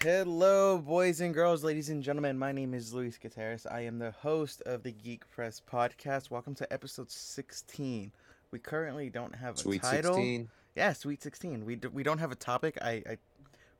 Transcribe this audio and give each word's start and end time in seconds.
Hello, 0.00 0.78
boys 0.78 1.20
and 1.20 1.34
girls, 1.34 1.64
ladies 1.64 1.88
and 1.88 2.04
gentlemen. 2.04 2.38
My 2.38 2.52
name 2.52 2.72
is 2.72 2.94
Luis 2.94 3.18
Gutierrez. 3.18 3.66
I 3.66 3.80
am 3.80 3.98
the 3.98 4.12
host 4.12 4.62
of 4.62 4.84
the 4.84 4.92
Geek 4.92 5.28
Press 5.28 5.60
podcast. 5.68 6.30
Welcome 6.30 6.54
to 6.54 6.72
episode 6.72 7.10
16. 7.10 8.12
We 8.52 8.58
currently 8.60 9.10
don't 9.10 9.34
have 9.34 9.56
a 9.56 9.58
Sweet 9.58 9.82
title. 9.82 10.14
16. 10.14 10.48
Yeah, 10.76 10.92
Sweet 10.92 11.20
16. 11.20 11.64
We, 11.64 11.74
d- 11.74 11.88
we 11.88 12.04
don't 12.04 12.18
have 12.18 12.30
a 12.30 12.36
topic. 12.36 12.78
I, 12.80 13.02
I 13.10 13.18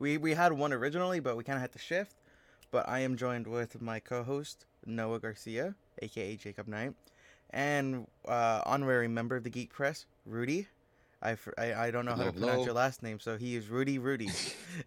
we, 0.01 0.17
we 0.17 0.35
had 0.35 0.53
one 0.53 0.73
originally, 0.73 1.21
but 1.21 1.37
we 1.37 1.45
kind 1.45 1.57
of 1.57 1.61
had 1.61 1.71
to 1.71 1.79
shift. 1.79 2.17
But 2.73 2.89
I 2.89 2.99
am 2.99 3.17
joined 3.17 3.47
with 3.47 3.81
my 3.81 4.01
co-host 4.01 4.67
Noah 4.85 5.21
Garcia, 5.21 5.77
aka 6.03 6.35
Jacob 6.35 6.67
Knight, 6.67 6.95
and 7.51 8.09
uh, 8.27 8.63
honorary 8.67 9.07
member 9.07 9.37
of 9.37 9.45
the 9.45 9.51
Geek 9.51 9.73
Press, 9.73 10.07
Rudy. 10.27 10.67
I, 11.21 11.35
fr- 11.35 11.51
I, 11.59 11.75
I 11.75 11.91
don't 11.91 12.05
know 12.05 12.15
how 12.15 12.25
to 12.25 12.33
pronounce 12.33 12.65
your 12.65 12.75
last 12.75 13.03
name, 13.03 13.19
so 13.19 13.37
he 13.37 13.57
is 13.57 13.69
Rudy 13.69 13.99
Rudy. 13.99 14.29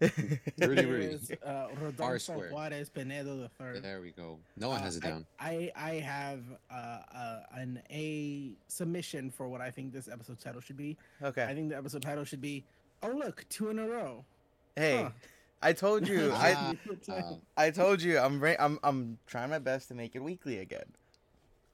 Rudy, 0.58 0.86
Rudy. 0.86 1.04
is 1.06 1.30
uh, 1.44 1.66
Rodolfo. 1.80 2.40
Juarez 2.50 2.88
Pinedo 2.88 3.36
the 3.38 3.50
third. 3.58 3.82
There 3.82 4.00
we 4.00 4.12
go. 4.12 4.38
No 4.56 4.70
one 4.70 4.80
has 4.80 4.96
it 4.96 5.02
down. 5.02 5.26
I, 5.38 5.70
I 5.76 5.90
I 5.90 5.94
have 6.00 6.40
uh, 6.70 6.74
uh, 7.14 7.40
an 7.54 7.82
a 7.90 8.52
submission 8.68 9.30
for 9.30 9.46
what 9.48 9.60
I 9.60 9.70
think 9.70 9.92
this 9.92 10.08
episode 10.08 10.38
title 10.40 10.62
should 10.62 10.78
be. 10.78 10.96
Okay. 11.22 11.44
I 11.44 11.54
think 11.54 11.68
the 11.68 11.76
episode 11.76 12.00
title 12.00 12.24
should 12.24 12.40
be, 12.40 12.64
"Oh 13.02 13.10
look, 13.10 13.44
two 13.50 13.68
in 13.68 13.78
a 13.78 13.86
row." 13.86 14.24
Hey, 14.74 15.02
Huh. 15.02 15.10
I 15.62 15.74
told 15.74 16.08
you. 16.08 16.32
I 16.34 16.54
Ah, 16.56 17.12
uh, 17.12 17.34
I 17.58 17.70
told 17.70 18.00
you. 18.00 18.18
I'm 18.18 18.40
ra- 18.40 18.56
I'm 18.58 18.78
I'm 18.82 19.18
trying 19.26 19.50
my 19.50 19.58
best 19.58 19.88
to 19.88 19.94
make 19.94 20.16
it 20.16 20.22
weekly 20.22 20.60
again. 20.60 20.86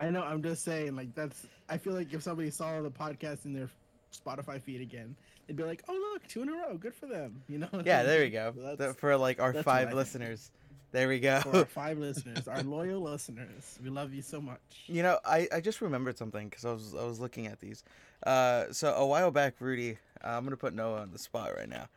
I 0.00 0.10
know. 0.10 0.22
I'm 0.24 0.42
just 0.42 0.64
saying, 0.64 0.96
like 0.96 1.14
that's. 1.14 1.46
I 1.68 1.78
feel 1.78 1.92
like 1.92 2.12
if 2.12 2.24
somebody 2.24 2.50
saw 2.50 2.80
the 2.82 2.90
podcast 2.90 3.44
in 3.44 3.52
their 3.52 3.68
Spotify 4.12 4.60
feed 4.60 4.80
again, 4.80 5.16
they'd 5.46 5.56
be 5.56 5.62
like, 5.64 5.82
"Oh 5.88 6.10
look, 6.12 6.26
two 6.26 6.42
in 6.42 6.48
a 6.48 6.52
row. 6.52 6.76
Good 6.76 6.94
for 6.94 7.06
them." 7.06 7.42
You 7.48 7.58
know. 7.58 7.68
Yeah, 7.84 8.02
there 8.02 8.20
we 8.20 8.30
go. 8.30 8.52
So 8.56 8.62
that's- 8.76 8.96
for 8.96 9.16
like 9.16 9.40
our 9.40 9.52
that's 9.52 9.64
five 9.64 9.92
listeners. 9.92 10.50
There 10.90 11.06
we 11.06 11.20
go. 11.20 11.40
for 11.40 11.56
our 11.58 11.64
five 11.66 11.98
listeners, 12.06 12.48
our 12.48 12.62
loyal 12.62 13.02
listeners, 13.02 13.78
we 13.84 13.90
love 13.90 14.14
you 14.14 14.22
so 14.22 14.40
much. 14.40 14.60
You 14.86 15.02
know, 15.02 15.18
I, 15.22 15.46
I 15.52 15.60
just 15.60 15.82
remembered 15.82 16.16
something 16.16 16.48
because 16.48 16.64
I 16.64 16.72
was 16.72 16.94
I 16.94 17.04
was 17.04 17.20
looking 17.20 17.46
at 17.46 17.60
these. 17.60 17.84
Uh, 18.26 18.64
so 18.72 18.94
a 18.94 19.06
while 19.06 19.30
back, 19.30 19.56
Rudy, 19.60 19.98
uh, 20.24 20.28
I'm 20.28 20.44
gonna 20.44 20.56
put 20.56 20.74
Noah 20.74 21.02
on 21.02 21.12
the 21.12 21.18
spot 21.18 21.50
right 21.56 21.68
now. 21.68 21.88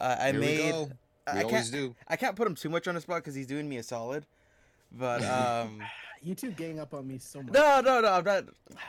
Uh, 0.00 0.16
I 0.18 0.32
here 0.32 0.40
made. 0.40 0.64
we 0.64 0.70
go. 0.72 0.84
We 1.32 1.32
I 1.32 1.42
always 1.44 1.52
can't 1.52 1.72
do. 1.72 1.94
I 2.08 2.16
can't 2.16 2.34
put 2.34 2.46
him 2.48 2.56
too 2.56 2.68
much 2.70 2.88
on 2.88 2.96
the 2.96 3.00
spot 3.00 3.18
because 3.18 3.36
he's 3.36 3.46
doing 3.46 3.68
me 3.68 3.76
a 3.76 3.82
solid. 3.84 4.26
But 4.90 5.22
um, 5.24 5.80
You 6.22 6.34
two 6.34 6.50
gang 6.50 6.78
up 6.78 6.92
on 6.94 7.06
me 7.08 7.18
so 7.18 7.42
much. 7.42 7.52
no, 7.54 7.80
no, 7.80 8.00
no, 8.00 8.08
I'm 8.12 8.24
not. 8.24 8.44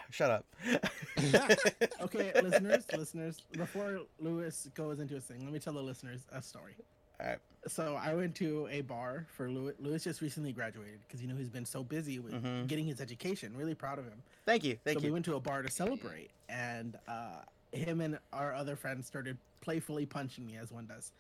Shut 0.10 0.30
up. 0.32 0.46
okay, 2.02 2.32
listeners, 2.42 2.86
listeners, 2.96 3.38
before 3.54 4.02
Lewis 4.20 4.68
goes 4.76 5.00
into 5.00 5.14
his 5.16 5.24
thing, 5.24 5.44
let 5.44 5.54
me 5.54 5.60
tell 5.60 5.74
the 5.74 5.82
listeners 5.82 6.22
a 6.32 6.42
story. 6.42 6.74
Alright. 7.22 7.40
So 7.68 7.96
I 7.96 8.16
went 8.16 8.34
to 8.36 8.68
a 8.72 8.82
bar 8.82 9.28
for 9.36 9.50
Lewis. 9.50 9.76
Lewis 9.80 10.04
just 10.04 10.22
recently 10.22 10.52
graduated 10.52 11.00
because 11.08 11.22
you 11.22 11.28
know 11.28 11.36
he's 11.36 11.50
been 11.50 11.66
so 11.66 11.84
busy 11.84 12.18
with 12.20 12.34
Mhm. 12.34 12.68
getting 12.68 12.86
his 12.86 13.00
education. 13.00 13.56
Really 13.56 13.76
proud 13.76 14.00
of 14.00 14.06
him. 14.06 14.24
Thank 14.46 14.64
you, 14.64 14.78
thank 14.84 14.96
you. 14.96 15.02
so 15.02 15.06
we 15.08 15.12
went 15.12 15.26
to 15.26 15.36
a 15.36 15.40
bar 15.40 15.62
to 15.62 15.70
celebrate, 15.70 16.32
and 16.50 16.98
uh, 17.08 17.42
him 17.72 18.02
and 18.02 18.18
our 18.34 18.54
other 18.56 18.76
friends 18.76 19.06
started 19.08 19.38
playfully 19.62 20.06
punching 20.08 20.46
me 20.48 20.58
as 20.58 20.72
one 20.72 20.88
does, 20.88 21.12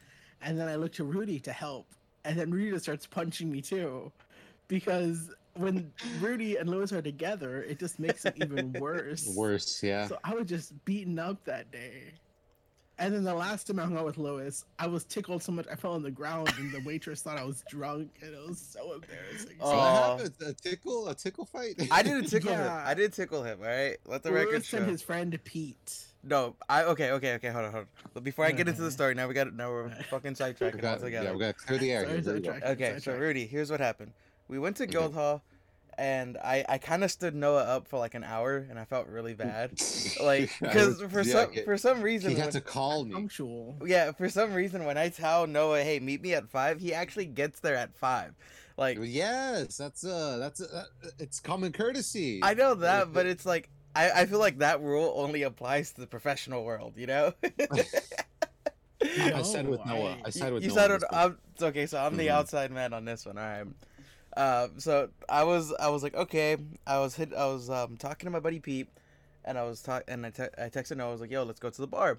and 0.42 0.59
then 0.59 0.67
I 0.67 0.76
looked 0.76 0.95
to 0.95 1.04
Rudy 1.04 1.39
to 1.42 1.54
help, 1.54 1.86
and 2.26 2.38
then 2.39 2.50
Rudy 2.50 2.72
just 2.72 2.84
starts 2.86 3.06
punching 3.06 3.52
me 3.52 3.62
too, 3.62 4.12
because 4.67 5.30
when 5.55 5.91
Rudy 6.19 6.57
and 6.57 6.69
Lewis 6.69 6.91
are 6.91 7.02
together, 7.02 7.63
it 7.63 7.80
just 7.80 7.99
makes 7.99 8.25
it 8.25 8.35
even 8.38 8.73
worse. 8.80 9.27
Worse, 9.35 9.81
yeah. 9.83 10.08
So 10.08 10.17
I 10.23 10.33
was 10.33 10.47
just 10.47 10.83
beaten 10.85 11.19
up 11.19 11.43
that 11.45 11.71
day. 11.71 12.13
And 12.99 13.11
then 13.16 13.23
the 13.23 13.33
last 13.33 13.66
time 13.66 13.80
I 13.80 13.83
hung 13.83 13.97
out 13.97 14.05
with 14.05 14.19
Luis, 14.19 14.63
I 14.77 14.85
was 14.85 15.05
tickled 15.05 15.41
so 15.41 15.52
much 15.52 15.66
I 15.71 15.75
fell 15.75 15.93
on 15.93 16.03
the 16.03 16.11
ground 16.11 16.53
and 16.59 16.71
the 16.71 16.80
waitress 16.85 17.23
thought 17.23 17.39
I 17.39 17.43
was 17.43 17.63
drunk 17.67 18.11
and 18.21 18.31
it 18.31 18.47
was 18.47 18.59
so 18.59 18.93
embarrassing. 18.93 19.55
Oh. 19.59 19.71
So 19.71 19.75
Aw. 19.75 20.09
what 20.09 20.19
happened? 20.19 20.35
A 20.47 20.53
tickle? 20.53 21.08
A 21.08 21.16
tickle 21.16 21.45
fight? 21.45 21.88
I 21.89 22.03
didn't 22.03 22.25
tickle 22.27 22.53
him. 22.53 22.69
I 22.71 22.93
did 22.93 23.11
tickle 23.11 23.43
him. 23.43 23.58
All 23.59 23.67
right, 23.67 23.97
let 24.05 24.21
the 24.21 24.30
Lewis 24.30 24.39
record 24.45 24.55
and 24.55 24.65
show. 24.65 24.83
his 24.83 25.02
friend 25.02 25.39
Pete. 25.43 26.05
No, 26.23 26.55
I 26.70 26.83
okay, 26.83 27.09
okay, 27.11 27.33
okay. 27.36 27.49
Hold 27.49 27.65
on, 27.65 27.71
hold 27.71 27.81
on. 27.86 28.09
But 28.14 28.23
Before 28.23 28.45
I 28.45 28.52
get 28.52 28.67
into 28.67 28.83
the 28.83 28.92
story, 28.92 29.15
now 29.15 29.27
we 29.27 29.33
got 29.33 29.52
now 29.52 29.71
we're 29.71 29.89
fucking 30.11 30.31
we 30.31 30.36
sidetracking 30.36 30.81
got, 30.81 30.99
altogether. 30.99 31.30
yeah, 31.30 31.33
we 31.33 31.39
got 31.39 31.58
to 31.58 31.65
clear 31.65 31.80
the 31.80 31.92
air. 31.92 32.03
Sorry, 32.03 32.14
here. 32.14 32.21
There 32.21 32.33
we 32.36 32.39
go. 32.42 32.52
sidetrack. 32.52 32.71
Okay, 32.71 32.99
so 32.99 33.17
Rudy, 33.17 33.47
here's 33.47 33.71
what 33.71 33.80
happened. 33.80 34.11
We 34.52 34.60
went 34.60 34.76
to 34.78 34.86
Guildhall, 34.86 35.42
and 35.98 36.38
I 36.38 36.66
I 36.67 36.78
kind 36.78 37.06
of 37.06 37.10
stood 37.10 37.34
Noah 37.34 37.64
up 37.64 37.88
for 37.88 37.98
like 37.98 38.16
an 38.16 38.26
hour, 38.26 38.58
and 38.70 38.78
I 38.78 38.84
felt 38.84 39.08
really 39.08 39.34
bad, 39.34 39.72
like 40.22 40.52
because 40.60 41.02
for 41.04 41.22
yeah, 41.22 41.32
some 41.32 41.54
it- 41.54 41.64
for 41.64 41.78
some 41.78 42.02
reason, 42.02 42.32
he 42.32 42.36
had 42.36 42.48
when- 42.48 42.52
to 42.54 42.62
call 42.62 43.06
me. 43.06 43.14
Punctual. 43.14 43.78
yeah, 43.86 44.12
for 44.12 44.28
some 44.28 44.54
reason 44.54 44.84
when 44.84 44.98
I 44.98 45.08
tell 45.08 45.48
Noah, 45.48 45.84
hey, 45.84 46.00
meet 46.02 46.22
me 46.22 46.34
at 46.34 46.50
five, 46.50 46.82
he 46.82 46.94
actually 46.94 47.28
gets 47.28 47.62
there 47.62 47.78
at 47.78 47.95
five. 47.95 48.34
Like 48.76 48.98
Yes, 49.02 49.78
that's 49.78 50.04
uh, 50.04 50.38
that's 50.38 50.60
uh, 50.60 50.83
it's 51.18 51.39
common 51.39 51.72
courtesy. 51.72 52.42
I 52.44 52.54
know 52.54 52.73
that, 52.76 53.14
but 53.14 53.26
it's 53.26 53.45
like 53.45 53.70
I 53.95 54.12
I 54.12 54.26
feel 54.26 54.39
like 54.39 54.58
that 54.58 54.82
rule 54.82 55.14
only 55.16 55.44
applies 55.44 55.94
to 55.94 56.02
the 56.02 56.08
professional 56.08 56.66
world, 56.66 56.94
you 56.98 57.08
know. 57.08 57.33
I 59.04 59.42
said 59.44 59.68
with 59.68 59.86
Noah. 59.86 60.18
I 60.23 60.28
I- 60.28 60.30
said 60.30 60.52
with 60.54 60.64
you 60.64 60.70
Noah. 60.70 60.78
said 60.78 60.92
on 60.92 60.98
it. 60.98 61.04
I'm, 61.12 61.38
it's 61.54 61.64
okay. 61.64 61.86
So 61.86 61.98
I'm 62.00 62.18
the 62.18 62.28
Mhm. 62.28 62.32
outside 62.32 62.72
man 62.72 62.94
on 62.94 63.06
this 63.06 63.26
one. 63.26 63.38
All 63.38 63.44
right. 63.44 63.66
Uh, 64.37 64.69
so 64.77 65.09
I 65.30 65.43
was 65.43 65.73
I 65.80 65.89
was 65.89 66.03
like 66.03 66.15
okay. 66.15 66.58
I 66.87 66.99
was 66.99 67.15
hit. 67.15 67.33
I 67.33 67.45
was 67.47 67.69
um 67.69 67.97
talking 67.97 68.27
to 68.27 68.31
my 68.31 68.39
buddy 68.39 68.59
Pete, 68.59 68.89
and 69.45 69.58
I 69.58 69.64
was 69.64 69.81
talk 69.81 70.03
and 70.08 70.25
I, 70.25 70.30
te- 70.30 70.43
I 70.58 70.69
texted 70.69 70.97
Noah. 70.97 71.09
I 71.09 71.11
was 71.11 71.21
like, 71.21 71.31
yo, 71.31 71.43
let's 71.43 71.59
go 71.59 71.69
to 71.69 71.81
the 71.81 71.87
bar. 71.87 72.17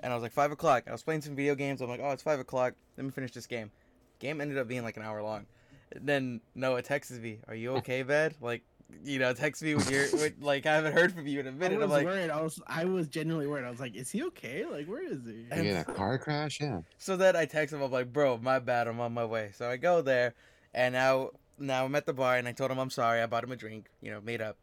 And 0.00 0.12
I 0.12 0.16
was 0.16 0.22
like 0.22 0.32
five 0.32 0.52
o'clock. 0.52 0.84
I 0.86 0.92
was 0.92 1.02
playing 1.02 1.22
some 1.22 1.34
video 1.34 1.54
games. 1.54 1.80
I'm 1.80 1.88
like, 1.88 2.00
oh, 2.02 2.10
it's 2.10 2.22
five 2.22 2.38
o'clock. 2.40 2.74
Let 2.98 3.04
me 3.04 3.10
finish 3.10 3.32
this 3.32 3.46
game. 3.46 3.70
Game 4.18 4.40
ended 4.40 4.58
up 4.58 4.68
being 4.68 4.82
like 4.82 4.96
an 4.98 5.02
hour 5.02 5.22
long. 5.22 5.46
Then 5.94 6.40
Noah 6.54 6.82
texts 6.82 7.18
me, 7.18 7.38
"Are 7.48 7.54
you 7.54 7.72
okay, 7.76 8.02
bed?" 8.14 8.34
Like, 8.40 8.62
you 9.04 9.18
know, 9.18 9.32
text 9.32 9.62
me 9.62 9.74
when 9.74 9.88
you're 9.88 10.10
with, 10.12 10.34
like 10.40 10.66
I 10.66 10.74
haven't 10.74 10.92
heard 10.92 11.12
from 11.14 11.26
you 11.26 11.40
in 11.40 11.46
a 11.46 11.50
I 11.50 11.52
minute. 11.54 11.78
was 11.78 11.84
I'm 11.84 11.90
like, 11.90 12.04
worried. 12.06 12.28
I 12.30 12.42
was 12.42 12.60
I 12.66 12.84
was 12.84 13.08
genuinely 13.08 13.46
worried. 13.46 13.64
I 13.64 13.70
was 13.70 13.80
like, 13.80 13.94
is 13.94 14.10
he 14.10 14.22
okay? 14.24 14.66
Like, 14.70 14.86
where 14.86 15.02
is 15.02 15.24
he? 15.24 15.46
And- 15.50 15.64
Yeah, 15.64 15.80
a 15.80 15.84
car 15.84 16.18
crash. 16.18 16.60
Yeah. 16.60 16.80
So 16.98 17.16
then 17.16 17.34
I 17.36 17.46
text 17.46 17.72
him. 17.72 17.80
I'm 17.82 17.90
like, 17.90 18.12
bro, 18.12 18.36
my 18.36 18.58
bad. 18.58 18.88
I'm 18.88 19.00
on 19.00 19.14
my 19.14 19.24
way. 19.24 19.52
So 19.54 19.70
I 19.70 19.76
go 19.78 20.02
there, 20.02 20.34
and 20.74 20.92
now 20.92 21.30
now 21.58 21.84
I'm 21.84 21.94
at 21.94 22.06
the 22.06 22.12
bar, 22.12 22.36
and 22.36 22.46
I 22.48 22.52
told 22.52 22.70
him 22.70 22.78
I'm 22.78 22.90
sorry. 22.90 23.20
I 23.20 23.26
bought 23.26 23.44
him 23.44 23.52
a 23.52 23.56
drink. 23.56 23.86
You 24.00 24.10
know, 24.12 24.20
made 24.20 24.40
up. 24.42 24.56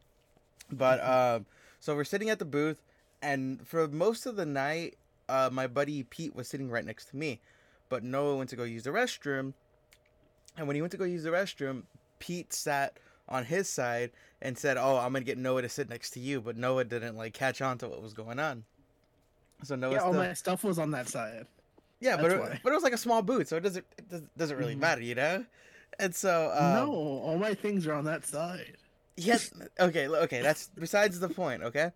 But 0.71 1.03
um, 1.07 1.45
so 1.79 1.95
we're 1.95 2.03
sitting 2.03 2.29
at 2.29 2.39
the 2.39 2.45
booth, 2.45 2.81
and 3.21 3.65
for 3.67 3.87
most 3.87 4.25
of 4.25 4.35
the 4.35 4.45
night, 4.45 4.95
uh, 5.29 5.49
my 5.51 5.67
buddy 5.67 6.03
Pete 6.03 6.35
was 6.35 6.47
sitting 6.47 6.69
right 6.69 6.85
next 6.85 7.05
to 7.09 7.15
me, 7.17 7.39
but 7.89 8.03
Noah 8.03 8.35
went 8.37 8.49
to 8.51 8.55
go 8.55 8.63
use 8.63 8.83
the 8.83 8.89
restroom, 8.91 9.53
and 10.57 10.67
when 10.67 10.75
he 10.75 10.81
went 10.81 10.91
to 10.91 10.97
go 10.97 11.05
use 11.05 11.23
the 11.23 11.29
restroom, 11.31 11.83
Pete 12.19 12.53
sat 12.53 12.97
on 13.29 13.45
his 13.45 13.67
side 13.69 14.11
and 14.41 14.57
said, 14.57 14.77
"Oh, 14.77 14.97
I'm 14.97 15.13
gonna 15.13 15.25
get 15.25 15.37
Noah 15.37 15.61
to 15.63 15.69
sit 15.69 15.89
next 15.89 16.11
to 16.11 16.19
you," 16.19 16.41
but 16.41 16.57
Noah 16.57 16.83
didn't 16.83 17.15
like 17.15 17.33
catch 17.33 17.61
on 17.61 17.77
to 17.79 17.87
what 17.87 18.01
was 18.01 18.13
going 18.13 18.39
on. 18.39 18.63
So 19.63 19.75
Noah 19.75 19.93
yeah, 19.93 19.97
all 19.99 20.11
still. 20.11 20.23
my 20.23 20.33
stuff 20.33 20.63
was 20.63 20.77
on 20.77 20.91
that 20.91 21.07
side. 21.07 21.47
Yeah, 22.01 22.17
but 22.17 22.31
it, 22.33 22.39
why. 22.39 22.59
but 22.61 22.71
it 22.71 22.75
was 22.75 22.83
like 22.83 22.91
a 22.93 22.97
small 22.97 23.21
booth, 23.21 23.47
so 23.47 23.55
it 23.55 23.61
doesn't 23.61 23.85
it 23.97 24.09
does- 24.09 24.21
doesn't 24.37 24.57
really 24.57 24.75
Mhm. 24.75 24.79
matter, 24.79 25.01
you 25.01 25.15
know. 25.15 25.45
And 25.99 26.13
so 26.15 26.51
um, 26.55 26.73
no, 26.73 26.91
all 26.91 27.37
my 27.37 27.53
things 27.53 27.87
are 27.87 27.93
on 27.93 28.05
that 28.05 28.25
side. 28.25 28.77
yes, 29.17 29.51
okay, 29.79 30.07
okay. 30.07 30.41
That's 30.41 30.69
besides 30.77 31.19
the 31.19 31.29
point. 31.29 31.63
Okay, 31.63 31.91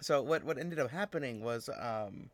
so 0.00 0.22
what 0.22 0.44
what 0.44 0.58
ended 0.58 0.78
up 0.78 0.90
happening 0.90 1.42
was 1.42 1.68
um, 1.80 2.30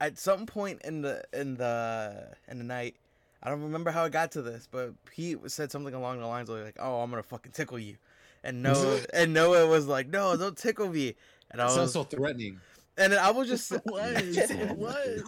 at 0.00 0.18
some 0.18 0.46
point 0.46 0.82
in 0.84 1.02
the 1.02 1.22
in 1.32 1.56
the 1.56 2.28
in 2.48 2.58
the 2.58 2.64
night, 2.64 2.96
I 3.42 3.50
don't 3.50 3.62
remember 3.62 3.90
how 3.90 4.04
it 4.04 4.12
got 4.12 4.32
to 4.32 4.42
this, 4.42 4.68
but 4.70 4.92
Pete 5.06 5.38
said 5.50 5.70
something 5.70 5.94
along 5.94 6.20
the 6.20 6.26
lines 6.26 6.48
of 6.48 6.58
like, 6.64 6.76
"Oh, 6.78 7.00
I'm 7.00 7.10
gonna 7.10 7.22
fucking 7.22 7.52
tickle 7.52 7.78
you," 7.78 7.96
and 8.42 8.62
Noah 8.62 9.00
and 9.14 9.32
Noah 9.32 9.66
was 9.66 9.86
like, 9.86 10.08
"No, 10.08 10.36
don't 10.36 10.56
tickle 10.56 10.88
me," 10.88 11.14
and 11.50 11.60
I 11.60 11.66
It 11.66 11.70
sounds 11.70 11.78
was 11.78 11.92
so 11.92 12.04
threatening. 12.04 12.60
and 12.96 13.12
then 13.12 13.18
I 13.20 13.30
was 13.30 13.48
just 13.48 13.72
It 13.72 13.82
was. 13.86 14.38
It 14.38 14.76
was. 14.76 15.22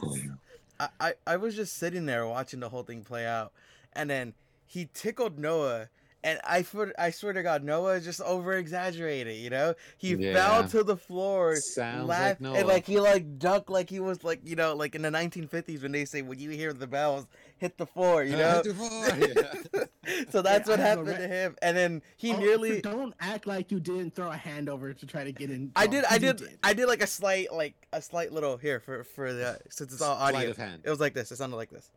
I, 0.78 0.88
I, 1.00 1.14
I 1.26 1.36
was 1.38 1.56
just 1.56 1.76
sitting 1.78 2.04
there 2.04 2.26
watching 2.26 2.60
the 2.60 2.68
whole 2.68 2.82
thing 2.82 3.02
play 3.02 3.26
out, 3.26 3.52
and 3.96 4.08
then 4.10 4.34
he 4.66 4.88
tickled 4.94 5.38
Noah, 5.38 5.88
and 6.24 6.40
I 6.44 6.62
swear, 6.62 6.92
I 6.98 7.10
swear 7.10 7.32
to 7.34 7.42
God, 7.42 7.62
Noah 7.62 8.00
just 8.00 8.20
over 8.20 8.54
exaggerated. 8.54 9.36
You 9.36 9.50
know, 9.50 9.74
he 9.96 10.14
Yeah. 10.14 10.34
fell 10.34 10.68
to 10.68 10.82
the 10.82 10.96
floor, 10.96 11.56
Sounds 11.56 12.08
laughed, 12.08 12.40
like 12.40 12.40
Noah. 12.40 12.54
and 12.58 12.68
like 12.68 12.86
he 12.86 12.98
like 13.00 13.38
ducked, 13.38 13.70
like 13.70 13.88
he 13.90 14.00
was 14.00 14.24
like 14.24 14.40
you 14.44 14.56
know, 14.56 14.74
like 14.74 14.94
in 14.94 15.02
the 15.02 15.10
1950s 15.10 15.82
when 15.82 15.92
they 15.92 16.04
say 16.04 16.22
when 16.22 16.38
you 16.40 16.50
hear 16.50 16.72
the 16.72 16.86
bells 16.88 17.26
hit 17.58 17.78
the 17.78 17.86
floor, 17.86 18.22
you 18.24 18.34
uh, 18.34 18.62
know. 18.66 19.12
Yeah. 19.16 19.84
so 20.30 20.42
that's 20.42 20.68
Yeah, 20.68 20.72
what 20.74 20.80
I 20.80 20.82
have 20.82 20.98
a 20.98 21.04
happened 21.04 21.08
re- 21.08 21.16
to 21.16 21.28
him, 21.28 21.56
and 21.62 21.76
then 21.76 22.02
he 22.16 22.32
Oh, 22.32 22.38
nearly. 22.38 22.80
don't 22.80 23.14
act 23.20 23.46
like 23.46 23.70
you 23.70 23.78
didn't 23.78 24.14
throw 24.16 24.30
a 24.30 24.36
hand 24.36 24.68
over 24.68 24.92
to 24.92 25.06
try 25.06 25.22
to 25.24 25.32
get 25.32 25.50
in. 25.50 25.70
I 25.76 25.84
Oh, 25.84 25.90
did, 25.90 26.04
I 26.06 26.14
you 26.14 26.20
did, 26.20 26.58
I 26.64 26.72
did 26.74 26.86
like 26.86 27.02
a 27.02 27.06
slight, 27.06 27.52
like 27.52 27.74
a 27.92 28.02
slight 28.02 28.32
little 28.32 28.56
here 28.56 28.80
for 28.80 29.04
for 29.04 29.32
the 29.32 29.58
since 29.70 29.92
it's 29.92 30.02
all 30.02 30.16
audio. 30.16 30.50
of 30.50 30.56
hand. 30.56 30.82
It 30.84 30.90
was 30.90 30.98
like 31.00 31.14
this. 31.14 31.30
It 31.30 31.36
sounded 31.36 31.56
like 31.56 31.70
this. 31.70 31.88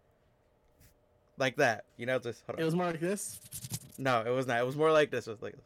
Like 1.39 1.55
that, 1.57 1.85
you 1.97 2.05
know. 2.05 2.19
Just 2.19 2.43
hold 2.45 2.57
on. 2.57 2.61
It 2.61 2.65
was 2.65 2.75
more 2.75 2.85
like 2.87 2.99
this. 2.99 3.39
No, 3.97 4.21
it 4.25 4.29
was 4.29 4.45
not. 4.45 4.59
It 4.59 4.65
was 4.65 4.75
more 4.75 4.91
like 4.91 5.09
this. 5.09 5.25
It 5.27 5.31
was 5.31 5.41
like 5.41 5.53
this. 5.53 5.63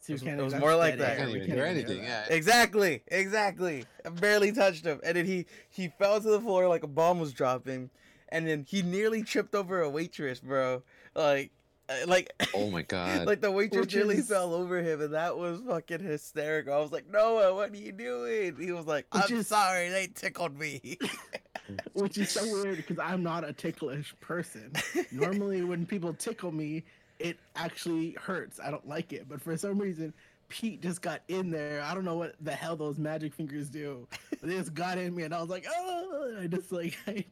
See, 0.00 0.14
we 0.14 0.30
was- 0.32 0.38
it 0.40 0.42
was 0.42 0.54
more 0.54 0.74
like 0.74 0.96
that. 0.98 1.08
I 1.08 1.12
air, 1.12 1.16
can't 1.18 1.28
even 1.30 1.40
can't 1.42 1.52
hear 1.52 1.64
anything. 1.66 2.02
that. 2.02 2.28
Yeah. 2.30 2.34
Exactly, 2.36 3.02
exactly. 3.08 3.84
I 4.04 4.08
barely 4.08 4.52
touched 4.52 4.84
him, 4.86 5.00
and 5.04 5.16
then 5.16 5.26
he 5.26 5.46
he 5.68 5.88
fell 5.98 6.20
to 6.20 6.28
the 6.30 6.40
floor 6.40 6.66
like 6.68 6.82
a 6.82 6.86
bomb 6.88 7.20
was 7.20 7.32
dropping, 7.32 7.90
and 8.30 8.46
then 8.48 8.64
he 8.66 8.80
nearly 8.82 9.22
tripped 9.22 9.54
over 9.54 9.82
a 9.82 9.90
waitress, 9.90 10.40
bro. 10.40 10.82
Like, 11.14 11.50
uh, 11.90 11.94
like, 12.06 12.32
Oh 12.54 12.70
my 12.70 12.82
god. 12.88 13.26
like 13.26 13.42
the 13.42 13.50
waitress 13.50 13.82
Which 13.82 13.94
nearly 13.94 14.16
is- 14.16 14.28
fell 14.28 14.54
over 14.54 14.78
him, 14.82 15.02
and 15.02 15.12
that 15.12 15.36
was 15.36 15.60
fucking 15.66 16.00
hysterical. 16.00 16.72
I 16.72 16.78
was 16.78 16.92
like, 16.92 17.10
Noah, 17.10 17.54
what 17.54 17.70
are 17.72 17.76
you 17.76 17.92
doing? 17.92 18.56
He 18.58 18.72
was 18.72 18.86
like, 18.86 19.06
I'm 19.12 19.30
is- 19.34 19.48
sorry, 19.48 19.90
they 19.90 20.06
tickled 20.06 20.58
me. 20.58 20.96
Which 21.94 22.18
is 22.18 22.30
so 22.30 22.42
weird 22.44 22.76
because 22.76 22.98
I'm 22.98 23.22
not 23.22 23.48
a 23.48 23.52
ticklish 23.52 24.14
person. 24.20 24.72
Normally, 25.10 25.62
when 25.62 25.86
people 25.86 26.14
tickle 26.14 26.52
me, 26.52 26.84
it 27.18 27.38
actually 27.56 28.16
hurts. 28.20 28.60
I 28.60 28.70
don't 28.70 28.86
like 28.88 29.12
it. 29.12 29.28
But 29.28 29.40
for 29.40 29.56
some 29.56 29.78
reason, 29.78 30.12
Pete 30.48 30.80
just 30.80 31.02
got 31.02 31.22
in 31.28 31.50
there. 31.50 31.82
I 31.82 31.94
don't 31.94 32.04
know 32.04 32.16
what 32.16 32.34
the 32.40 32.52
hell 32.52 32.74
those 32.76 32.98
magic 32.98 33.34
fingers 33.34 33.68
do. 33.68 34.08
But 34.30 34.48
they 34.48 34.56
just 34.56 34.74
got 34.74 34.98
in 34.98 35.14
me, 35.14 35.24
and 35.24 35.34
I 35.34 35.40
was 35.40 35.50
like, 35.50 35.66
oh! 35.68 36.26
and 36.30 36.38
I 36.40 36.46
just 36.46 36.72
like, 36.72 36.96
I, 37.06 37.24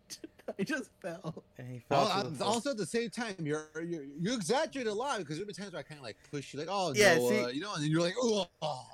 I 0.58 0.62
just 0.62 0.90
fell. 1.00 1.42
and 1.58 1.68
he 1.68 1.78
fell 1.88 2.04
Well, 2.06 2.30
the 2.30 2.44
also 2.44 2.70
at 2.70 2.76
the 2.76 2.86
same 2.86 3.10
time, 3.10 3.34
you're 3.40 3.68
you're 3.76 4.04
you 4.04 4.34
exaggerate 4.34 4.86
a 4.86 4.92
lot 4.92 5.18
because 5.18 5.36
there 5.36 5.46
have 5.46 5.46
been 5.46 5.56
times 5.56 5.72
where 5.72 5.80
I 5.80 5.82
kind 5.82 5.98
of 5.98 6.04
like 6.04 6.16
push 6.30 6.52
you, 6.52 6.58
like, 6.60 6.68
oh 6.70 6.92
Yeah, 6.94 7.16
no, 7.16 7.28
see- 7.28 7.44
uh, 7.44 7.48
you 7.48 7.60
know, 7.60 7.72
and 7.74 7.82
then 7.82 7.90
you're 7.90 8.02
like, 8.02 8.14
oh, 8.20 8.46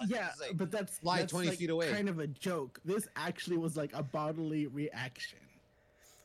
Yeah, 0.07 0.31
like- 0.41 0.57
but 0.57 0.71
that's 0.71 0.99
fly 0.99 1.19
that's 1.21 1.33
20 1.33 1.49
like 1.49 1.59
feet 1.59 1.71
away. 1.71 1.91
Kind 1.91 2.09
of 2.09 2.19
a 2.21 2.27
joke. 2.29 2.81
This 2.85 3.09
actually 3.17 3.57
was 3.59 3.77
like 3.77 3.91
a 3.95 4.03
bodily 4.03 4.67
reaction. 4.69 5.39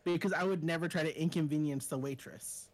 Because 0.03 0.31
I 0.31 0.44
would 0.44 0.63
never 0.63 0.88
try 0.88 1.03
to 1.03 1.21
inconvenience 1.21 1.88
the 1.88 1.97
waitress. 1.97 2.69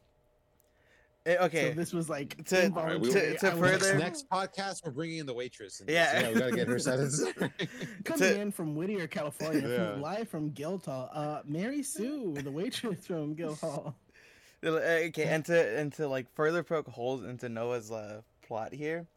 Eh, 1.25 1.37
okay, 1.39 1.69
So 1.69 1.75
this 1.75 1.93
was 1.93 2.09
like 2.09 2.43
To- 2.45 2.65
involuntary. 2.65 3.33
to- 3.33 3.37
to 3.37 3.51
further- 3.51 3.97
next, 3.97 4.27
next 4.27 4.29
podcast, 4.29 4.85
we're 4.85 4.91
bringing 4.91 5.19
in 5.19 5.25
the 5.25 5.33
waitress. 5.33 5.79
And 5.79 5.89
Yeah. 5.89 6.19
yeah, 6.19 6.27
we 6.33 6.39
gotta 6.39 6.51
get 6.55 6.67
her 6.67 6.77
sentence. 6.79 7.23
Coming 8.03 8.19
To- 8.19 8.39
in 8.41 8.51
from 8.51 8.75
Whittier, 8.75 9.07
California, 9.07 9.65
Yeah. 9.67 9.91
from, 9.93 10.01
live 10.01 10.27
from 10.27 10.49
Guildhall, 10.49 11.09
uh, 11.13 11.41
Mary 11.45 11.81
Sue, 11.81 12.33
the 12.33 12.51
waitress 12.51 13.07
from 13.07 13.33
Guildhall. 13.35 13.95
Uh, 14.65 14.69
okay, 14.77 15.23
and 15.25 15.45
to 15.45 15.77
and 15.77 15.91
to 15.93 16.07
like 16.07 16.25
further 16.35 16.63
poke 16.63 16.87
holes 16.87 17.23
into 17.23 17.47
Noah's 17.49 17.89
uh, 17.91 18.21
plot 18.45 18.73
here, 18.73 19.07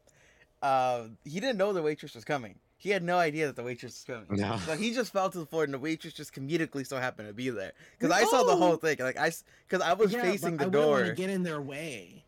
uh, 0.61 1.07
he 1.25 1.39
didn't 1.41 1.57
know 1.57 1.71
the 1.73 1.81
waitress 1.81 2.15
was 2.15 2.23
coming. 2.25 2.57
He 2.79 2.91
had 2.91 3.03
no 3.03 3.17
idea 3.17 3.47
that 3.47 3.55
the 3.55 3.63
waitress 3.63 4.05
was 4.07 4.15
coming. 4.25 4.39
No. 4.39 4.57
So 4.57 4.75
he 4.75 4.93
just 4.93 5.11
fell 5.11 5.29
to 5.29 5.39
the 5.39 5.45
floor, 5.47 5.63
and 5.63 5.73
the 5.73 5.79
waitress 5.79 6.13
just 6.13 6.33
comedically 6.33 6.85
so 6.85 6.97
happened 6.97 7.27
to 7.27 7.33
be 7.33 7.49
there. 7.49 7.73
Because 7.97 8.15
I 8.15 8.23
saw 8.25 8.43
the 8.43 8.55
whole 8.55 8.75
thing. 8.77 8.97
Like 8.99 9.17
I, 9.17 9.31
because 9.67 9.81
I 9.85 9.93
was 9.93 10.13
Yeah, 10.13 10.21
facing 10.21 10.57
but 10.57 10.59
the 10.59 10.63
I 10.63 10.67
wouldn't 10.67 10.83
door. 10.83 10.91
want 10.93 11.05
to 11.07 11.13
get 11.13 11.29
in 11.29 11.43
their 11.43 11.61
way. 11.61 12.23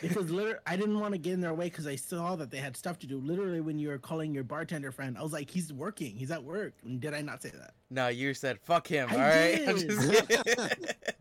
Because 0.00 0.30
literally, 0.30 0.58
I 0.66 0.76
didn't 0.76 0.98
want 0.98 1.12
to 1.12 1.18
get 1.18 1.34
in 1.34 1.40
their 1.40 1.52
way 1.54 1.66
because 1.66 1.86
I 1.86 1.96
saw 1.96 2.34
that 2.36 2.50
they 2.50 2.56
had 2.56 2.76
stuff 2.76 2.98
to 3.00 3.06
do. 3.06 3.18
Literally, 3.18 3.60
when 3.60 3.78
you 3.78 3.88
were 3.88 3.98
calling 3.98 4.34
your 4.34 4.42
bartender 4.42 4.90
friend, 4.90 5.16
I 5.18 5.22
was 5.22 5.32
like, 5.34 5.50
"He's 5.50 5.70
working. 5.72 6.16
He's 6.16 6.30
at 6.30 6.42
work." 6.42 6.72
And 6.82 6.98
did 7.00 7.12
I 7.14 7.20
not 7.20 7.42
say 7.42 7.50
that? 7.50 7.74
No, 7.90 8.08
you 8.08 8.32
said 8.32 8.58
fuck 8.58 8.86
him. 8.86 9.08
I 9.10 9.14
all 9.14 9.20
right. 9.20 9.68
I'm 9.68 9.76
just 9.78 10.10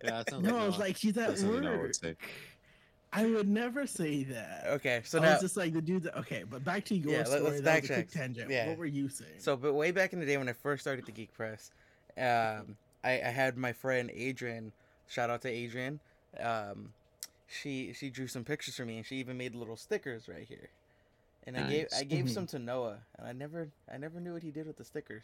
yeah, 0.03 0.23
that 0.23 0.31
No, 0.41 0.53
like 0.53 0.53
I 0.53 0.65
was 0.65 0.79
like, 0.79 0.97
"He's 0.97 1.17
at 1.17 1.27
That's 1.27 1.41
something 1.41 1.61
Noah 1.61 1.77
work." 1.77 1.93
Would 3.13 3.21
say. 3.27 3.31
I 3.31 3.35
would 3.35 3.47
never 3.49 3.85
say 3.87 4.23
that. 4.23 4.63
okay, 4.67 5.01
so 5.03 5.19
I 5.19 5.23
now, 5.23 5.31
was 5.33 5.41
just 5.41 5.57
like 5.57 5.73
the 5.73 5.81
dude. 5.81 6.03
That, 6.03 6.17
okay, 6.19 6.43
but 6.49 6.63
back 6.63 6.85
to 6.85 6.95
your 6.95 7.11
Yeah, 7.11 7.17
let- 7.19 7.27
story. 7.27 7.41
let's 7.41 7.61
that 7.61 7.81
was 7.81 7.89
a 7.89 7.93
quick 7.93 8.09
backtrack. 8.09 8.13
tangent. 8.13 8.49
Yeah. 8.51 8.69
What 8.69 8.77
were 8.77 8.85
you 8.85 9.09
saying? 9.09 9.31
so 9.39 9.55
but 9.57 9.73
way 9.73 9.91
back 9.91 10.13
in 10.13 10.19
the 10.19 10.25
day 10.25 10.37
when 10.37 10.47
I 10.49 10.53
first 10.53 10.81
started 10.81 11.05
the 11.05 11.11
Geek 11.11 11.33
Press, 11.33 11.71
um, 12.17 12.75
I, 13.03 13.13
I 13.13 13.29
had 13.29 13.57
my 13.57 13.73
friend 13.73 14.11
Adrian. 14.13 14.71
Shout 15.07 15.29
out 15.29 15.41
to 15.41 15.49
Adrian. 15.49 15.99
Um, 16.39 16.93
she 17.47 17.93
she 17.93 18.09
drew 18.09 18.27
some 18.27 18.43
pictures 18.45 18.75
for 18.75 18.85
me, 18.85 18.97
and 18.97 19.05
she 19.05 19.17
even 19.17 19.37
made 19.37 19.55
little 19.55 19.75
stickers 19.75 20.27
right 20.29 20.45
here. 20.47 20.69
And 21.47 21.57
I 21.57 21.67
gave 21.69 21.87
I 21.97 22.03
gave 22.03 22.25
Mhm. 22.25 22.29
some 22.29 22.47
to 22.47 22.59
Noah, 22.59 22.99
and 23.17 23.27
I 23.27 23.33
never 23.33 23.67
I 23.91 23.97
never 23.97 24.19
knew 24.19 24.33
what 24.33 24.43
he 24.43 24.51
did 24.51 24.67
with 24.67 24.77
the 24.77 24.85
stickers. 24.85 25.23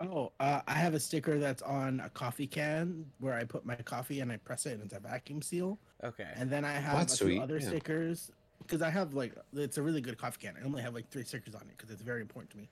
Oh, 0.00 0.32
uh, 0.40 0.60
I 0.66 0.74
have 0.74 0.94
a 0.94 1.00
sticker 1.00 1.38
that's 1.38 1.62
on 1.62 2.00
a 2.00 2.10
coffee 2.10 2.46
can 2.46 3.06
where 3.18 3.34
I 3.34 3.44
put 3.44 3.64
my 3.64 3.76
coffee 3.76 4.20
and 4.20 4.30
I 4.30 4.36
press 4.36 4.66
it 4.66 4.72
and 4.74 4.82
it's 4.82 4.92
a 4.92 5.00
vacuum 5.00 5.40
seal. 5.40 5.78
Okay. 6.04 6.26
And 6.34 6.50
then 6.50 6.64
I 6.64 6.72
have 6.72 6.98
That's 6.98 7.14
a 7.14 7.18
few 7.18 7.26
sweet, 7.26 7.42
other 7.42 7.58
yeah. 7.58 7.68
stickers 7.68 8.30
because 8.58 8.82
I 8.82 8.90
have 8.90 9.14
like 9.14 9.34
it's 9.54 9.78
a 9.78 9.82
really 9.82 10.00
good 10.00 10.18
coffee 10.18 10.46
can. 10.46 10.54
I 10.60 10.64
only 10.66 10.82
have 10.82 10.94
like 10.94 11.08
three 11.10 11.24
stickers 11.24 11.54
on 11.54 11.62
it 11.62 11.76
because 11.76 11.90
it's 11.90 12.02
very 12.02 12.20
important 12.20 12.50
to 12.50 12.58
me. 12.58 12.68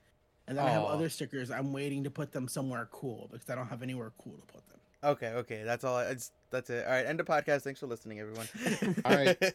And 0.47 0.59
then 0.59 0.67
I 0.67 0.71
have 0.71 0.85
other 0.85 1.09
stickers. 1.09 1.51
I'm 1.51 1.73
waiting 1.73 2.05
to 2.05 2.11
put 2.11 2.33
them 2.33 2.49
somewhere 2.49 2.87
cool 2.93 3.29
because 3.33 3.49
I 3.49 3.55
don't 3.55 3.69
have 3.69 3.83
anywhere 3.83 4.13
cool 4.23 4.35
to 4.35 4.53
put 4.53 4.67
them. 4.69 4.79
Okay, 5.05 5.29
okay, 5.29 5.63
that's 5.65 5.85
all. 5.85 5.97
I, 5.97 6.05
it's 6.05 6.33
that's 6.51 6.71
it. 6.71 6.85
All 6.87 6.93
right, 6.93 7.05
end 7.05 7.21
of 7.21 7.27
podcast. 7.27 7.61
Thanks 7.63 7.81
for 7.81 7.87
listening, 7.87 8.21
everyone. 8.21 8.47
All 9.05 9.15
right. 9.17 9.37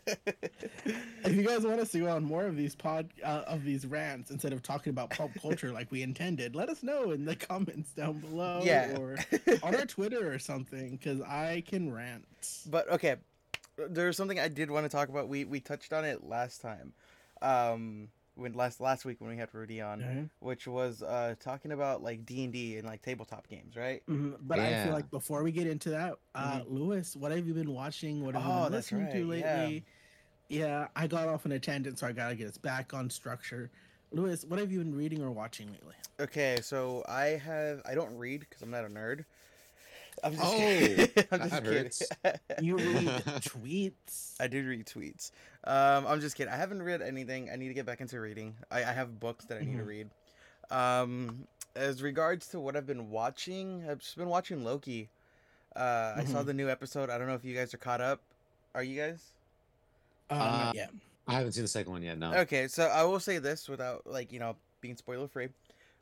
If 1.26 1.36
you 1.36 1.44
guys 1.44 1.62
want 1.66 1.80
us 1.80 1.92
to 1.92 2.00
go 2.00 2.10
on 2.10 2.24
more 2.24 2.46
of 2.46 2.56
these 2.56 2.76
pod 2.76 3.10
uh, 3.24 3.44
of 3.46 3.64
these 3.64 3.86
rants 3.86 4.32
instead 4.32 4.54
of 4.54 4.64
talking 4.64 4.90
about 4.92 5.10
pop 5.12 5.30
culture 5.42 5.72
like 5.72 5.92
we 5.92 6.02
intended, 6.02 6.56
let 6.56 6.70
us 6.70 6.82
know 6.82 7.12
in 7.12 7.26
the 7.26 7.36
comments 7.36 7.92
down 7.92 8.20
below 8.20 8.62
Yeah. 8.64 8.96
or 8.98 9.18
on 9.62 9.76
our 9.76 9.86
Twitter 9.86 10.32
or 10.32 10.40
something 10.40 10.92
because 10.92 11.22
I 11.22 11.64
can 11.68 11.92
rant. 11.94 12.26
but 12.70 12.90
okay, 12.90 13.16
there's 13.78 14.18
something 14.18 14.40
I 14.40 14.48
did 14.48 14.72
want 14.72 14.86
to 14.86 14.90
talk 14.90 15.10
about. 15.10 15.28
We 15.28 15.44
we 15.46 15.60
touched 15.60 15.94
on 15.94 16.06
it 16.06 16.24
last 16.24 16.62
time, 16.62 16.94
um, 17.42 18.08
when 18.40 18.54
last 18.54 18.80
last 18.80 19.06
week 19.06 19.20
when 19.20 19.30
we 19.30 19.38
had 19.38 19.54
Rudy 19.54 19.82
on, 19.82 20.02
Mhm. 20.02 20.30
which 20.40 20.68
was 20.68 21.04
uh 21.04 21.36
talking 21.40 21.72
about 21.72 22.02
like 22.02 22.26
D 22.26 22.44
and 22.46 22.54
D 22.54 22.78
and 22.78 22.88
like 22.88 23.02
tabletop 23.02 23.48
games, 23.48 23.76
right? 23.76 24.02
Mhm, 24.08 24.38
But 24.42 24.60
I 24.60 24.84
feel 24.84 24.94
like 24.94 25.12
before 25.12 25.44
we 25.44 25.52
get 25.52 25.68
into 25.68 25.90
that, 25.92 26.18
uh, 26.36 26.62
Lewis, 26.68 27.16
what 27.16 27.32
have 27.32 27.46
you 27.48 27.54
been 27.54 27.74
watching? 27.74 28.24
What 28.24 28.36
have 28.36 28.44
you 28.44 28.50
Mm-hmm. 28.50 28.60
Oh, 28.60 28.64
been 28.64 28.72
that's 28.72 28.92
listening 28.92 29.12
to 29.12 29.30
right, 29.30 29.40
yeah. 29.40 29.56
lately? 29.58 29.86
Yeah. 30.48 30.88
I 30.96 31.08
got 31.08 31.28
off 31.28 31.46
on 31.46 31.52
a 31.52 31.60
tangent, 31.60 32.00
so 32.00 32.08
I 32.08 32.12
gotta 32.12 32.36
get 32.36 32.48
us 32.48 32.58
back 32.58 32.94
on 32.94 33.10
structure. 33.10 33.70
Lewis, 34.12 34.44
what 34.46 34.60
have 34.60 34.72
you 34.72 34.80
been 34.80 34.96
reading 34.96 35.22
or 35.22 35.30
watching 35.32 35.72
lately? 35.72 35.96
Okay, 36.20 36.60
so 36.62 37.04
I 37.08 37.26
have 37.38 37.82
I 37.86 37.94
don't 37.94 38.18
read 38.18 38.42
because 38.42 38.62
I'm 38.62 38.72
not 38.72 38.86
a 38.86 38.90
nerd. 38.90 39.26
I'm 40.24 40.34
just 40.34 40.44
Oh, 40.46 40.58
kidding. 40.58 41.10
I'm 41.32 41.40
just 41.40 41.52
that 41.52 41.64
kidding. 41.64 41.84
hurts. 41.84 42.04
You 42.62 42.78
read 42.78 43.08
tweets. 43.42 44.36
I 44.40 44.48
did 44.48 44.66
read 44.66 44.86
tweets. 44.86 45.32
Um, 45.64 46.06
I'm 46.08 46.20
just 46.22 46.36
kidding. 46.36 46.52
I 46.54 46.58
haven't 46.58 46.82
read 46.84 47.02
anything. 47.02 47.50
I 47.52 47.56
need 47.56 47.68
to 47.70 47.74
get 47.74 47.86
back 47.86 48.02
into 48.02 48.20
reading. 48.20 48.56
I, 48.72 48.80
I 48.80 48.92
have 48.92 49.20
books 49.20 49.46
that 49.46 49.58
I 49.58 49.62
need 49.66 49.78
to 49.78 49.84
Mhm. 49.84 49.88
read. 49.88 50.10
Um, 50.72 51.48
as 51.76 52.02
regards 52.04 52.48
to 52.50 52.60
what 52.60 52.76
I've 52.76 52.86
been 52.88 53.10
watching, 53.10 53.86
I've 53.90 54.00
just 54.00 54.18
been 54.18 54.28
watching 54.30 54.64
Loki. 54.64 55.10
Uh, 55.76 56.14
I 56.18 56.26
saw 56.26 56.40
Mhm. 56.42 56.46
the 56.48 56.54
new 56.54 56.70
episode. 56.70 57.10
I 57.10 57.18
don't 57.18 57.28
know 57.28 57.36
if 57.36 57.46
you 57.46 57.56
guys 57.56 57.74
are 57.74 57.78
caught 57.78 58.02
up. 58.02 58.20
Are 58.76 58.84
you 58.84 59.00
guys? 59.00 59.24
Uh, 60.30 60.34
Uh, 60.34 60.74
not. 60.76 60.90
I 61.28 61.34
haven't 61.34 61.52
seen 61.54 61.64
the 61.64 61.68
second 61.68 61.92
one 61.92 62.02
yet. 62.02 62.18
No. 62.18 62.34
Okay, 62.40 62.68
so 62.68 62.86
I 62.86 63.04
will 63.04 63.20
say 63.20 63.38
this 63.38 63.70
without 63.70 64.06
like 64.08 64.32
you 64.32 64.40
know 64.40 64.56
being 64.82 64.96
spoiler 64.96 65.28
free. 65.28 65.50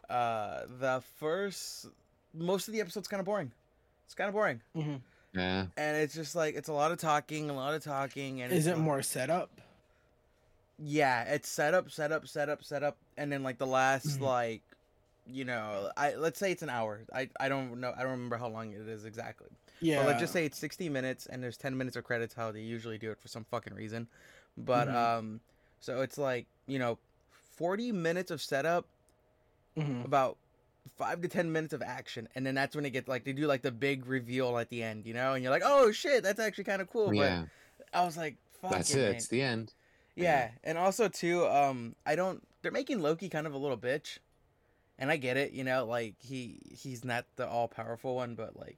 Uh, 0.09 0.61
the 0.79 1.03
first 1.17 1.87
most 2.33 2.67
of 2.67 2.73
the 2.73 2.79
episode's 2.81 3.07
kind 3.09 3.19
of 3.19 3.25
boring. 3.25 3.51
It's 4.07 4.15
kind 4.15 4.29
of 4.29 4.33
boring, 4.33 4.61
Mhm. 4.75 5.01
Yeah. 5.33 5.67
and 5.75 5.97
it's 5.97 6.15
just 6.15 6.33
like 6.33 6.55
it's 6.55 6.69
a 6.69 6.73
lot 6.73 6.91
of 6.91 6.97
talking, 6.97 7.49
a 7.49 7.53
lot 7.53 7.75
of 7.75 7.83
talking, 7.83 8.41
and 8.41 8.51
Is 8.53 8.65
it 8.65 8.71
like- 8.75 8.79
more 8.79 9.01
setup? 9.03 9.49
Yeah, 10.79 11.23
it's 11.23 11.49
set 11.49 11.73
up, 11.73 11.91
set 11.91 12.11
up, 12.11 12.25
set 12.27 12.49
up, 12.49 12.63
set 12.63 12.83
up, 12.83 12.97
and 13.17 13.31
then 13.31 13.43
like 13.43 13.57
the 13.57 13.67
last 13.67 14.19
Mhm. 14.19 14.21
like, 14.21 14.61
you 15.25 15.43
know, 15.43 15.91
I 15.97 16.13
let's 16.15 16.39
say 16.39 16.51
it's 16.53 16.61
an 16.63 16.69
hour. 16.69 17.01
I 17.13 17.29
I 17.39 17.49
don't 17.49 17.79
know. 17.81 17.93
I 17.97 18.01
don't 18.03 18.11
remember 18.11 18.37
how 18.37 18.47
long 18.47 18.71
it 18.71 18.87
is 18.87 19.03
exactly. 19.03 19.49
Yeah. 19.81 19.97
But 19.97 20.07
let's 20.07 20.19
just 20.21 20.33
say 20.33 20.45
it's 20.45 20.57
sixty 20.57 20.87
minutes, 20.87 21.25
and 21.25 21.43
there's 21.43 21.57
ten 21.57 21.77
minutes 21.77 21.97
of 21.97 22.03
credits. 22.05 22.33
How 22.33 22.51
they 22.51 22.61
usually 22.61 22.97
do 22.97 23.11
it 23.11 23.19
for 23.19 23.27
some 23.27 23.43
fucking 23.43 23.73
reason. 23.73 24.07
But 24.55 24.87
Mhm. 24.87 24.93
um, 24.95 25.41
so 25.81 26.01
it's 26.01 26.17
like 26.17 26.45
you 26.67 26.79
know, 26.79 26.97
forty 27.31 27.91
minutes 27.91 28.31
of 28.31 28.41
setup, 28.41 28.85
Mhm. 29.75 30.05
about 30.05 30.37
five 30.97 31.21
to 31.21 31.27
ten 31.27 31.51
minutes 31.51 31.73
of 31.73 31.81
action, 31.81 32.27
and 32.35 32.45
then 32.45 32.55
that's 32.55 32.75
when 32.75 32.85
it 32.85 32.91
gets 32.91 33.07
like 33.07 33.23
they 33.23 33.33
do 33.33 33.47
like 33.47 33.61
the 33.61 33.71
big 33.71 34.05
reveal 34.05 34.57
at 34.57 34.69
the 34.69 34.83
end, 34.83 35.05
you 35.05 35.13
know, 35.13 35.33
and 35.33 35.43
you're 35.43 35.51
like, 35.51 35.63
oh 35.65 35.91
shit, 35.91 36.23
that's 36.23 36.39
actually 36.39 36.63
kind 36.63 36.81
of 36.81 36.89
cool. 36.89 37.13
yeah. 37.13 37.43
But 37.77 37.99
I 37.99 38.05
was 38.05 38.17
like, 38.17 38.35
fuck 38.61 38.71
That's 38.71 38.93
it, 38.93 38.99
it. 38.99 39.15
It's 39.15 39.27
the 39.27 39.41
end. 39.41 39.73
Yeah, 40.15 40.49
and 40.63 40.77
also 40.77 41.07
too, 41.07 41.45
um, 41.45 41.95
I 42.05 42.15
don't. 42.15 42.41
They're 42.61 42.71
making 42.71 43.01
Loki 43.01 43.29
kind 43.29 43.45
of 43.45 43.53
a 43.53 43.57
little 43.57 43.77
bitch, 43.77 44.17
and 44.97 45.11
I 45.11 45.17
get 45.17 45.37
it. 45.37 45.51
You 45.51 45.63
know, 45.63 45.85
like 45.85 46.15
he 46.19 46.59
he's 46.71 47.05
not 47.05 47.25
the 47.35 47.47
all 47.47 47.67
powerful 47.67 48.15
one, 48.15 48.33
but 48.33 48.57
like 48.57 48.77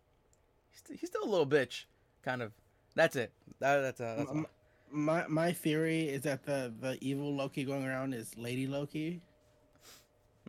he's, 0.72 0.82
st- 0.86 1.00
he's 1.00 1.10
still 1.10 1.24
a 1.24 1.30
little 1.30 1.48
bitch, 1.48 1.86
kind 2.24 2.42
of. 2.42 2.52
That's 2.96 3.16
it. 3.16 3.32
That, 3.60 3.82
that's 3.82 4.02
uh, 4.02 4.16
that's 4.18 4.30
all. 4.30 4.46
My 4.92 5.26
my 5.28 5.54
theory 5.54 6.10
is 6.10 6.24
that 6.24 6.46
the 6.46 6.74
the 6.82 6.98
evil 7.00 7.34
Loki 7.34 7.64
going 7.64 7.86
around 7.86 8.14
is 8.14 8.38
Lady 8.38 8.68
Loki 8.68 9.22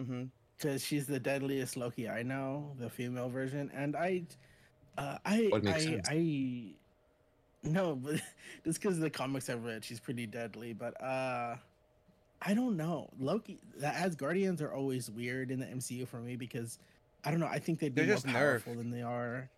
Mm-hmm. 0.00 0.24
Because 0.60 0.84
she's 0.84 1.06
the 1.06 1.18
deadliest 1.18 1.76
Loki 1.76 2.08
I 2.08 2.22
know, 2.22 2.70
the 2.78 2.90
female 2.90 3.28
version, 3.28 3.70
and 3.74 3.96
I, 3.96 4.22
uh, 4.98 5.18
I 5.24 5.46
What 5.50 5.66
I? 5.66 6.00
I 6.08 6.62
no, 7.62 7.94
but 8.02 8.20
just 8.64 8.80
because 8.80 8.98
the 8.98 9.10
comics 9.10 9.48
I've 9.48 9.64
read, 9.64 9.84
she's 9.84 10.00
pretty 10.00 10.26
deadly. 10.26 10.72
But 10.72 11.00
uh, 11.02 11.56
I 12.42 12.54
don't 12.54 12.76
know. 12.76 13.08
Loki, 13.18 13.58
the 13.76 13.86
Asgardians 13.86 14.60
are 14.62 14.72
always 14.72 15.10
weird 15.10 15.50
in 15.50 15.60
the 15.60 15.66
MCU 15.66 16.06
for 16.08 16.16
me 16.18 16.36
because 16.36 16.78
I 17.24 17.30
don't 17.30 17.40
know. 17.40 17.46
I 17.46 17.58
think 17.58 17.78
they'd 17.80 17.94
be 17.94 18.02
They're 18.02 18.08
more 18.08 18.16
just 18.16 18.26
nerfed. 18.26 18.32
powerful 18.32 18.74
than 18.74 18.90
they 18.90 19.02
are. 19.02 19.48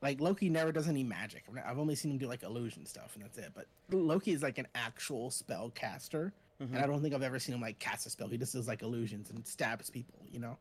Like 0.00 0.20
Loki 0.20 0.48
never 0.48 0.72
does 0.72 0.88
any 0.88 1.04
magic. 1.04 1.44
I've- 1.48 1.60
I've 1.60 1.78
only 1.78 1.94
seen 1.94 2.10
him 2.10 2.18
do 2.18 2.26
like 2.26 2.42
illusion 2.42 2.84
stuff, 2.86 3.12
and 3.14 3.22
that's 3.24 3.38
it. 3.38 3.52
But 3.54 3.66
Loki 3.90 4.32
is 4.32 4.42
like 4.42 4.58
an 4.58 4.66
actual 4.74 5.30
spell 5.30 5.70
caster, 5.70 6.32
Mhm. 6.62 6.74
and 6.74 6.78
I 6.78 6.86
don't 6.86 7.02
think 7.02 7.14
I've 7.14 7.22
ever 7.22 7.38
seen 7.38 7.54
him 7.54 7.60
like 7.60 7.78
cast 7.78 8.06
a 8.06 8.10
spell. 8.10 8.28
He 8.28 8.38
just 8.38 8.52
does 8.52 8.68
like 8.68 8.82
illusions 8.82 9.30
and 9.30 9.46
stabs 9.46 9.90
people. 9.90 10.24
You 10.30 10.40
know. 10.40 10.58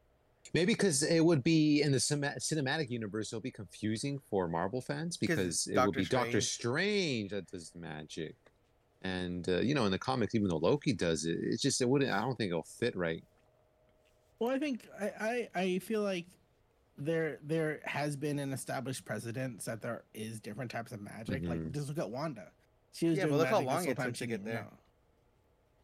Maybe 0.54 0.74
because 0.74 1.04
it 1.04 1.24
would 1.24 1.44
be 1.44 1.82
in 1.84 1.92
the 1.92 2.00
cinematic 2.00 2.90
universe, 2.90 3.32
it'll 3.32 3.42
be 3.42 3.52
confusing 3.52 4.18
for 4.20 4.48
Marvel 4.48 4.82
fans 4.82 5.16
because 5.16 5.68
it 5.68 5.76
will 5.76 5.86
Doctor 5.86 6.00
be 6.00 6.06
Doctor 6.06 6.42
Strange 6.42 7.30
that 7.32 7.46
does 7.52 7.72
magic, 7.76 8.36
and 9.04 9.48
uh, 9.48 9.60
you 9.60 9.76
know, 9.76 9.86
in 9.86 9.92
the 9.92 10.00
comics, 10.00 10.34
even 10.34 10.48
though 10.48 10.58
Loki 10.58 10.94
does 10.94 11.26
it, 11.26 11.38
it's 11.42 11.62
just 11.62 11.80
it 11.82 11.88
wouldn't. 11.88 12.12
I 12.12 12.22
don't 12.22 12.36
think 12.36 12.50
it'll 12.50 12.64
fit 12.64 12.96
right. 12.96 13.24
Well, 14.40 14.50
I 14.50 14.58
think 14.58 14.88
I, 15.00 15.06
I, 15.56 15.62
I 15.62 15.80
feel 15.80 16.02
like 16.02 16.26
there 16.98 17.38
there 17.44 17.80
has 17.86 18.16
been 18.16 18.40
an 18.40 18.52
established 18.52 19.06
precedent 19.06 19.64
that 19.66 19.82
there 19.82 20.04
is 20.16 20.40
different 20.40 20.72
types 20.72 20.92
of 20.92 21.02
magic. 21.02 21.44
Like 21.46 21.60
Mhm. 21.60 21.72
just 21.72 21.88
look 21.88 22.00
at 22.00 22.10
Wanda. 22.10 22.52
She 22.94 23.08
was 23.08 23.18
Yeah, 23.20 23.28
but 23.28 23.36
look 23.36 23.48
how 23.48 23.62
long 23.62 23.88
it 23.88 23.96
time 23.96 24.08
took 24.08 24.16
to 24.16 24.26
get 24.28 24.44
didn't 24.44 24.46
there. 24.46 24.64
know. 24.64 24.78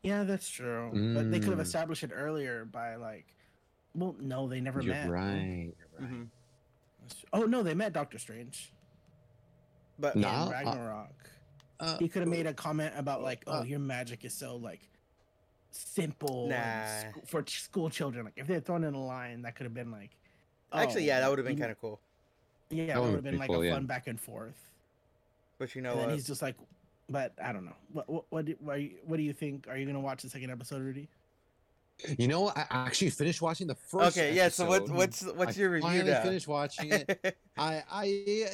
Yeah, 0.07 0.23
that's 0.23 0.49
true. 0.49 0.89
But 1.13 1.31
they 1.31 1.39
could 1.39 1.49
have 1.49 1.59
Mm. 1.59 1.63
established 1.63 2.03
it 2.03 2.11
earlier 2.13 2.63
by 2.63 2.95
like, 2.95 3.25
well, 3.93 4.15
no, 4.19 4.47
they 4.47 4.61
never 4.61 4.81
You're 4.81 4.93
met. 4.93 5.09
right. 5.09 5.73
You're 5.99 5.99
right. 5.99 6.09
Mhm. 6.11 6.27
Oh 7.33 7.43
no, 7.43 7.61
they 7.63 7.73
met 7.73 7.91
Doctor 7.93 8.17
Strange 8.17 8.71
But 9.99 10.15
No. 10.15 10.27
in 10.29 10.33
uh, 10.33 10.49
Ragnarok. 10.51 11.29
Uh, 11.79 11.97
he 11.97 12.07
could 12.07 12.21
have 12.21 12.29
made 12.29 12.45
a 12.47 12.53
comment 12.53 12.93
about 12.95 13.21
like, 13.21 13.43
"Oh, 13.47 13.59
uh, 13.59 13.63
your 13.63 13.79
magic 13.79 14.23
is 14.23 14.33
so 14.33 14.55
like 14.55 14.87
simple 15.71 16.47
Nah. 16.49 16.85
sc- 17.11 17.25
for 17.27 17.41
ch- 17.43 17.61
school 17.63 17.89
children." 17.89 18.25
Like, 18.25 18.35
if 18.37 18.47
they 18.47 18.53
had 18.55 18.65
thrown 18.65 18.83
in 18.83 18.93
a 18.93 19.03
line, 19.05 19.41
that 19.41 19.55
could 19.55 19.65
have 19.65 19.73
been 19.73 19.91
like, 19.91 20.11
actually, 20.71 21.03
oh, 21.03 21.07
yeah, 21.07 21.19
that 21.19 21.29
would 21.29 21.39
have 21.39 21.47
been 21.47 21.57
kind 21.57 21.71
of 21.71 21.79
cool. 21.81 21.99
Yeah, 22.69 22.85
That 22.87 22.93
that 22.93 22.99
would 23.01 23.09
would've 23.09 23.23
been 23.23 23.33
been 23.33 23.39
like 23.39 23.49
cool, 23.49 23.61
a 23.61 23.65
yeah. 23.65 23.73
fun 23.73 23.85
back 23.87 24.07
and 24.07 24.19
forth. 24.19 24.71
But 25.57 25.73
you 25.75 25.81
know 25.81 25.93
and 25.93 26.01
then 26.01 26.09
he's 26.11 26.27
just 26.27 26.41
like, 26.43 26.55
but 27.09 27.33
I 27.43 27.51
don't 27.53 27.65
know. 27.65 27.75
What 27.93 28.09
what 28.09 28.25
what 28.29 28.45
do, 28.45 28.55
what, 28.59 28.75
are 28.75 28.79
you- 28.79 28.97
what 29.05 29.17
do 29.17 29.23
you 29.23 29.33
think? 29.33 29.67
Are 29.69 29.77
you 29.77 29.85
gonna 29.85 29.99
watch 29.99 30.23
the 30.23 30.29
second 30.29 30.51
episode, 30.51 30.81
Rudy? 30.81 31.07
you 32.19 32.27
know, 32.27 32.49
I 32.49 32.61
I 32.69 32.85
actually 32.85 33.09
finished 33.09 33.41
watching 33.41 33.65
the 33.65 33.73
first. 33.73 34.15
Okay, 34.17 34.35
yeah. 34.35 34.49
So 34.49 34.67
what, 34.67 34.87
what's 34.87 35.23
what's 35.25 35.57
I 35.57 35.61
your 35.61 35.71
review 35.71 35.89
finally 35.89 36.11
now? 36.11 36.21
finished 36.21 36.47
watching 36.47 36.91
it. 36.91 37.35
I, 37.57 37.81
I, 37.89 38.03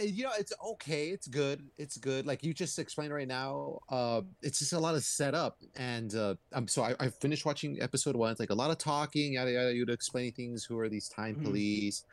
you 0.01 0.23
know, 0.23 0.31
it's 0.39 0.53
okay. 0.65 1.09
It's 1.09 1.27
good. 1.27 1.61
It's 1.77 1.97
good. 1.97 2.25
Like 2.25 2.41
you 2.41 2.53
just 2.53 2.79
explained 2.79 3.13
right 3.13 3.27
now, 3.27 3.79
uh, 3.89 4.21
it's 4.41 4.59
just 4.59 4.71
a 4.71 4.79
lot 4.79 4.95
of 4.95 5.03
setup. 5.03 5.57
And 5.75 6.15
uh, 6.15 6.35
I'm 6.53 6.69
so 6.69 6.83
I, 6.83 6.95
I 7.01 7.09
finished 7.09 7.45
watching 7.45 7.81
episode 7.81 8.15
one. 8.15 8.31
It's 8.31 8.39
like 8.39 8.49
a 8.51 8.55
lot 8.55 8.71
of 8.71 8.77
talking, 8.77 9.33
yada 9.33 9.51
yada. 9.51 9.73
You'd 9.75 9.89
explaining 9.89 10.31
things. 10.31 10.63
Who 10.63 10.79
are 10.79 10.87
these 10.87 11.09
time 11.09 11.35
Mhm. 11.35 11.43
police? 11.43 12.05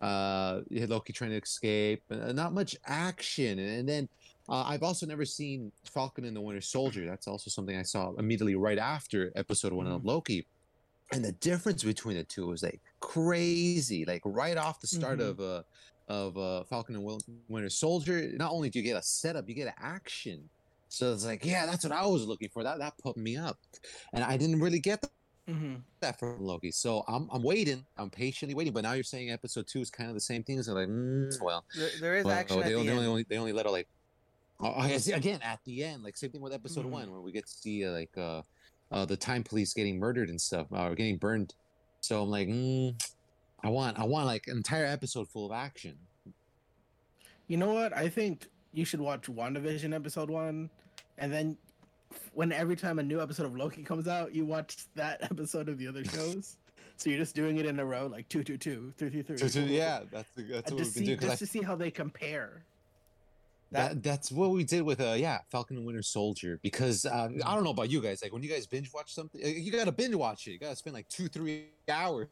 Uh, 0.00 0.60
you 0.68 0.80
had 0.80 0.90
Loki 0.90 1.12
trying 1.12 1.30
to 1.30 1.38
escape. 1.38 2.04
Uh, 2.12 2.30
not 2.30 2.52
much 2.52 2.76
action. 2.86 3.58
And 3.58 3.88
then 3.88 4.08
uh, 4.48 4.64
I've 4.66 4.82
also 4.82 5.06
never 5.06 5.24
seen 5.24 5.72
Falcon 5.92 6.24
and 6.24 6.36
the 6.36 6.40
Winter 6.40 6.60
Soldier. 6.60 7.06
That's 7.06 7.26
also 7.28 7.50
something 7.50 7.76
I 7.76 7.82
saw 7.82 8.12
immediately 8.14 8.54
right 8.54 8.78
after 8.78 9.32
episode 9.36 9.72
one 9.72 9.86
of 9.86 10.04
Loki. 10.04 10.46
And 11.12 11.24
the 11.24 11.32
difference 11.32 11.84
between 11.84 12.16
the 12.16 12.24
two 12.24 12.46
was 12.48 12.62
like 12.62 12.80
crazy. 13.00 14.04
Like 14.04 14.22
right 14.24 14.56
off 14.56 14.80
the 14.80 14.86
start 14.86 15.18
Mhm. 15.20 15.28
of 15.30 15.40
uh 15.40 15.62
of 16.08 16.38
uh 16.38 16.64
Falcon 16.64 16.94
and 16.96 17.20
Winter 17.48 17.70
Soldier, 17.70 18.30
not 18.36 18.52
only 18.52 18.70
do 18.70 18.78
you 18.78 18.84
get 18.84 18.96
a 18.96 19.02
setup, 19.02 19.48
you 19.48 19.54
get 19.54 19.68
an 19.68 19.74
action. 19.78 20.48
So 20.88 21.12
it's 21.12 21.24
like, 21.24 21.44
yeah, 21.44 21.66
that's 21.66 21.82
what 21.84 21.92
I 21.92 22.06
was 22.06 22.24
looking 22.26 22.48
for. 22.48 22.62
That 22.62 22.78
that 22.78 22.94
put 22.98 23.16
me 23.16 23.36
up, 23.36 23.58
and 24.12 24.22
I 24.24 24.36
didn't 24.36 24.60
really 24.60 24.80
get 24.80 25.04
Mm-hmm. 25.48 25.76
that 26.00 26.18
from 26.18 26.40
Loki. 26.40 26.72
So 26.72 27.04
I'm 27.06 27.28
I'm 27.32 27.42
waiting. 27.44 27.86
I'm 27.96 28.10
patiently 28.10 28.54
waiting. 28.56 28.72
But 28.72 28.82
now 28.82 28.94
you're 28.94 29.04
saying 29.04 29.30
episode 29.30 29.68
two 29.68 29.80
is 29.80 29.90
kind 29.90 30.08
of 30.08 30.14
the 30.14 30.20
same 30.20 30.42
thing. 30.42 30.60
So 30.62 30.72
like, 30.74 30.88
mm, 30.88 31.30
well, 31.40 31.64
There, 31.72 31.88
there 32.00 32.16
is 32.16 32.24
well, 32.24 32.34
action 32.34 32.58
they, 32.60 32.66
at 32.66 32.72
only, 32.74 32.86
the 32.88 32.92
end. 32.94 33.06
only 33.06 33.26
they 33.28 33.38
only 33.38 33.52
let 33.52 33.66
her 33.66 33.70
like. 33.70 33.86
Oh, 34.58 34.72
I 34.74 34.88
guess 34.88 35.06
again 35.08 35.40
at 35.42 35.60
the 35.64 35.84
end, 35.84 36.02
like 36.02 36.16
same 36.16 36.30
thing 36.30 36.40
with 36.40 36.52
episode 36.52 36.86
Mhm. 36.86 36.90
one, 36.90 37.12
where 37.12 37.20
we 37.20 37.32
get 37.32 37.46
to 37.46 37.52
see 37.52 37.84
uh, 37.84 37.90
like 37.92 38.16
uh, 38.16 38.42
uh, 38.90 39.04
the 39.04 39.16
time 39.16 39.42
police 39.44 39.74
getting 39.74 39.98
murdered 39.98 40.28
and 40.30 40.40
stuff, 40.40 40.66
or 40.70 40.94
getting 40.94 41.18
burned. 41.18 41.54
So 42.00 42.22
I'm 42.22 42.30
like, 42.30 42.48
mm, 42.48 42.94
I 43.62 43.68
want, 43.68 43.98
I 43.98 44.04
want 44.04 44.26
like 44.26 44.46
an 44.46 44.56
entire 44.56 44.86
episode 44.86 45.28
full 45.28 45.46
of 45.46 45.52
action. 45.52 45.96
You 47.48 47.56
know 47.56 47.72
what? 47.74 47.92
I 47.96 48.08
think 48.08 48.46
you 48.72 48.84
should 48.84 49.00
watch 49.00 49.22
WandaVision 49.22 49.94
episode 49.94 50.30
one, 50.30 50.70
and 51.18 51.32
then 51.32 51.56
when 52.32 52.52
every 52.52 52.76
time 52.76 52.98
a 52.98 53.02
new 53.02 53.20
episode 53.20 53.46
of 53.46 53.56
Loki 53.56 53.82
comes 53.82 54.08
out, 54.08 54.34
you 54.34 54.44
watch 54.44 54.76
that 54.94 55.22
episode 55.30 55.68
of 55.68 55.78
the 55.78 55.86
other 55.88 56.04
shows. 56.14 56.56
so 56.96 57.10
you're 57.10 57.18
just 57.18 57.34
doing 57.34 57.58
it 57.58 57.66
in 57.66 57.78
a 57.78 57.84
row, 57.84 58.06
like 58.06 58.28
two, 58.28 58.42
two, 58.42 58.56
two, 58.56 58.92
three, 58.96 59.10
three, 59.10 59.22
three. 59.22 59.64
Yeah, 59.76 60.00
that's 60.10 60.28
the, 60.34 60.42
that's 60.44 60.70
what 60.70 60.78
we've 60.78 60.84
just 60.84 60.94
been 60.94 61.02
see, 61.02 61.06
doing. 61.08 61.18
'cause 61.18 61.28
I- 61.28 61.32
just 61.32 61.40
to 61.40 61.46
see 61.46 61.62
how 61.62 61.76
they 61.76 61.90
compare. 61.90 62.62
That, 63.72 64.02
that's 64.02 64.30
what 64.30 64.50
we 64.50 64.64
did 64.64 64.82
with 64.82 65.00
uh 65.00 65.14
yeah 65.16 65.38
Falcon 65.50 65.76
and 65.76 65.84
Winter 65.84 66.02
Soldier 66.02 66.58
because 66.62 67.04
uh, 67.04 67.28
I 67.44 67.54
don't 67.54 67.64
know 67.64 67.70
about 67.70 67.90
you 67.90 68.00
guys 68.00 68.22
like 68.22 68.32
when 68.32 68.42
you 68.42 68.48
guys 68.48 68.66
binge 68.66 68.92
watch 68.92 69.12
something 69.12 69.40
uh, 69.44 69.48
you 69.48 69.72
gotta 69.72 69.92
binge 69.92 70.14
watch 70.14 70.46
it 70.46 70.52
you 70.52 70.58
gotta 70.58 70.76
spend 70.76 70.94
like 70.94 71.08
two 71.08 71.28
three 71.28 71.66
hours 71.88 72.28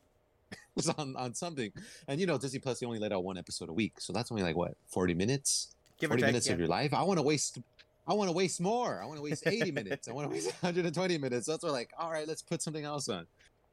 on 0.97 1.17
on 1.17 1.35
something 1.35 1.73
and 2.09 2.21
you 2.21 2.27
know 2.27 2.39
Disney 2.39 2.61
Plus 2.61 2.79
they 2.79 2.87
only 2.87 2.99
let 2.99 3.13
out 3.13 3.25
one 3.25 3.37
episode 3.37 3.69
a 3.69 3.73
week 3.73 4.01
so 4.01 4.13
that's 4.13 4.31
only 4.31 4.45
like 4.45 4.57
what 4.57 4.77
forty 4.87 5.15
minutes 5.15 5.75
Give 5.99 6.11
40 6.11 6.23
take, 6.23 6.29
minutes 6.29 6.47
yeah. 6.47 6.53
of 6.55 6.59
your 6.59 6.69
life. 6.69 6.93
I 6.93 7.03
want 7.03 7.19
to 7.19 7.23
waste. 7.23 7.59
I 8.07 8.13
want 8.13 8.29
to 8.29 8.37
waste 8.37 8.61
more. 8.61 9.01
I 9.03 9.07
want 9.07 9.19
to 9.19 9.23
waste 9.23 9.47
80 9.47 9.71
minutes. 9.73 10.09
I 10.09 10.13
want 10.13 10.29
to 10.29 10.35
waste 10.35 10.47
120 10.61 11.19
minutes. 11.19 11.47
That's 11.47 11.63
why, 11.63 11.69
we're 11.69 11.73
like, 11.73 11.91
all 11.99 12.11
right, 12.11 12.29
let's 12.29 12.43
put 12.43 12.61
something 12.61 12.85
else 12.85 13.09
on. 13.09 13.27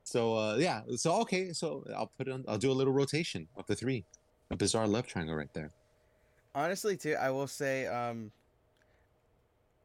So, 0.03 0.35
uh, 0.35 0.55
yeah. 0.55 0.81
So, 0.95 1.19
okay. 1.21 1.51
So, 1.51 1.85
I'll 1.95 2.11
put 2.17 2.27
it 2.27 2.31
on. 2.31 2.45
I'll 2.47 2.57
do 2.57 2.71
a 2.71 2.73
little 2.73 2.93
rotation 2.93 3.47
of 3.57 3.67
the 3.67 3.75
three. 3.75 4.05
A 4.51 4.55
bizarre 4.55 4.87
love 4.87 5.07
triangle 5.07 5.35
right 5.35 5.53
there. 5.53 5.71
Honestly, 6.53 6.97
too, 6.97 7.15
I 7.19 7.29
will 7.31 7.47
say, 7.47 7.87
um, 7.87 8.31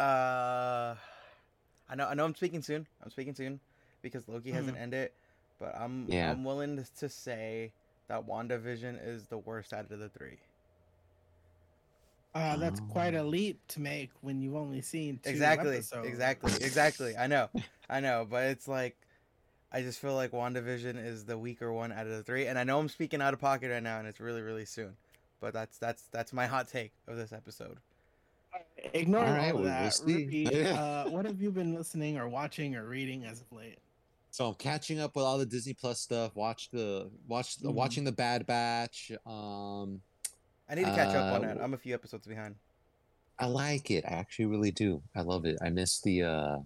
uh, 0.01 0.95
I 1.89 1.95
know, 1.95 2.07
I 2.09 2.15
know, 2.15 2.25
I'm 2.25 2.35
speaking 2.35 2.63
soon. 2.63 2.87
I'm 3.03 3.11
speaking 3.11 3.35
soon 3.35 3.61
because 4.03 4.29
Loki 4.29 4.51
hasn't 4.51 4.77
ended, 4.77 5.11
but 5.61 5.75
I'm, 5.79 6.09
Yeah. 6.09 6.33
I'm 6.33 6.45
willing 6.45 6.77
to, 6.77 6.85
to 7.01 7.09
say 7.09 7.73
that 8.09 8.27
WandaVision 8.27 8.99
is 9.07 9.27
the 9.27 9.39
worst 9.39 9.73
out 9.73 9.91
of 9.91 9.99
the 9.99 10.09
three. 10.09 10.39
Uh, 12.35 12.57
that's 12.57 12.81
quite 12.81 13.15
a 13.15 13.23
Oh. 13.23 13.29
leap 13.29 13.59
to 13.69 13.81
make 13.81 14.11
when 14.21 14.43
you've 14.43 14.57
only 14.57 14.83
seen 14.83 15.19
two 15.23 15.31
exactly, 15.31 15.77
episodes. 15.77 16.07
exactly, 16.07 16.53
exactly. 16.53 16.67
Exactly. 16.67 17.17
I 17.17 17.27
know, 17.29 17.49
I 17.89 18.01
know, 18.01 18.27
but 18.29 18.45
it's 18.45 18.69
like, 18.69 18.97
I 19.73 19.83
just 19.83 20.01
feel 20.01 20.15
like 20.15 20.33
WandaVision 20.33 21.03
is 21.03 21.25
the 21.25 21.39
weaker 21.39 21.73
one 21.73 21.93
out 21.93 22.07
of 22.07 22.13
the 22.13 22.23
three, 22.23 22.47
and 22.47 22.59
I 22.59 22.65
know 22.65 22.79
I'm 22.79 22.89
speaking 22.89 23.23
out 23.23 23.35
of 23.35 23.41
pocket 23.41 23.71
right 23.71 23.83
now, 23.83 23.99
and 23.99 24.07
it's 24.07 24.21
really, 24.21 24.43
really 24.43 24.65
soon, 24.67 24.97
but 25.41 25.53
that's 25.53 25.79
that's 25.79 26.05
that's 26.13 26.33
my 26.33 26.47
hot 26.47 26.69
take 26.69 26.93
of 27.09 27.17
this 27.17 27.33
episode. 27.33 27.79
Ignore 28.95 29.23
All 29.25 29.27
all, 29.29 29.35
right, 29.37 29.49
of 29.49 29.55
we'll- 29.55 29.65
we'll 29.65 29.73
that. 29.73 30.01
Rudy, 30.05 30.65
uh, 30.67 31.11
what 31.11 31.25
have 31.27 31.41
you 31.43 31.51
been 31.51 31.75
listening 31.75 32.17
or 32.19 32.29
watching 32.29 32.75
or 32.77 32.87
reading 32.87 33.25
as 33.25 33.41
of 33.41 33.53
late? 33.53 33.79
So 34.31 34.49
I'm 34.49 34.55
catching 34.55 35.01
up 35.01 35.17
with 35.17 35.25
all 35.25 35.39
the 35.39 35.47
Disney 35.47 35.75
Plus 35.75 36.01
stuff. 36.01 36.35
Watch 36.37 36.71
the 36.71 37.11
watch 37.27 37.57
the 37.57 37.69
Mhm. 37.71 37.75
watching 37.75 38.05
the 38.05 38.13
Bad 38.13 38.47
Batch. 38.47 39.13
Um, 39.27 40.01
I 40.69 40.75
need 40.75 40.85
to 40.85 40.95
catch 40.95 41.15
up 41.15 41.35
on 41.35 41.45
Uh, 41.45 41.55
that. 41.55 41.63
I'm 41.63 41.75
a 41.75 41.79
few 41.79 41.95
episodes 41.95 42.27
behind. 42.27 42.55
I 43.39 43.47
like 43.47 43.91
it. 43.91 44.05
I 44.07 44.13
actually 44.15 44.47
really 44.47 44.71
do. 44.71 45.03
I 45.15 45.21
love 45.23 45.45
it. 45.47 45.59
I 45.63 45.69
miss 45.71 46.01
the 46.01 46.23
uh, 46.23 46.59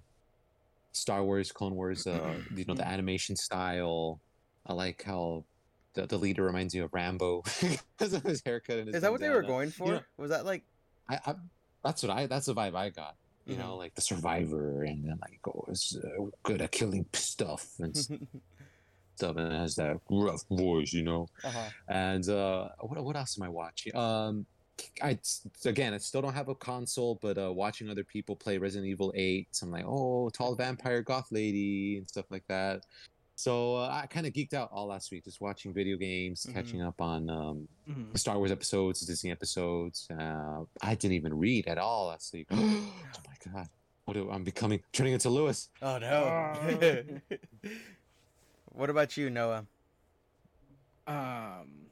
Star 0.92 1.22
Wars, 1.24 1.52
Clone 1.52 1.74
Wars. 1.74 2.06
Uh, 2.06 2.40
you 2.54 2.64
know 2.64 2.74
the 2.74 2.86
animation 2.88 3.36
style. 3.36 4.20
I 4.66 4.72
like 4.72 5.02
how 5.02 5.44
the, 5.94 6.06
the 6.06 6.18
leader 6.18 6.42
reminds 6.44 6.74
you 6.74 6.84
of 6.84 6.92
Rambo 6.94 7.42
because 7.60 8.12
of 8.12 8.22
his 8.22 8.42
haircut 8.44 8.78
and 8.78 8.86
his. 8.88 8.96
Is 8.96 9.02
that 9.02 9.10
what 9.12 9.20
they 9.20 9.30
were 9.30 9.42
going 9.42 9.70
for? 9.70 9.86
know- 9.94 10.00
Was 10.16 10.30
that 10.30 10.44
like? 10.44 10.64
I, 11.08 11.18
I 11.26 11.34
that's 11.82 12.02
what 12.02 12.10
I 12.10 12.26
that's 12.26 12.46
the 12.46 12.54
vibe 12.54 12.74
I 12.74 12.90
got. 12.90 13.16
You 13.46 13.54
Mm-hmm. 13.54 13.62
know, 13.62 13.76
like 13.76 13.94
the 13.94 14.02
survivor, 14.02 14.84
and 14.84 15.04
then 15.04 15.18
like 15.22 15.40
oh, 15.48 15.64
it's 15.68 15.96
uh, 15.96 16.26
good 16.44 16.60
at 16.60 16.70
killing 16.72 17.06
stuff 17.14 17.66
and 17.80 17.96
stuff, 19.16 19.36
and 19.36 19.52
it 19.52 19.56
has 19.56 19.74
that 19.76 19.98
rough 20.10 20.44
voice, 20.50 20.92
you 20.92 21.02
know. 21.02 21.26
uh-huh. 21.42 21.70
And 21.88 22.28
uh, 22.28 22.68
what 22.80 23.02
what 23.02 23.16
else 23.16 23.38
am 23.38 23.44
I 23.44 23.48
watching? 23.48 23.96
Um, 23.96 24.46
I 25.02 25.18
again, 25.64 25.94
I 25.94 25.98
still 25.98 26.22
don't 26.22 26.34
have 26.34 26.48
a 26.48 26.54
console, 26.54 27.18
but 27.20 27.38
uh, 27.38 27.52
watching 27.52 27.90
other 27.90 28.04
people 28.04 28.36
play 28.36 28.58
Resident 28.58 28.88
Evil 28.88 29.12
Eight, 29.16 29.48
so 29.52 29.66
I'm 29.66 29.72
like, 29.72 29.84
oh, 29.86 30.30
tall 30.30 30.54
vampire 30.54 31.02
goth 31.02 31.32
lady 31.32 31.96
and 31.98 32.08
stuff 32.08 32.26
like 32.30 32.44
that. 32.48 32.82
So 33.40 33.76
uh, 33.76 33.88
I 33.90 34.06
kind 34.06 34.26
of 34.26 34.34
geeked 34.34 34.52
out 34.52 34.68
all 34.70 34.88
last 34.88 35.10
week, 35.10 35.24
just 35.24 35.40
watching 35.40 35.72
video 35.72 35.96
games, 35.96 36.44
Mhm. 36.44 36.52
catching 36.52 36.82
up 36.82 37.00
on 37.00 37.30
um, 37.30 37.68
Mhm. 37.88 38.18
Star 38.18 38.36
Wars 38.36 38.50
episodes, 38.50 39.00
Disney 39.00 39.30
episodes. 39.30 40.06
Uh, 40.10 40.64
I 40.82 40.94
didn't 40.94 41.14
even 41.14 41.32
read 41.38 41.66
at 41.66 41.78
all 41.78 42.08
last 42.08 42.34
week. 42.34 42.48
oh 42.50 42.92
my 43.26 43.36
god, 43.50 43.68
what 44.04 44.12
do, 44.12 44.30
I'm 44.30 44.44
becoming 44.44 44.82
turning 44.92 45.14
into 45.14 45.30
Lewis. 45.30 45.70
Oh 45.80 45.96
no. 45.96 47.20
what 48.66 48.90
about 48.90 49.16
you, 49.16 49.30
Noah? 49.30 49.64
Um, 51.06 51.86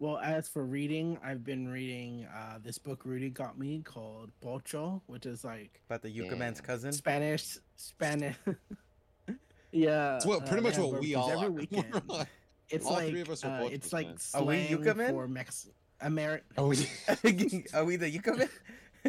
well, 0.00 0.18
as 0.18 0.48
for 0.48 0.64
reading, 0.66 1.20
I've 1.22 1.44
been 1.44 1.68
reading 1.68 2.26
uh, 2.34 2.58
this 2.60 2.78
book 2.78 3.04
Rudy 3.04 3.30
got 3.30 3.56
me 3.60 3.82
called 3.84 4.32
Pocho, 4.42 5.02
which 5.06 5.24
is 5.24 5.44
like 5.44 5.80
About 5.86 6.02
the 6.02 6.10
Yucca 6.10 6.34
Man's 6.34 6.60
cousin? 6.60 6.90
Spanish, 6.90 7.58
Spanish. 7.76 8.36
yeah, 9.72 10.16
It's 10.16 10.26
what 10.26 10.42
uh, 10.42 10.46
pretty 10.46 10.62
much 10.62 10.76
they 10.76 10.82
what 10.82 11.00
we 11.00 11.14
barbecues 11.14 11.16
all 11.16 11.30
every 11.30 11.46
are. 11.46 11.50
weekend. 12.10 12.26
It's 12.70 12.86
All 12.86 12.92
like 12.92 13.08
three 13.10 13.20
of 13.22 13.30
us 13.30 13.44
are 13.44 13.62
uh, 13.62 13.66
it's 13.66 13.92
like 13.92 14.06
man. 14.08 14.16
Are 14.34 14.42
we 14.44 14.46
slang 14.66 14.70
Yucca 14.70 14.94
men? 14.94 15.10
for 15.10 15.28
Mex 15.28 15.68
American. 16.00 16.46
oh, 16.58 16.72
yeah. 17.24 17.60
Are 17.74 17.84
we 17.84 17.96
the 17.96 18.10
Yucca 18.10 18.34
Man? 18.36 18.48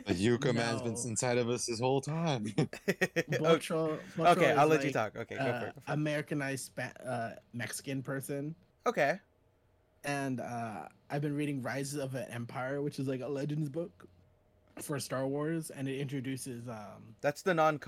The 0.06 0.14
Yucca 0.14 0.54
man's 0.54 0.82
been 0.82 0.96
inside 1.10 1.38
of 1.38 1.50
us 1.50 1.66
this 1.66 1.80
whole 1.80 2.00
time. 2.00 2.46
okay, 2.58 3.24
Pocho, 3.34 4.00
Pocho 4.16 4.32
okay, 4.32 4.52
I'll 4.52 4.72
is 4.72 4.78
let 4.78 4.86
you 4.86 4.92
talk. 4.94 5.16
Okay, 5.18 5.36
go 5.36 5.44
for 5.44 5.50
uh, 5.50 5.56
it. 5.56 5.60
Go 5.60 5.60
for 5.62 5.68
it. 5.92 5.94
Americanized 5.94 6.66
Spa- 6.68 7.04
uh, 7.06 7.32
Mexican 7.54 8.02
person. 8.02 8.56
Okay. 8.88 9.20
and 10.06 10.40
uh, 10.40 10.84
I've 11.10 11.22
been 11.22 11.36
reading 11.36 11.62
Rise 11.62 11.96
of 11.96 12.16
an 12.16 12.28
Empire, 12.32 12.82
which 12.82 12.98
is 13.00 13.08
like 13.08 13.22
a 13.22 13.28
Legends 13.28 13.68
book 13.68 14.08
for 14.84 15.00
Star 15.00 15.28
Wars, 15.28 15.70
and 15.70 15.88
it 15.88 16.00
introduces 16.00 16.68
um, 16.68 17.16
That's 17.22 17.42
the 17.42 17.54
non 17.54 17.80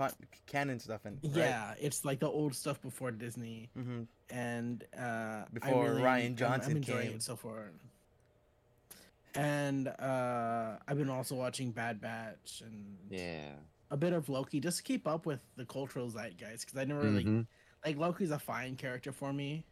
canon 0.47 0.79
stuff 0.79 1.05
and 1.05 1.17
right? 1.23 1.35
yeah, 1.35 1.73
it's 1.79 2.03
like 2.05 2.19
the 2.19 2.27
old 2.29 2.53
stuff 2.55 2.81
before 2.81 3.11
Disney, 3.11 3.69
hmm 3.75 4.03
and 4.29 4.83
uh, 4.97 5.43
Before 5.53 5.85
really- 5.89 6.01
Rian 6.01 6.23
I'm- 6.23 6.35
Johnson 6.37 6.77
I'm, 6.77 6.83
came. 6.83 7.11
it 7.15 7.21
so 7.23 7.35
far. 7.35 7.71
And 9.35 9.87
uh, 9.87 10.77
I've 10.87 10.97
been 10.97 11.09
also 11.09 11.35
watching 11.35 11.71
Bad 11.71 12.01
Batch 12.01 12.61
and 12.65 12.97
Yeah. 13.09 13.51
a 13.89 13.97
bit 13.97 14.13
of 14.13 14.27
Loki 14.29 14.59
just 14.59 14.77
to 14.77 14.83
keep 14.83 15.07
up 15.07 15.25
with 15.25 15.39
the 15.55 15.65
cultural 15.65 16.09
zeitgeist 16.09 16.65
because 16.65 16.77
I 16.77 16.83
never 16.83 17.01
really 17.01 17.23
Mhm. 17.23 17.47
like 17.85 17.97
Loki's 17.97 18.31
a 18.31 18.39
fine 18.39 18.75
character 18.75 19.11
for 19.13 19.31
me. 19.31 19.65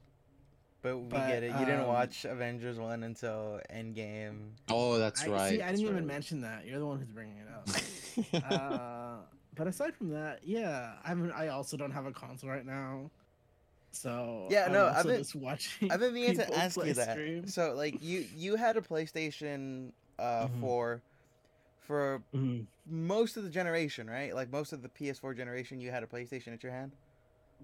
But 0.82 0.98
we 0.98 1.10
But, 1.10 1.28
get 1.28 1.44
it. 1.44 1.52
You 1.60 1.66
didn't 1.66 1.82
um, 1.82 1.88
watch 1.88 2.24
Avengers 2.26 2.80
1 2.80 3.04
until 3.04 3.60
Endgame. 3.74 4.52
Oh, 4.70 4.98
that's 4.98 5.24
I, 5.24 5.28
right. 5.28 5.50
See, 5.50 5.56
I 5.56 5.58
didn't 5.58 5.68
that's 5.68 5.80
even 5.82 5.96
right. 5.96 6.06
mention 6.06 6.42
that. 6.42 6.66
You're 6.66 6.80
the 6.80 6.86
one 6.86 7.00
who's 7.00 7.10
bringing 7.10 7.36
it 7.38 7.48
up. 7.54 8.52
uh, 8.52 9.18
but 9.56 9.68
aside 9.68 9.94
from 9.96 10.10
that, 10.12 10.40
yeah, 10.44 10.94
I'm. 11.04 11.32
I 11.36 11.50
also 11.50 11.76
don't 11.76 11.92
have 11.92 12.06
a 12.06 12.12
console 12.14 12.50
right 12.50 12.66
now, 12.66 13.12
so 13.92 14.48
Yeah, 14.50 14.68
I'm 14.68 14.72
no, 14.74 14.86
I've 14.88 15.06
been- 15.06 15.18
just 15.18 15.36
watching. 15.36 15.92
I've 15.92 16.00
been 16.00 16.14
meaning 16.14 16.38
to 16.38 16.56
ask 16.58 16.78
you 16.78 16.94
that. 16.94 17.12
streams. 17.12 17.54
So, 17.54 17.74
like, 17.74 18.02
you 18.02 18.26
you 18.36 18.56
had 18.56 18.78
a 18.78 18.82
PlayStation 18.82 19.92
uh, 20.18 20.48
Mhm. 20.48 20.62
for 20.62 21.02
for 21.82 22.22
Mhm. 22.34 22.68
most 22.86 23.36
of 23.36 23.44
the 23.44 23.50
generation, 23.50 24.08
right? 24.10 24.34
Like 24.34 24.50
most 24.52 24.72
of 24.74 24.82
the 24.82 24.90
PS4 24.90 25.36
generation, 25.36 25.82
you 25.82 25.92
had 25.92 26.04
a 26.04 26.08
PlayStation 26.08 26.54
at 26.54 26.62
your 26.64 26.72
hand. 26.72 26.92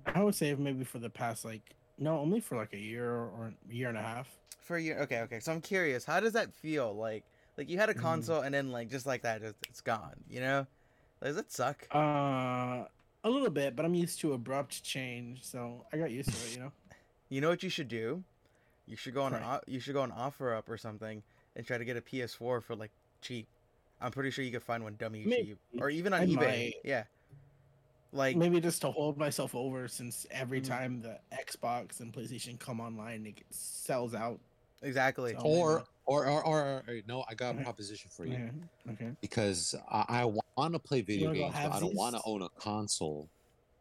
I 0.07 0.22
would 0.24 0.36
say 0.36 0.53
maybe 0.55 0.84
for 0.84 1.00
the 1.00 1.10
past 1.10 1.45
like 1.45 1.75
no, 1.98 2.20
only 2.20 2.40
for 2.40 2.56
like 2.58 2.74
a 2.74 2.80
year 2.80 3.10
or 3.10 3.54
a 3.70 3.74
year 3.74 3.90
and 3.90 3.98
a 3.98 4.02
half. 4.02 4.28
For 4.62 4.78
you, 4.78 4.96
okay, 4.96 5.22
okay. 5.22 5.40
So 5.40 5.52
I'm 5.52 5.62
curious, 5.62 6.06
how 6.06 6.20
does 6.20 6.34
that 6.34 6.54
feel? 6.54 6.94
Like, 6.96 7.24
like 7.58 7.70
you 7.70 7.78
had 7.78 7.90
a 7.90 7.94
Mhm. 7.94 8.02
console 8.02 8.42
and 8.42 8.54
then 8.54 8.72
like 8.72 8.90
just 8.90 9.06
like 9.06 9.22
that, 9.22 9.42
just, 9.42 9.56
it's 9.70 9.82
gone. 9.82 10.16
You 10.30 10.40
know, 10.42 10.68
does 11.22 11.36
that 11.36 11.52
suck? 11.52 11.88
Uh, 11.94 12.86
a 13.24 13.30
little 13.30 13.50
bit, 13.50 13.75
but 13.75 13.86
I'm 13.86 13.94
used 13.96 14.20
to 14.22 14.34
abrupt 14.34 14.84
change, 14.84 15.44
so 15.44 15.86
I 15.94 15.98
got 15.98 16.12
used 16.12 16.30
to 16.32 16.38
it. 16.48 16.54
You 16.54 16.60
know. 16.60 16.72
You 17.28 17.42
know 17.42 17.50
what 17.50 17.64
you 17.64 17.70
should 17.70 17.88
do? 17.88 18.24
You 18.86 18.96
should 18.96 19.16
go 19.16 19.24
on 19.24 19.34
Right. 19.34 19.60
you 19.66 19.80
should 19.80 19.96
go 19.96 20.02
on 20.04 20.12
OfferUp 20.12 20.70
or 20.70 20.78
something 20.78 21.24
and 21.56 21.66
try 21.66 21.80
to 21.80 21.84
get 21.84 21.98
a 21.98 22.02
PS4 22.02 22.62
for 22.62 22.75
like 22.75 22.92
cheap. 23.22 23.48
I'm 24.00 24.12
pretty 24.12 24.30
sure 24.30 24.46
you 24.46 24.52
could 24.52 24.62
find 24.62 24.84
one 24.84 24.96
dummy 24.96 25.25
Maybe. 25.25 25.48
cheap, 25.48 25.58
or 25.82 25.90
even 25.90 26.14
on 26.14 26.22
I 26.22 26.25
eBay. 26.28 26.36
might. 26.36 26.74
Yeah. 26.84 27.06
Like 28.15 28.38
Maybe 28.38 28.62
just 28.62 28.81
to 28.81 28.91
hold 28.91 29.17
myself 29.17 29.53
over, 29.53 29.88
since 29.89 30.25
every 30.31 30.62
Mhm. 30.62 30.67
time 30.67 31.01
the 31.01 31.19
Xbox 31.34 32.00
and 32.00 32.13
PlayStation 32.13 32.57
come 32.57 32.79
online, 32.79 33.25
it 33.25 33.43
sells 33.50 34.15
out. 34.15 34.39
exactly. 34.81 35.34
So- 35.34 35.39
Or, 35.41 35.84
or, 36.05 36.25
or, 36.27 36.43
or, 36.45 36.84
or, 36.88 37.01
no, 37.07 37.25
I 37.27 37.34
got 37.34 37.60
a 37.60 37.63
proposition 37.63 38.10
for 38.12 38.25
you. 38.25 38.34
Yeah. 38.86 38.91
Okay. 38.91 39.12
because 39.19 39.74
I, 39.89 40.05
I 40.07 40.25
want 40.55 40.74
to 40.74 40.79
play 40.79 41.01
video 41.01 41.34
games, 41.34 41.53
but 41.55 41.72
I 41.72 41.79
don't 41.79 41.95
want 41.95 42.15
to 42.15 42.22
own 42.25 42.41
a 42.43 42.50
console. 42.50 43.27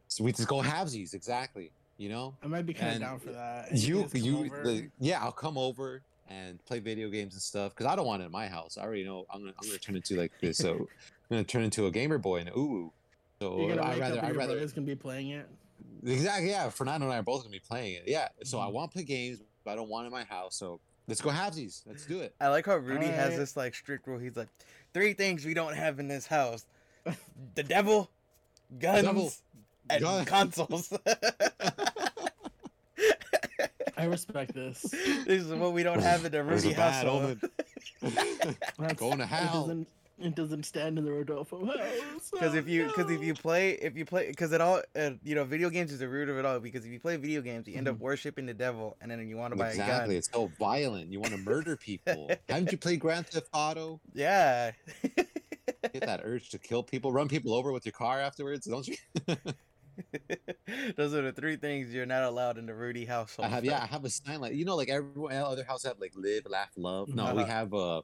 So 0.09 0.25
we 0.25 0.33
just 0.33 0.49
go 0.49 0.57
halvesies, 0.63 1.13
exactly. 1.15 1.71
You 1.99 2.09
know, 2.09 2.35
I 2.43 2.47
might 2.47 2.65
be 2.67 2.73
kind 2.75 2.95
of 2.95 3.01
down 3.01 3.19
for 3.21 3.33
that. 3.33 3.71
and 3.71 3.79
you, 3.79 4.09
you, 4.15 4.49
the, 4.65 4.91
yeah, 4.99 5.23
I'll 5.23 5.31
come 5.31 5.59
over 5.59 6.03
and 6.29 6.65
play 6.65 6.81
video 6.81 7.09
games 7.11 7.35
and 7.35 7.43
stuff 7.43 7.73
because 7.75 7.87
I 7.87 7.95
don't 7.95 8.07
want 8.07 8.23
it 8.23 8.27
in 8.27 8.33
my 8.33 8.49
house. 8.49 8.79
I 8.79 8.83
already 8.83 9.05
know 9.05 9.27
I'm 9.31 9.41
gonna, 9.41 9.53
I'm 9.61 9.67
gonna 9.69 9.79
turn 9.79 9.95
into 9.97 10.17
like 10.17 10.33
this. 10.41 10.57
So 10.59 10.73
I'm 10.75 10.87
gonna 11.31 11.45
turn 11.45 11.63
into 11.63 11.87
a 11.87 11.91
gamer 11.91 12.19
boy 12.19 12.39
and 12.39 12.49
ooh. 12.51 12.93
So 13.45 13.53
I 13.53 13.67
wake 13.67 13.79
rather, 13.79 13.85
I 14.21 14.29
and 14.29 14.37
rather, 14.37 14.53
brother's 14.55 14.73
gonna 14.73 14.87
be 14.87 14.95
playing 14.95 15.29
it. 15.31 15.47
exactly, 16.05 16.49
yeah. 16.51 16.71
Fernando 16.71 17.07
and 17.07 17.15
I 17.15 17.19
are 17.19 17.23
both 17.23 17.43
gonna 17.43 17.53
be 17.53 17.59
playing 17.61 17.95
it. 17.97 18.05
Yeah. 18.07 18.29
So 18.45 18.59
I 18.59 18.67
Mhm. 18.67 18.73
want 18.73 18.91
to 18.91 18.95
play 18.97 19.05
games, 19.05 19.41
but 19.65 19.73
I 19.73 19.77
don't 19.77 19.89
want 19.89 20.05
it 20.05 20.07
in 20.09 20.13
my 20.13 20.25
house. 20.25 20.57
So 20.57 20.81
let's 21.07 21.21
go 21.21 21.31
halvesies. 21.31 21.83
Let's 21.87 22.07
do 22.07 22.21
it. 22.21 22.35
I 22.41 22.49
like 22.49 22.65
how 22.67 22.77
Rudy 22.77 23.07
has 23.07 23.37
this 23.37 23.57
like 23.57 23.75
strict 23.75 24.07
rule. 24.07 24.19
He's 24.19 24.37
like, 24.37 24.49
three 24.95 25.13
things 25.13 25.45
we 25.45 25.53
don't 25.55 25.75
have 25.75 26.01
in 26.01 26.09
this 26.09 26.27
house: 26.27 26.65
the 27.55 27.63
devil, 27.63 28.11
guns, 28.79 29.03
Devil, 29.05 29.33
and 29.91 30.03
gun- 30.03 30.25
consoles. 30.25 30.91
I 33.97 34.05
respect 34.07 34.55
this. 34.55 34.81
this 34.83 35.43
is 35.43 35.53
what 35.53 35.73
we 35.73 35.83
don't 35.83 36.01
have 36.01 36.25
in 36.25 36.33
the 36.33 36.43
Rudy 36.43 36.75
bad 36.75 37.05
household. 37.07 37.41
That's- 38.03 38.95
Going 38.97 39.19
to 39.19 39.27
hell. 39.27 39.85
Doesn't, 40.19 40.33
it 40.33 40.35
doesn't 40.37 40.63
stand 40.65 40.99
in 40.99 41.05
the 41.05 41.13
Rodolfo 41.13 41.65
house. 41.65 42.31
Because 42.33 42.55
if 42.55 42.67
Oh, 42.67 42.69
you, 42.69 42.87
because 42.87 43.11
if 43.11 43.23
you 43.23 43.35
play, 43.35 43.73
if 43.73 43.97
you 43.97 44.05
play, 44.05 44.29
because 44.29 44.53
it 44.53 44.61
all, 44.61 44.83
uh, 44.97 45.13
you 45.23 45.35
know, 45.35 45.45
video 45.45 45.71
games 45.71 45.93
is 45.93 45.99
the 46.01 46.09
root 46.09 46.29
of 46.29 46.37
it 46.39 46.45
all. 46.45 46.61
Because 46.61 46.85
if 46.85 46.93
you 46.93 47.01
play 47.01 47.17
video 47.17 47.41
games, 47.43 47.67
you 47.69 47.77
end 47.77 47.89
up 47.89 47.97
Mhm. 47.97 48.01
worshiping 48.01 48.47
the 48.47 48.55
devil, 48.55 48.97
and 49.01 49.11
then 49.11 49.27
you 49.29 49.37
want 49.37 49.53
to 49.53 49.57
buy 49.57 49.71
a 49.71 49.75
Exactly. 49.77 50.17
It's 50.17 50.29
so 50.33 50.49
violent. 50.59 51.13
You 51.13 51.21
want 51.21 51.33
to 51.33 51.39
murder 51.39 51.77
people. 51.77 52.41
Haven't 52.49 52.73
you 52.73 52.79
played 52.79 53.01
Grand 53.01 53.29
Theft 53.29 53.49
Auto? 53.53 54.01
Yeah. 54.13 54.73
Get 55.95 56.05
that 56.07 56.21
urge 56.25 56.51
to 56.51 56.59
kill 56.59 56.83
people, 56.83 57.13
run 57.13 57.29
people 57.29 57.55
over 57.55 57.73
with 57.73 57.87
your 57.87 57.93
car 57.93 58.21
afterwards, 58.21 58.67
don't 58.67 58.87
you? 58.87 58.97
Those 60.97 61.15
are 61.15 61.23
the 61.23 61.33
three 61.33 61.57
things 61.57 61.93
you're 61.95 62.07
not 62.07 62.23
allowed 62.25 62.59
in 62.59 62.67
the 62.67 62.75
Rudy 62.75 63.05
household. 63.05 63.47
I 63.47 63.49
have 63.51 63.65
yeah, 63.65 63.81
I 63.83 63.87
have 63.87 64.05
a 64.05 64.11
sign 64.11 64.41
like 64.41 64.55
you 64.55 64.65
know, 64.65 64.77
like 64.77 64.89
everyone 64.89 65.33
other 65.35 65.65
house 65.65 65.85
have 65.85 65.99
like 66.01 66.13
live, 66.15 66.47
laugh, 66.47 66.73
love. 66.77 67.15
No, 67.15 67.31
we 67.31 67.43
Uh-huh. 67.43 67.47
have 67.47 67.73
uh 67.75 68.03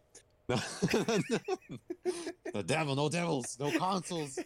the 2.53 2.63
devil, 2.65 2.97
no 2.97 3.09
devils, 3.09 3.57
no 3.61 3.71
consoles. 3.77 4.39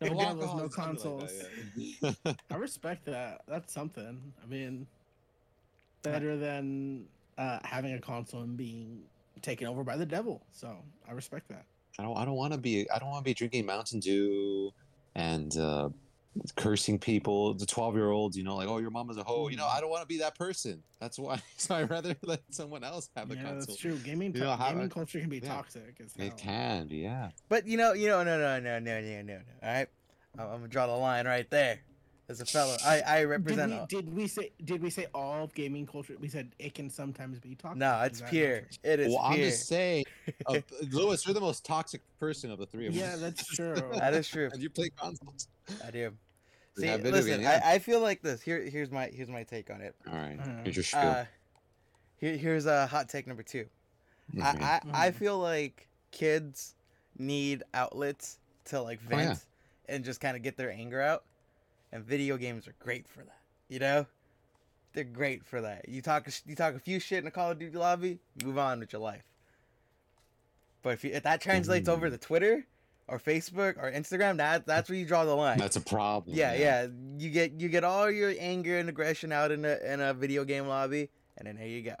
no 0.00 0.08
devils, 0.08 0.54
no 0.54 0.62
like 0.62 0.70
consoles. 0.70 1.32
that, 1.38 2.12
yeah. 2.24 2.32
I 2.50 2.56
respect 2.56 3.04
that. 3.06 3.42
That's 3.46 3.72
something. 3.72 4.32
I 4.42 4.46
mean, 4.46 4.86
better 6.02 6.36
than 6.36 7.06
uh, 7.36 7.58
having 7.62 7.94
a 7.94 8.00
console 8.00 8.42
and 8.42 8.56
being 8.56 9.02
taken 9.42 9.66
over 9.66 9.84
by 9.84 9.96
the 9.96 10.06
devil. 10.06 10.42
So 10.52 10.76
I 11.08 11.12
respect 11.12 11.48
that. 11.48 11.64
I 11.98 12.02
don't 12.02 12.16
I 12.16 12.24
don't 12.24 12.36
want 12.36 12.52
to 12.52 12.58
be 12.58 12.88
I 12.90 12.98
don't 12.98 13.10
want 13.10 13.24
to 13.24 13.28
be 13.28 13.34
drinking 13.34 13.66
Mountain 13.66 14.00
Dew 14.00 14.72
and 15.14 15.56
uh 15.56 15.88
cursing 16.56 16.98
people 16.98 17.54
the 17.54 17.66
12 17.66 17.96
year 17.96 18.10
olds 18.10 18.36
you 18.36 18.44
know 18.44 18.54
like 18.54 18.68
oh 18.68 18.78
your 18.78 18.90
mom 18.90 19.10
is 19.10 19.16
a 19.16 19.24
hoe 19.24 19.48
you 19.48 19.56
know 19.56 19.64
mm-hmm. 19.64 19.76
i 19.76 19.80
don't 19.80 19.90
want 19.90 20.02
to 20.02 20.06
be 20.06 20.18
that 20.18 20.36
person 20.36 20.82
that's 21.00 21.18
why 21.18 21.40
so 21.56 21.74
i'd 21.74 21.90
rather 21.90 22.14
let 22.22 22.40
someone 22.50 22.84
else 22.84 23.10
have 23.16 23.28
the 23.28 23.34
yeah, 23.34 23.42
console 23.42 23.66
that's 23.66 23.76
true. 23.76 23.96
Gaming, 23.98 24.34
You 24.34 24.40
know, 24.40 24.46
to- 24.50 24.56
how- 24.56 24.86
culture 24.88 25.20
can 25.20 25.28
be 25.28 25.38
yeah. 25.38 25.48
toxic. 25.54 25.96
It 26.16 26.36
can 26.36 26.88
yeah 26.90 27.30
But 27.48 27.66
you 27.66 27.76
know, 27.76 27.92
you 27.92 28.08
know, 28.08 28.22
no, 28.22 28.38
no, 28.38 28.60
no, 28.60 28.78
no, 28.78 29.00
no, 29.00 29.22
no, 29.22 29.22
no. 29.22 29.38
All 29.62 29.68
right, 29.68 29.88
I'm, 30.38 30.46
I'm 30.46 30.56
gonna 30.58 30.68
draw 30.68 30.86
the 30.86 30.92
line 30.92 31.26
right 31.26 31.48
there. 31.50 31.80
As 32.30 32.42
a 32.42 32.44
fellow, 32.46 32.76
I, 32.84 33.00
I 33.06 33.18
Did 33.20 33.28
represent. 33.28 33.72
we, 33.72 33.78
all- 33.78 33.86
did 33.86 34.14
we 34.14 34.26
say 34.26 34.50
did 34.62 34.82
we 34.82 34.90
say 34.90 35.06
all 35.14 35.44
of 35.44 35.54
gaming 35.54 35.86
culture? 35.86 36.14
We 36.20 36.28
said 36.28 36.50
it 36.58 36.74
can 36.74 36.90
sometimes 36.90 37.38
be 37.38 37.54
toxic. 37.54 37.78
no, 37.78 38.02
it's 38.02 38.20
pure. 38.20 38.60
not 38.60 38.78
It 38.82 39.00
is 39.00 39.08
well 39.08 39.20
i'm 39.22 39.36
just 39.36 39.66
saying 39.66 40.04
uh, 40.46 40.58
lewis 40.90 41.24
you're 41.26 41.32
the 41.32 41.40
most 41.40 41.64
toxic 41.64 42.02
person 42.20 42.50
of 42.50 42.58
the 42.58 42.66
three 42.66 42.88
true? 42.88 42.88
of 42.88 42.94
us 42.96 43.00
Yeah, 43.00 43.16
that's 43.16 43.46
true. 43.46 43.90
That 43.98 44.12
is 44.12 44.28
true. 44.28 44.50
and 44.52 44.62
you 44.62 44.68
play 44.68 44.90
consoles 44.90 45.48
I 45.86 45.90
do. 45.90 46.12
See, 46.76 46.86
have 46.86 47.00
video 47.00 47.16
listen, 47.16 47.30
game, 47.32 47.40
yeah. 47.42 47.60
I, 47.64 47.74
I 47.74 47.78
feel 47.80 48.00
like 48.00 48.20
this. 48.22 48.40
Here, 48.42 48.60
here's 48.60 48.90
my 48.92 49.06
here's 49.06 49.28
my 49.30 49.42
take 49.42 49.70
on 49.70 49.80
it. 49.80 49.94
all 50.06 50.14
right 50.14 50.38
Uh, 50.38 50.62
here's 50.64 50.76
your 50.76 50.84
spiel 50.84 51.00
Uh, 51.00 51.24
here, 52.18 52.36
here's 52.36 52.66
a 52.66 52.86
hot 52.86 53.08
take 53.08 53.26
number 53.26 53.42
two. 53.42 53.66
Okay. 54.36 54.42
I, 54.46 54.80
I, 54.92 55.06
I 55.06 55.10
Mhm. 55.10 55.14
feel 55.14 55.38
like 55.38 55.88
kids 56.10 56.74
need 57.16 57.62
outlets 57.72 58.38
to 58.66 58.82
like 58.82 59.00
Oh, 59.10 59.16
yeah. 59.16 59.24
vent 59.28 59.44
and 59.88 60.04
just 60.04 60.20
kind 60.20 60.36
of 60.36 60.42
get 60.42 60.56
their 60.58 60.70
anger 60.70 61.00
out, 61.00 61.24
and 61.92 62.04
video 62.04 62.36
games 62.36 62.66
are 62.68 62.74
great 62.78 63.08
for 63.08 63.20
that. 63.20 63.40
You 63.68 63.78
know, 63.78 64.06
they're 64.94 65.04
great 65.04 65.44
for 65.44 65.60
that. 65.60 65.88
You 65.88 66.02
talk 66.02 66.28
you 66.46 66.54
talk 66.54 66.74
a 66.74 66.78
few 66.78 66.98
shit 67.00 67.18
in 67.18 67.26
a 67.26 67.30
Call 67.30 67.50
of 67.50 67.58
Duty 67.58 67.76
lobby, 67.76 68.18
move 68.44 68.58
on 68.58 68.80
with 68.80 68.92
your 68.92 69.02
life. 69.02 69.22
But 70.82 70.90
if 70.94 71.04
you, 71.04 71.10
if 71.12 71.22
that 71.24 71.40
translates 71.40 71.88
over 71.88 72.08
Mhm. 72.08 72.12
to 72.12 72.18
Twitter 72.18 72.66
or 73.08 73.18
Facebook 73.18 73.76
or 73.82 73.90
Instagram, 73.90 74.36
that 74.38 74.66
that's 74.66 74.88
where 74.88 74.98
you 74.98 75.04
draw 75.06 75.24
the 75.24 75.34
line. 75.34 75.58
that's 75.58 75.76
a 75.76 75.80
problem 75.80 76.36
yeah, 76.36 76.54
yeah. 76.54 76.86
You 77.18 77.30
get 77.30 77.52
you 77.60 77.68
get 77.68 77.84
all 77.84 78.10
your 78.10 78.34
anger 78.38 78.78
and 78.78 78.88
aggression 78.88 79.32
out 79.32 79.50
in 79.50 79.64
a 79.64 79.76
in 79.84 80.00
a 80.00 80.14
video 80.14 80.44
game 80.44 80.66
lobby, 80.66 81.10
and 81.36 81.46
then 81.46 81.56
there 81.56 81.66
you 81.66 81.82
go. 81.82 81.96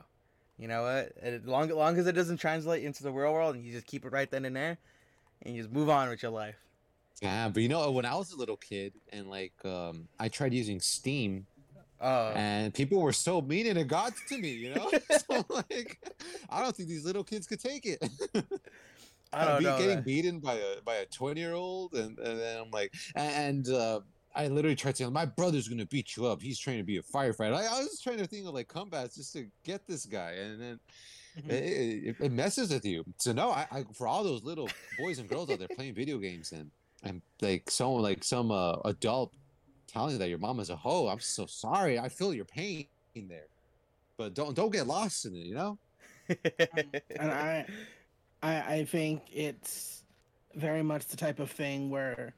You 0.58 0.66
know 0.68 0.82
what? 0.82 1.12
As 1.22 1.44
long, 1.44 1.68
long 1.68 1.96
as 1.98 2.06
it 2.08 2.12
doesn't 2.12 2.38
translate 2.38 2.82
into 2.82 3.04
the 3.04 3.12
real 3.12 3.32
world, 3.32 3.54
and 3.54 3.64
you 3.64 3.70
just 3.72 3.86
keep 3.86 4.04
it 4.04 4.10
right 4.10 4.28
then 4.28 4.44
and 4.44 4.56
there, 4.56 4.78
and 5.42 5.54
you 5.54 5.62
just 5.62 5.72
move 5.72 5.88
on 5.88 6.08
with 6.08 6.20
your 6.22 6.32
life. 6.32 6.56
Yeah 7.20 7.48
but 7.48 7.62
you 7.62 7.68
know 7.68 7.90
when 7.90 8.04
i 8.04 8.14
was 8.14 8.32
a 8.32 8.36
little 8.36 8.56
kid 8.56 8.92
and 9.12 9.28
like 9.28 9.52
um 9.64 10.08
i 10.18 10.28
tried 10.28 10.52
using 10.54 10.80
steam 10.80 11.46
Oh, 12.00 12.30
and 12.36 12.72
people 12.72 13.00
were 13.00 13.12
so 13.12 13.40
mean 13.40 13.66
and 13.66 13.76
it 13.76 13.88
got 13.88 14.12
to 14.28 14.38
me, 14.38 14.50
you 14.50 14.72
know. 14.72 14.88
so 15.28 15.44
like, 15.50 15.98
I 16.48 16.62
don't 16.62 16.76
think 16.76 16.88
these 16.88 17.04
little 17.04 17.24
kids 17.24 17.44
could 17.48 17.58
take 17.58 17.86
it. 17.86 17.98
I 19.32 19.44
don't 19.44 19.58
Be- 19.58 19.64
know. 19.64 19.78
Getting 19.78 19.96
that. 19.96 20.04
beaten 20.04 20.38
by 20.38 20.54
a 20.54 20.80
by 20.84 20.94
a 20.96 21.06
twenty 21.06 21.40
year 21.40 21.54
old, 21.54 21.94
and 21.94 22.16
and 22.20 22.38
then 22.38 22.60
I'm 22.60 22.70
like, 22.70 22.94
and 23.16 23.68
uh, 23.68 24.00
I 24.32 24.46
literally 24.46 24.76
tried 24.76 24.96
saying, 24.96 25.12
my 25.12 25.26
brother's 25.26 25.66
gonna 25.66 25.86
beat 25.86 26.16
you 26.16 26.26
up. 26.26 26.40
He's 26.40 26.58
trying 26.60 26.78
to 26.78 26.84
be 26.84 26.98
a 26.98 27.02
firefighter. 27.02 27.54
I, 27.54 27.66
I 27.66 27.80
was 27.80 28.00
trying 28.00 28.18
to 28.18 28.28
think 28.28 28.46
of 28.46 28.54
like 28.54 28.68
comebacks 28.68 29.16
just 29.16 29.32
to 29.32 29.46
get 29.64 29.84
this 29.88 30.06
guy, 30.06 30.32
and 30.32 30.60
then. 30.60 30.80
Mhm. 31.40 31.50
It, 31.50 32.04
it, 32.08 32.16
it 32.20 32.32
messes 32.32 32.72
with 32.72 32.84
you. 32.84 33.04
So 33.18 33.32
no, 33.32 33.50
I, 33.50 33.66
I 33.70 33.84
for 33.92 34.08
all 34.08 34.24
those 34.24 34.42
little 34.42 34.68
boys 34.98 35.18
and 35.18 35.28
girls 35.28 35.50
out 35.50 35.58
there 35.58 35.68
playing 35.68 35.94
video 35.94 36.18
games 36.18 36.50
and 36.52 36.70
and 37.02 37.22
like 37.40 37.70
someone 37.70 38.02
like 38.02 38.24
some 38.24 38.50
uh, 38.50 38.74
adult 38.84 39.32
telling 39.86 40.12
you 40.12 40.18
that 40.18 40.28
your 40.28 40.38
mom 40.38 40.60
is 40.60 40.70
a 40.70 40.76
hoe. 40.76 41.08
I'm 41.08 41.20
so 41.20 41.46
sorry. 41.46 41.98
I 41.98 42.08
feel 42.08 42.34
your 42.34 42.44
pain 42.44 42.86
there. 43.14 43.46
but 44.16 44.34
don't 44.34 44.54
don't 44.54 44.72
get 44.72 44.86
lost 44.86 45.24
in 45.26 45.34
it. 45.34 45.46
You 45.46 45.54
know. 45.54 45.78
and 46.28 47.30
I, 47.32 47.66
I, 48.42 48.60
I 48.74 48.84
think 48.84 49.22
it's 49.32 50.04
very 50.54 50.82
much 50.82 51.06
the 51.06 51.16
type 51.16 51.38
of 51.40 51.50
thing 51.50 51.88
where 51.90 52.34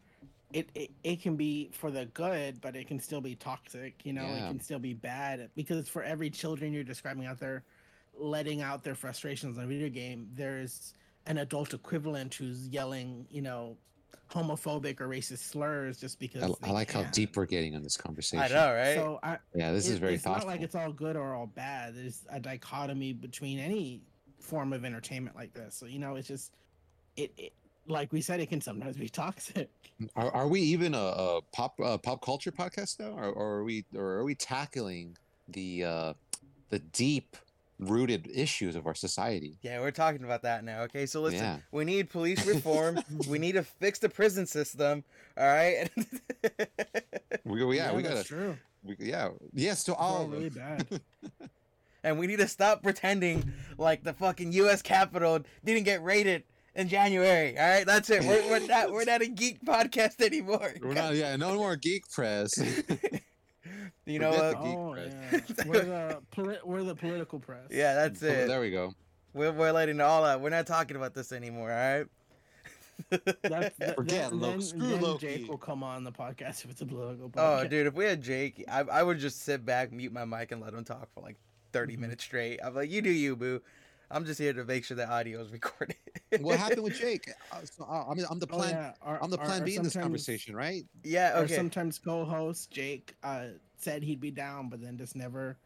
it, 0.52 0.68
it 0.74 0.90
it 1.02 1.22
can 1.22 1.36
be 1.36 1.70
for 1.72 1.90
the 1.90 2.06
good, 2.06 2.60
but 2.60 2.76
it 2.76 2.86
can 2.86 3.00
still 3.00 3.20
be 3.20 3.34
toxic. 3.34 3.94
You 4.04 4.12
know, 4.12 4.22
Yeah. 4.22 4.44
it 4.44 4.48
can 4.48 4.60
still 4.60 4.78
be 4.78 4.94
bad 4.94 5.50
because 5.56 5.88
for 5.88 6.02
every 6.02 6.30
children 6.30 6.72
you're 6.72 6.84
describing 6.84 7.26
out 7.26 7.38
there, 7.40 7.64
letting 8.16 8.60
out 8.62 8.84
their 8.84 8.94
frustrations 8.94 9.58
on 9.58 9.64
a 9.64 9.66
video 9.66 9.88
game, 9.88 10.28
there's 10.34 10.94
an 11.26 11.38
adult 11.38 11.74
equivalent 11.74 12.34
who's 12.34 12.68
yelling, 12.68 13.26
you 13.30 13.42
know, 13.42 13.76
homophobic 14.30 15.00
or 15.00 15.08
racist 15.08 15.50
slurs 15.50 15.98
just 15.98 16.18
because. 16.18 16.42
I, 16.42 16.68
I 16.68 16.70
like 16.70 16.92
how 16.92 17.02
deep 17.04 17.36
we're 17.36 17.46
getting 17.46 17.74
on 17.74 17.82
this 17.82 17.96
conversation. 17.96 18.44
I 18.44 18.48
know, 18.48 18.72
right? 18.72 18.94
So 18.94 19.18
I, 19.22 19.38
Yeah, 19.54 19.72
this 19.72 19.88
is 19.88 19.98
very 19.98 20.14
it's 20.14 20.24
thoughtful. 20.24 20.48
not 20.48 20.52
like 20.54 20.62
it's 20.62 20.74
all 20.74 20.92
good 20.92 21.16
or 21.16 21.34
all 21.34 21.46
bad. 21.46 21.96
There's 21.96 22.24
a 22.30 22.40
dichotomy 22.40 23.12
between 23.12 23.58
any 23.58 24.02
form 24.38 24.72
of 24.72 24.84
entertainment 24.84 25.36
like 25.36 25.52
this. 25.52 25.74
So 25.74 25.86
you 25.86 25.98
know, 25.98 26.16
it's 26.16 26.28
just 26.28 26.52
it, 27.16 27.32
it 27.36 27.52
like 27.86 28.12
we 28.12 28.20
said, 28.20 28.40
it 28.40 28.48
can 28.48 28.60
sometimes 28.60 28.96
be 28.96 29.08
toxic. 29.10 29.70
Are, 30.16 30.30
are 30.30 30.48
we 30.48 30.60
even 30.60 30.94
a, 30.94 30.98
a 30.98 31.40
pop 31.52 31.78
uh, 31.80 31.98
pop 31.98 32.22
culture 32.24 32.52
podcast 32.52 33.00
now, 33.00 33.10
or, 33.10 33.30
or 33.30 33.46
are 33.56 33.64
we 33.64 33.84
or 33.94 34.04
are 34.04 34.24
we 34.24 34.34
tackling 34.34 35.16
the 35.48 35.84
uh, 35.84 36.12
the 36.70 36.78
deep 36.78 37.36
rooted 37.80 38.28
issues 38.32 38.76
of 38.76 38.86
our 38.86 38.94
society? 38.94 39.58
yeah, 39.62 39.80
we're 39.80 39.90
talking 39.90 40.22
about 40.24 40.42
that 40.42 40.62
now. 40.64 40.82
Okay, 40.82 41.06
so 41.06 41.20
listen, 41.22 41.40
Yeah. 41.40 41.56
we 41.72 41.84
need 41.84 42.10
police 42.10 42.46
reform. 42.46 43.00
we 43.28 43.38
need 43.44 43.52
to 43.52 43.62
fix 43.64 43.98
the 43.98 44.08
prison 44.08 44.46
system. 44.46 45.02
All 45.36 45.46
right. 45.46 45.90
We, 47.44 47.64
we- 47.64 47.76
yeah, 47.76 47.94
we 47.94 48.02
gotta 48.02 48.22
true. 48.24 48.56
we, 48.84 48.96
yeah 48.98 49.30
yes 49.52 49.84
to 49.84 49.94
all 49.94 50.16
all 50.18 50.24
of 50.24 50.32
really 50.32 50.50
bad. 50.50 50.86
and 52.04 52.18
we 52.18 52.26
need 52.26 52.38
to 52.38 52.48
stop 52.48 52.82
pretending 52.82 53.52
like 53.78 54.04
the 54.04 54.12
fucking 54.12 54.52
U.S. 54.52 54.82
Capitol 54.82 55.40
didn't 55.64 55.84
get 55.84 56.02
raided 56.02 56.44
in 56.74 56.88
January. 56.88 57.58
All 57.58 57.66
right, 57.68 57.86
that's 57.86 58.10
it. 58.10 58.22
We're, 58.24 58.48
we're 58.48 58.66
not 58.66 58.92
we're 58.92 59.04
not 59.04 59.22
a 59.22 59.26
geek 59.28 59.64
podcast 59.64 60.20
anymore. 60.20 60.72
We're 60.82 60.94
not 60.94 61.14
yeah 61.14 61.34
no 61.36 61.54
more 61.56 61.76
geek 61.76 62.08
press. 62.10 62.52
You 64.06 64.18
know 64.18 64.32
Forget 64.32 64.54
what? 64.56 64.64
geek 64.64 64.76
oh 64.76 64.92
press. 64.92 65.14
yeah, 65.58 65.64
we're 65.66 65.84
the 65.84 66.22
poli- 66.30 66.58
we're 66.64 66.82
the 66.84 66.94
political 66.94 67.38
press. 67.38 67.68
Yeah, 67.70 67.94
that's 67.94 68.22
Oh, 68.22 68.26
it. 68.26 68.46
there 68.48 68.60
we 68.60 68.70
go. 68.70 68.94
We're, 69.32 69.52
we're 69.52 69.72
letting 69.72 69.96
it 69.96 70.02
all 70.02 70.24
out. 70.24 70.40
We're 70.40 70.50
not 70.50 70.66
talking 70.66 70.96
about 70.96 71.14
this 71.14 71.30
anymore. 71.32 71.70
All 71.70 71.76
right. 71.98 72.06
That's, 73.42 73.76
that, 73.78 73.94
Forget 73.96 74.30
then, 74.30 74.40
Loki. 74.40 74.52
then, 74.52 74.62
Screw 74.62 74.88
then 74.88 75.00
Loki. 75.00 75.26
Jake 75.26 75.48
will 75.48 75.56
come 75.58 75.82
on 75.82 76.04
the 76.04 76.12
podcast 76.12 76.64
if 76.64 76.70
it's 76.70 76.80
a 76.80 76.86
political 76.86 77.30
Oh, 77.36 77.66
dude, 77.66 77.86
if 77.86 77.94
we 77.94 78.04
had 78.04 78.22
Jake, 78.22 78.64
I, 78.68 78.80
I 78.80 79.02
would 79.02 79.18
just 79.18 79.42
sit 79.42 79.64
back, 79.64 79.92
mute 79.92 80.12
my 80.12 80.24
mic, 80.24 80.52
and 80.52 80.60
let 80.60 80.74
him 80.74 80.84
talk 80.84 81.08
for 81.14 81.20
like 81.20 81.36
30 81.72 81.96
Mhm. 81.96 82.00
minutes 82.00 82.24
straight. 82.24 82.58
I'm 82.62 82.74
like, 82.74 82.90
you 82.90 83.00
do 83.02 83.10
you, 83.10 83.36
boo. 83.36 83.62
I'm 84.10 84.24
just 84.24 84.40
here 84.40 84.52
to 84.52 84.64
make 84.64 84.84
sure 84.84 84.96
the 84.96 85.08
audio 85.08 85.40
is 85.40 85.50
recorded. 85.52 85.96
What 86.40 86.58
happened 86.58 86.82
with 86.82 86.98
Jake? 86.98 87.30
Uh, 87.52 87.56
so, 87.64 87.84
uh, 87.88 88.06
I 88.10 88.14
mean, 88.14 88.26
I'm 88.30 88.38
the 88.38 88.46
Oh, 88.50 88.56
plan. 88.56 88.70
yeah. 88.70 88.92
Our- 89.02 89.22
I'm 89.22 89.30
the 89.30 89.38
plan 89.38 89.60
our 89.60 89.66
B 89.66 89.76
in 89.76 89.82
this 89.82 89.94
conversation, 89.94 90.54
right? 90.56 90.84
yeah, 91.04 91.32
Our 91.36 91.42
okay. 91.44 91.54
sometimes 91.56 91.98
co-host 91.98 92.70
Jake 92.70 93.14
uh, 93.22 93.46
said 93.78 94.02
he'd 94.02 94.20
be 94.20 94.30
down, 94.30 94.68
but 94.68 94.80
then 94.82 94.96
just 94.98 95.14
never. 95.16 95.56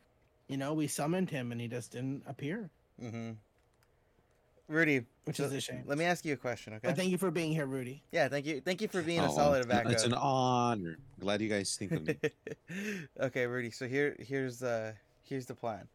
You 0.48 0.58
know, 0.58 0.74
we 0.74 0.86
summoned 0.88 1.30
him 1.30 1.52
and 1.52 1.60
he 1.60 1.68
just 1.68 1.92
didn't 1.92 2.22
appear, 2.26 2.68
Mm-hmm. 3.02 3.32
Rudy, 4.68 5.04
which 5.24 5.36
so 5.36 5.44
is 5.44 5.52
a 5.52 5.60
shame. 5.60 5.82
let 5.86 5.98
me 5.98 6.04
ask 6.06 6.24
you 6.24 6.32
a 6.32 6.36
question, 6.38 6.72
okay? 6.74 6.88
But 6.88 6.96
thank 6.96 7.10
you 7.10 7.18
for 7.18 7.30
being 7.30 7.52
here, 7.52 7.66
Rudy. 7.66 8.02
yeah, 8.12 8.28
thank 8.28 8.46
you. 8.46 8.60
Thank 8.62 8.80
you 8.80 8.88
for 8.88 9.02
being 9.02 9.20
a 9.20 9.30
Oh, 9.30 9.34
solid 9.34 9.66
it's- 9.66 9.92
It's 9.92 10.04
an 10.04 10.14
honor. 10.14 10.96
Glad 11.20 11.40
you 11.42 11.48
guys 11.50 11.76
think 11.76 11.92
of 11.92 12.06
me. 12.06 12.16
okay, 13.20 13.46
Rudy. 13.46 13.70
So 13.70 13.86
here, 13.86 14.16
here's 14.18 14.62
uh, 14.62 14.92
here's 15.22 15.44
the 15.46 15.54
plan. 15.54 15.86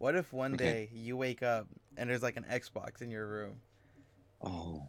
What 0.00 0.16
if 0.16 0.32
one 0.32 0.54
Okay. 0.54 0.64
day 0.64 0.88
you 0.94 1.14
wake 1.18 1.42
up 1.42 1.66
and 1.98 2.08
there's 2.08 2.22
like 2.22 2.38
an 2.38 2.46
Xbox 2.50 3.02
in 3.02 3.10
your 3.10 3.26
room? 3.26 3.60
Oh. 4.42 4.88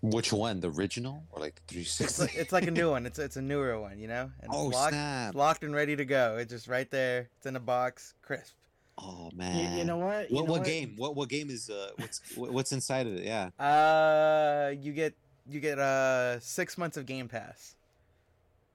Which 0.00 0.32
one? 0.32 0.60
The 0.60 0.70
original 0.70 1.24
or 1.30 1.38
like 1.42 1.56
the 1.66 1.80
It's 1.80 1.96
360? 1.98 2.22
like, 2.22 2.34
it's 2.34 2.52
like 2.52 2.66
a 2.66 2.70
new 2.70 2.90
one. 2.96 3.04
It's 3.04 3.18
it's 3.18 3.36
a 3.36 3.42
newer 3.42 3.78
one, 3.78 3.98
you 3.98 4.08
know. 4.08 4.30
And 4.40 4.50
oh 4.50 4.68
it's 4.68 4.74
locked, 4.74 4.92
snap! 4.94 5.28
it's 5.28 5.36
locked 5.36 5.64
and 5.64 5.74
ready 5.74 5.96
to 5.96 6.06
go. 6.06 6.38
It's 6.38 6.50
just 6.50 6.66
right 6.66 6.90
there. 6.90 7.28
It's 7.36 7.44
in 7.44 7.56
a 7.56 7.60
box, 7.60 8.14
crisp. 8.22 8.54
Oh 8.96 9.30
man. 9.34 9.76
you 9.76 9.84
know 9.84 9.98
what? 9.98 10.30
You 10.30 10.36
what 10.36 10.46
know 10.46 10.52
what 10.52 10.64
game? 10.64 10.94
What 10.96 11.14
what 11.14 11.28
game 11.28 11.50
is 11.50 11.68
uh 11.68 11.90
what's 11.98 12.20
what's 12.36 12.72
inside 12.72 13.06
of 13.06 13.16
it? 13.18 13.24
Yeah. 13.24 13.50
Uh, 13.62 14.70
you 14.80 14.94
get 14.94 15.12
you 15.46 15.60
get 15.60 15.78
uh 15.78 16.40
six 16.40 16.78
months 16.78 16.96
of 16.96 17.04
Game 17.04 17.28
Pass. 17.28 17.76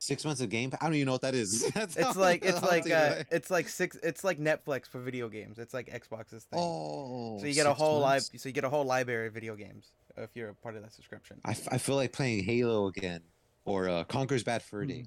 Six 0.05 0.23
months 0.23 0.39
of 0.41 0.49
game. 0.49 0.71
I 0.79 0.85
don't 0.85 0.93
even 0.95 1.07
know 1.07 1.13
what 1.13 1.21
that 1.21 1.33
is. 1.35 1.67
That's 1.73 1.95
It's 1.97 2.15
like 2.15 2.45
it's 2.45 2.61
like 2.61 2.89
uh, 2.91 3.23
it's 3.31 3.49
like 3.49 3.67
six. 3.67 3.97
It's 4.03 4.23
like 4.23 4.39
Netflix 4.39 4.87
for 4.87 4.99
video 4.99 5.27
games. 5.29 5.57
It's 5.57 5.73
like 5.73 5.87
Xbox's 5.87 6.43
thing. 6.43 6.59
Oh. 6.59 7.39
so 7.39 7.45
you 7.47 7.53
get 7.53 7.65
a 7.65 7.73
whole 7.73 7.99
live. 7.99 8.21
So 8.23 8.47
you 8.47 8.51
get 8.51 8.63
a 8.63 8.69
whole 8.69 8.85
library 8.85 9.27
of 9.27 9.33
video 9.33 9.55
games 9.55 9.91
if 10.17 10.29
you're 10.35 10.49
a 10.49 10.53
part 10.53 10.75
of 10.75 10.83
that 10.83 10.93
subscription. 10.93 11.39
I, 11.43 11.51
f- 11.51 11.67
I 11.71 11.77
feel 11.77 11.95
like 11.95 12.13
playing 12.13 12.43
Halo 12.43 12.87
again 12.87 13.21
or 13.65 13.89
uh, 13.89 14.03
Conker's 14.03 14.43
Bad 14.43 14.61
Fur 14.61 14.83
Hmm. 14.83 14.89
Day. 14.89 15.05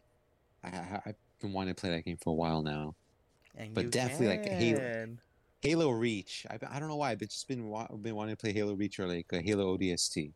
I, 0.64 0.68
I 0.68 1.02
I've 1.06 1.14
been 1.40 1.52
wanting 1.52 1.74
to 1.74 1.80
play 1.80 1.90
that 1.90 2.04
game 2.04 2.16
for 2.20 2.30
a 2.30 2.34
while 2.34 2.62
now. 2.62 2.94
And 3.56 3.72
but 3.74 3.90
definitely, 3.90 4.28
like, 4.28 4.46
Halo. 4.46 5.08
Halo 5.60 5.90
Reach. 5.90 6.46
I, 6.50 6.58
I 6.70 6.78
don't 6.80 6.88
know 6.88 6.96
why. 6.96 7.10
I've 7.12 7.18
been- 7.18 7.28
just 7.28 7.46
been 7.48 7.68
wa- 7.68 7.88
been 8.02 8.14
wanting 8.16 8.34
to 8.36 8.40
play 8.40 8.52
Halo 8.52 8.74
Reach 8.74 8.98
or 8.98 9.06
like 9.06 9.26
uh, 9.32 9.38
Halo 9.44 9.76
ODST. 9.78 10.32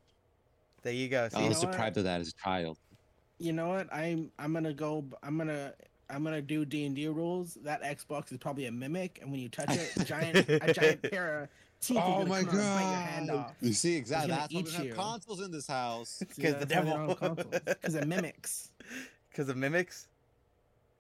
There 0.83 0.93
you 0.93 1.09
go. 1.09 1.29
See, 1.29 1.37
I 1.37 1.49
was 1.49 1.61
know 1.63 1.69
what? 1.69 1.73
deprived 1.73 1.97
of 1.99 2.05
that 2.05 2.21
as 2.21 2.29
a 2.29 2.33
child. 2.33 2.79
You 3.43 3.53
know 3.53 3.69
what? 3.69 3.93
I'm 3.93 4.31
I'm 4.39 4.53
gonna 4.53 4.73
go. 4.73 5.05
I'm 5.23 5.37
gonna 5.37 5.75
I'm 6.09 6.23
gonna 6.23 6.41
do 6.41 6.65
D 6.65 6.85
and 6.87 6.95
D 6.95 7.09
rules. 7.09 7.59
That 7.65 7.83
Xbox 7.83 8.31
is 8.31 8.39
probably 8.39 8.67
a 8.67 8.73
mimic, 8.73 9.19
and 9.21 9.33
when 9.33 9.41
you 9.41 9.49
touch 9.49 9.71
it, 9.77 9.93
a 9.99 10.05
giant 10.05 10.49
a 10.49 10.73
giant 10.73 11.03
pair 11.11 11.43
of 11.43 11.49
teeth. 11.81 11.99
are 11.99 12.03
Oh 12.07 12.19
gonna 12.19 12.29
my 12.29 12.45
come 12.45 12.49
out 12.51 12.55
and 12.55 12.75
bite 12.75 12.91
your 12.91 13.01
hand 13.01 13.29
god! 13.31 13.37
off. 13.37 13.55
You 13.61 13.73
see 13.73 13.97
exactly 13.97 14.31
that's 14.31 14.53
why 14.53 14.61
we 14.61 14.69
eat 14.69 14.73
don't 14.73 14.87
have 14.87 14.97
consoles 14.97 15.41
in 15.41 15.51
this 15.51 15.67
house. 15.67 16.23
See, 16.31 16.43
'Cause 16.43 16.53
the 16.55 16.67
that's 16.67 16.73
why 16.75 16.83
they're 16.83 16.95
devil. 16.95 17.11
on 17.11 17.17
consoles, 17.17 17.61
Because 17.65 17.95
it 17.97 18.07
mimics. 18.07 18.71
because 19.31 19.49
of 19.49 19.57
mimics. 19.57 20.07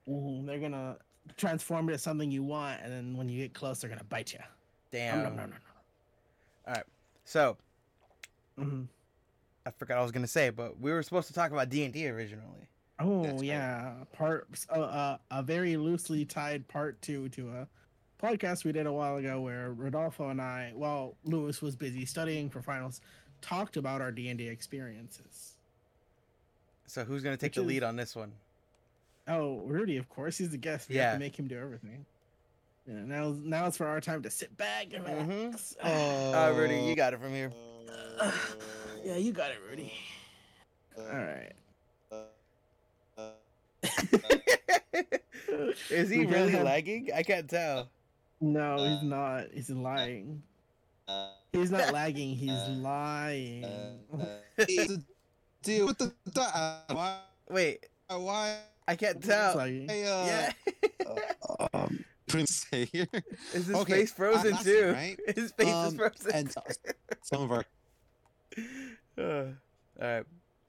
Mhm, 0.08 0.44
They're 0.46 0.58
gonna 0.58 0.96
transform 1.36 1.88
into 1.88 1.98
something 2.00 2.28
you 2.32 2.42
want, 2.42 2.80
and 2.82 2.92
then 2.92 3.16
when 3.16 3.28
you 3.28 3.38
get 3.40 3.54
close, 3.54 3.80
they're 3.80 3.90
gonna 3.90 4.02
bite 4.02 4.32
you. 4.32 4.40
Damn. 4.90 5.22
No, 5.22 5.28
no, 5.30 5.46
no, 5.46 5.52
All 6.66 6.74
right. 6.74 6.84
So 7.24 7.56
no. 8.56 8.88
I 9.64 9.70
forgot 9.70 9.94
what 9.94 10.00
I 10.00 10.02
was 10.02 10.12
gonna 10.12 10.26
say, 10.26 10.50
but 10.50 10.80
we 10.80 10.90
were 10.90 11.02
supposed 11.02 11.28
to 11.28 11.32
talk 11.34 11.52
about 11.52 11.68
D 11.68 11.84
and 11.84 11.92
D 11.92 12.08
originally. 12.08 12.68
Oh 12.98 13.22
That's 13.22 13.34
right. 13.34 13.42
yeah, 13.44 13.94
part 14.12 14.46
uh, 14.70 14.72
uh, 14.80 15.18
a 15.30 15.42
very 15.42 15.76
loosely 15.76 16.24
tied 16.24 16.66
part 16.68 17.00
two 17.02 17.28
to 17.30 17.48
a 17.50 17.68
podcast 18.22 18.64
we 18.64 18.72
did 18.72 18.86
a 18.86 18.92
while 18.92 19.16
ago 19.16 19.40
where 19.40 19.72
Rodolfo 19.72 20.28
and 20.28 20.40
I, 20.40 20.72
while 20.74 21.16
Lewis 21.24 21.60
was 21.62 21.74
busy 21.74 22.04
studying 22.04 22.48
for 22.50 22.62
finals, 22.62 23.00
talked 23.40 23.76
about 23.76 24.00
our 24.00 24.12
D 24.12 24.28
and 24.28 24.38
D 24.38 24.48
experiences. 24.48 25.54
So 26.86 27.04
who's 27.04 27.22
gonna 27.22 27.36
take 27.36 27.50
Which 27.50 27.54
the 27.56 27.60
is- 27.62 27.66
lead 27.68 27.82
on 27.82 27.96
this 27.96 28.14
one? 28.14 28.32
Oh, 29.28 29.60
Rudy, 29.66 29.96
of 29.98 30.08
course, 30.08 30.36
he's 30.38 30.50
the 30.50 30.56
guest. 30.58 30.88
We 30.88 30.96
have 30.96 31.04
Yeah. 31.04 31.12
to 31.14 31.18
make 31.20 31.38
him 31.38 31.46
do 31.46 31.56
everything. 31.58 32.04
Yeah, 32.86 33.04
now 33.04 33.34
now 33.40 33.66
it's 33.68 33.76
for 33.76 33.86
our 33.86 34.00
time 34.00 34.22
to 34.24 34.30
sit 34.30 34.56
back 34.56 34.88
and 34.92 35.04
Mhm. 35.04 35.28
relax. 35.28 35.76
Uh, 35.80 36.52
Rudy, 36.56 36.80
you 36.80 36.96
got 36.96 37.14
it 37.14 37.20
from 37.20 37.30
here. 37.32 37.52
yeah, 39.04 39.16
you 39.16 39.32
got 39.32 39.50
it, 39.50 39.58
Rudy. 39.68 39.92
All 40.98 41.04
right. 41.04 41.52
Is 45.90 46.10
he 46.10 46.20
We 46.20 46.24
gotta 46.26 46.36
really 46.38 46.52
have- 46.52 46.64
lagging? 46.64 47.10
I 47.14 47.22
can't 47.22 47.48
tell. 47.48 47.88
No, 48.40 48.76
he's 48.84 49.02
not. 49.02 49.46
He's 49.52 49.70
lying. 49.70 50.42
He's 51.52 51.70
not 51.70 51.92
lagging. 51.92 52.36
He's 52.36 52.68
lying. 52.68 53.64
Deal 55.62 55.86
with 55.86 55.98
the 55.98 56.12
uh, 56.40 56.80
why 56.92 57.18
Wait, 57.48 57.86
why 58.08 58.58
I 58.88 58.96
can't 58.96 59.22
tell. 59.22 59.56
lagging. 59.56 59.88
Uh, 59.90 59.94
Yeah. 59.94 60.52
um, 61.72 62.04
Prince 62.26 62.64
here 62.70 63.06
Is 63.52 63.66
his 63.66 63.76
Okay, 63.76 63.92
face 63.92 64.12
frozen 64.12 64.52
last 64.52 64.64
too? 64.64 64.80
thing, 64.80 64.92
right? 64.94 65.16
His 65.36 65.52
face 65.52 65.68
is 65.68 65.74
Um, 65.74 65.96
frozen. 65.96 66.30
and 66.34 66.54
some 67.22 67.42
of 67.42 67.52
our 67.52 67.64
Uh, 69.18 69.44
all 70.00 70.08
right. 70.08 70.24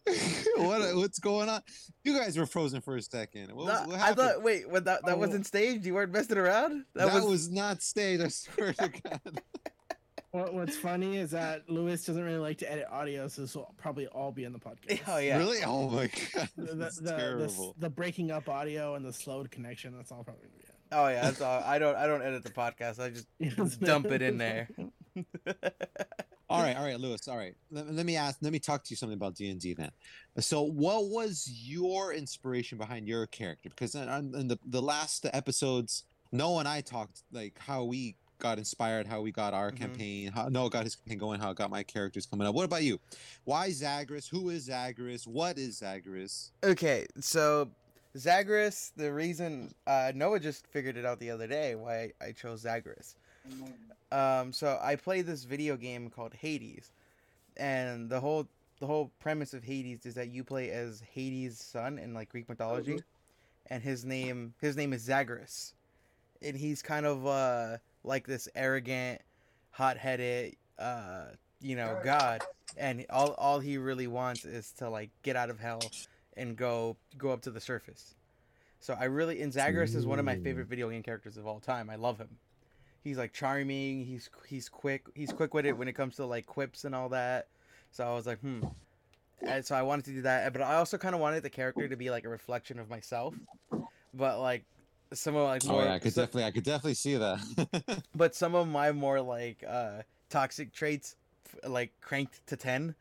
what 0.58 0.96
what's 0.96 1.20
going 1.20 1.48
on? 1.48 1.62
You 2.04 2.18
guys 2.18 2.38
were 2.38 2.46
frozen 2.46 2.82
for 2.82 2.98
a 2.98 3.02
second. 3.02 3.54
What, 3.54 3.66
was, 3.68 3.82
No, 3.88 3.94
what 3.94 4.02
I 4.02 4.14
thought. 4.14 4.44
Wait, 4.44 4.70
what, 4.70 4.84
that 4.86 5.06
that 5.06 5.16
Oh. 5.16 5.18
wasn't 5.18 5.46
staged. 5.46 5.86
You 5.86 5.94
weren't 5.94 6.12
messing 6.12 6.38
around. 6.38 6.84
that, 6.94 7.24
was... 7.24 7.50
not 7.50 7.82
staged. 7.82 8.22
I 8.22 8.28
swear 8.28 8.74
to 8.74 8.90
God. 8.90 9.42
What, 10.32 10.52
what's 10.52 10.76
funny 10.76 11.18
is 11.18 11.30
that 11.30 11.70
Lewis 11.70 12.06
doesn't 12.06 12.24
really 12.24 12.40
like 12.40 12.58
to 12.58 12.72
edit 12.72 12.88
audio, 12.90 13.28
so 13.28 13.44
this 13.44 13.56
will 13.56 13.72
probably 13.78 14.08
all 14.08 14.32
be 14.32 14.46
in 14.46 14.52
the 14.52 14.58
podcast. 14.58 15.02
Oh 15.08 15.18
yeah. 15.18 15.38
Really? 15.38 15.60
Oh 15.64 15.88
my 15.92 16.10
God. 16.34 16.50
The, 16.58 16.64
the, 16.64 16.74
That's 16.74 16.96
the, 16.96 17.04
the, 17.04 17.18
terrible. 17.18 17.76
the 17.78 17.90
breaking 17.92 18.32
up 18.32 18.50
audio 18.50 18.96
and 18.96 19.06
the 19.06 19.14
slowed 19.14 19.52
connection, 19.52 19.96
that's 19.96 20.12
all 20.12 20.24
probably 20.24 20.48
going 20.48 20.54
to 20.54 20.64
Oh 20.94 21.08
yeah. 21.08 21.22
That's 21.22 21.42
all. 21.42 21.64
I 21.64 21.80
don't. 21.80 21.96
I 21.96 22.08
don't 22.08 22.22
edit 22.22 22.44
the 22.44 22.52
podcast. 22.52 23.00
I 23.00 23.10
just 23.10 23.28
be 23.40 23.86
dump 23.86 24.08
it 24.08 24.22
in 24.22 24.38
there. 24.38 24.70
All 26.54 26.62
right, 26.64 26.78
all 26.78 26.84
right, 26.84 27.00
Lewis. 27.00 27.28
All 27.28 27.38
right. 27.38 27.56
Let, 27.72 27.92
let 27.94 28.06
me 28.06 28.16
ask. 28.16 28.38
Let 28.42 28.54
me 28.54 28.60
talk 28.60 28.84
to 28.84 28.90
you 28.92 28.96
something 28.96 29.18
about 29.18 29.36
D 29.36 29.50
and 29.50 29.60
D 29.60 29.74
then. 29.74 29.92
So, 30.40 30.62
what 30.62 31.06
was 31.10 31.48
your 31.50 32.14
inspiration 32.14 32.78
behind 32.78 33.08
your 33.08 33.26
character? 33.28 33.70
Because 33.70 33.96
in, 33.96 34.08
in 34.36 34.48
the 34.48 34.60
the 34.68 34.82
last 34.82 35.26
episodes 35.34 36.04
Noah 36.32 36.60
and 36.60 36.68
I 36.68 36.82
talked 36.82 37.24
like 37.32 37.58
how 37.60 37.84
we 37.84 38.16
got 38.40 38.58
inspired, 38.58 39.08
how 39.08 39.22
we 39.22 39.32
got 39.32 39.54
our 39.54 39.72
Mhm. 39.72 39.78
campaign, 39.78 40.32
how 40.32 40.50
Noah 40.50 40.70
got 40.70 40.84
his 40.84 40.96
campaign 40.96 41.18
going, 41.18 41.40
how 41.40 41.52
I 41.52 41.54
got 41.54 41.70
my 41.70 41.84
characters 41.84 42.26
coming 42.26 42.46
up. 42.48 42.54
What 42.56 42.66
about 42.66 42.84
you? 42.84 43.00
Why 43.46 43.72
Zagreus? 43.72 44.28
Who 44.28 44.50
is 44.50 44.64
Zagreus? 44.64 45.26
What 45.26 45.58
is 45.58 45.78
Zagreus? 45.78 46.52
Okay, 46.64 47.06
so 47.20 47.70
Zagreus, 48.18 48.92
the 48.98 49.14
reason 49.14 49.74
uh, 49.88 50.12
Noah 50.14 50.40
just 50.40 50.68
figured 50.68 50.98
it 50.98 51.06
out 51.06 51.20
the 51.20 51.30
other 51.30 51.48
day 51.48 51.76
why 51.76 52.12
I 52.22 52.32
chose 52.32 52.62
Zagreus. 52.62 53.16
Um, 54.14 54.54
so 54.54 54.80
I 54.80 54.96
play 54.96 55.24
this 55.24 55.44
video 55.44 55.76
game 55.76 56.12
called 56.12 56.36
Hades, 56.36 56.92
and 57.58 58.10
the 58.10 58.20
whole 58.20 58.48
the 58.80 58.86
whole 58.86 59.12
premise 59.20 59.54
of 59.56 59.64
Hades 59.64 60.06
is 60.06 60.14
that 60.14 60.30
you 60.30 60.44
play 60.44 60.70
as 60.70 61.02
Hades' 61.14 61.58
son 61.58 61.98
in 61.98 62.14
like 62.14 62.30
Greek 62.30 62.48
mythology, 62.48 63.00
and 63.68 63.82
his 63.82 64.06
name 64.06 64.54
his 64.62 64.78
name 64.78 64.94
is 64.94 65.02
Zagreus, 65.02 65.74
and 66.44 66.56
he's 66.56 66.84
kind 66.84 67.08
of 67.08 67.26
uh 67.26 67.78
like 68.04 68.28
this 68.28 68.48
arrogant, 68.54 69.20
hot 69.72 69.98
headed 69.98 70.56
uh 70.78 71.26
you 71.60 71.76
know 71.76 72.00
god, 72.04 72.44
and 72.78 73.06
all 73.10 73.32
all 73.40 73.60
he 73.60 73.80
really 73.80 74.08
wants 74.08 74.46
is 74.46 74.72
to 74.74 74.92
like 74.92 75.10
get 75.24 75.36
out 75.36 75.50
of 75.50 75.60
hell 75.60 75.82
and 76.38 76.56
go 76.56 76.96
go 77.18 77.32
up 77.32 77.42
to 77.42 77.50
the 77.50 77.62
surface. 77.62 78.14
So 78.80 78.96
I 79.00 79.06
really 79.06 79.42
and 79.42 79.52
Zagreus 79.52 79.96
is 79.96 80.06
one 80.06 80.20
of 80.20 80.26
my 80.26 80.36
favorite 80.38 80.68
video 80.68 80.90
game 80.92 81.02
characters 81.02 81.38
of 81.38 81.48
all 81.48 81.60
time. 81.60 81.90
I 81.90 81.96
love 81.96 82.20
him. 82.20 82.30
He's 83.04 83.18
like 83.18 83.34
charming. 83.34 84.06
He's 84.06 84.30
he's 84.48 84.70
quick. 84.70 85.06
He's 85.14 85.32
quick 85.32 85.54
with 85.54 85.66
it 85.66 85.78
when 85.78 85.88
it 85.88 85.94
comes 85.94 86.16
to 86.18 86.26
like 86.26 86.46
quips 86.46 86.86
and 86.86 86.96
all 86.96 87.10
that. 87.10 87.48
So 87.92 88.06
I 88.08 88.14
was 88.14 88.26
like, 88.26 88.40
hmm. 88.40 88.62
And 89.46 89.66
so 89.66 89.76
I 89.76 89.82
wanted 89.82 90.06
to 90.06 90.12
do 90.12 90.22
that, 90.22 90.54
but 90.54 90.62
I 90.62 90.76
also 90.76 90.98
kind 90.98 91.14
of 91.14 91.20
wanted 91.20 91.44
the 91.44 91.50
character 91.50 91.88
to 91.88 91.98
be 91.98 92.10
like 92.10 92.24
a 92.24 92.30
reflection 92.30 92.80
of 92.80 92.90
myself. 92.90 93.36
But 94.14 94.40
like 94.40 94.64
some 95.12 95.36
of 95.36 95.44
like 95.44 95.66
more, 95.66 95.82
Oh 95.82 95.86
yeah, 95.86 95.94
I 95.94 96.00
could 96.00 96.14
so- 96.14 96.22
definitely, 96.22 96.46
I 96.46 96.52
could 96.52 96.64
definitely 96.64 96.94
see 96.94 97.18
that. 97.18 98.02
but 98.16 98.36
some 98.36 98.56
of 98.56 98.68
my 98.68 98.92
more 98.94 99.20
like 99.22 99.64
uh 99.68 100.04
toxic 100.30 100.74
traits 100.74 101.16
like 101.68 101.92
cranked 102.02 102.40
to 102.48 102.58
10 102.58 102.96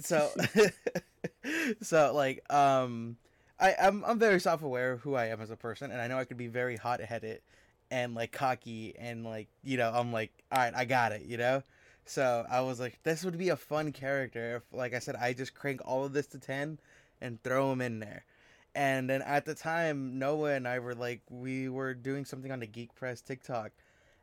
so 0.00 0.28
so 1.80 2.12
like 2.14 2.42
um 2.52 3.16
i 3.60 3.74
i'm, 3.80 4.04
I'm 4.04 4.18
very 4.18 4.40
self-aware 4.40 4.92
of 4.92 5.00
who 5.00 5.14
i 5.14 5.26
am 5.26 5.40
as 5.40 5.50
a 5.50 5.56
person 5.56 5.92
and 5.92 6.00
i 6.00 6.08
know 6.08 6.18
i 6.18 6.24
could 6.24 6.36
be 6.36 6.48
very 6.48 6.76
hot-headed 6.76 7.40
and 7.90 8.14
like 8.14 8.32
cocky 8.32 8.94
and 8.98 9.24
like 9.24 9.48
you 9.64 9.76
know 9.76 9.90
i'm 9.94 10.12
like 10.12 10.30
all 10.52 10.58
right 10.58 10.74
i 10.74 10.84
got 10.84 11.12
it 11.12 11.22
you 11.22 11.36
know 11.36 11.62
so 12.04 12.44
i 12.50 12.60
was 12.60 12.80
like 12.80 12.98
this 13.02 13.24
would 13.24 13.38
be 13.38 13.48
a 13.48 13.56
fun 13.56 13.92
character 13.92 14.56
if 14.56 14.62
like 14.72 14.94
i 14.94 14.98
said 14.98 15.16
i 15.16 15.32
just 15.32 15.54
crank 15.54 15.80
all 15.84 16.04
of 16.04 16.12
this 16.12 16.26
to 16.26 16.38
10 16.38 16.78
and 17.20 17.42
throw 17.42 17.72
him 17.72 17.80
in 17.80 17.98
there 18.00 18.24
and 18.74 19.10
then 19.10 19.22
at 19.22 19.44
the 19.44 19.54
time 19.54 20.18
noah 20.18 20.52
and 20.52 20.68
i 20.68 20.78
were 20.78 20.94
like 20.94 21.20
we 21.28 21.68
were 21.68 21.94
doing 21.94 22.24
something 22.24 22.52
on 22.52 22.60
the 22.60 22.66
geek 22.66 22.94
press 22.94 23.20
tiktok 23.20 23.72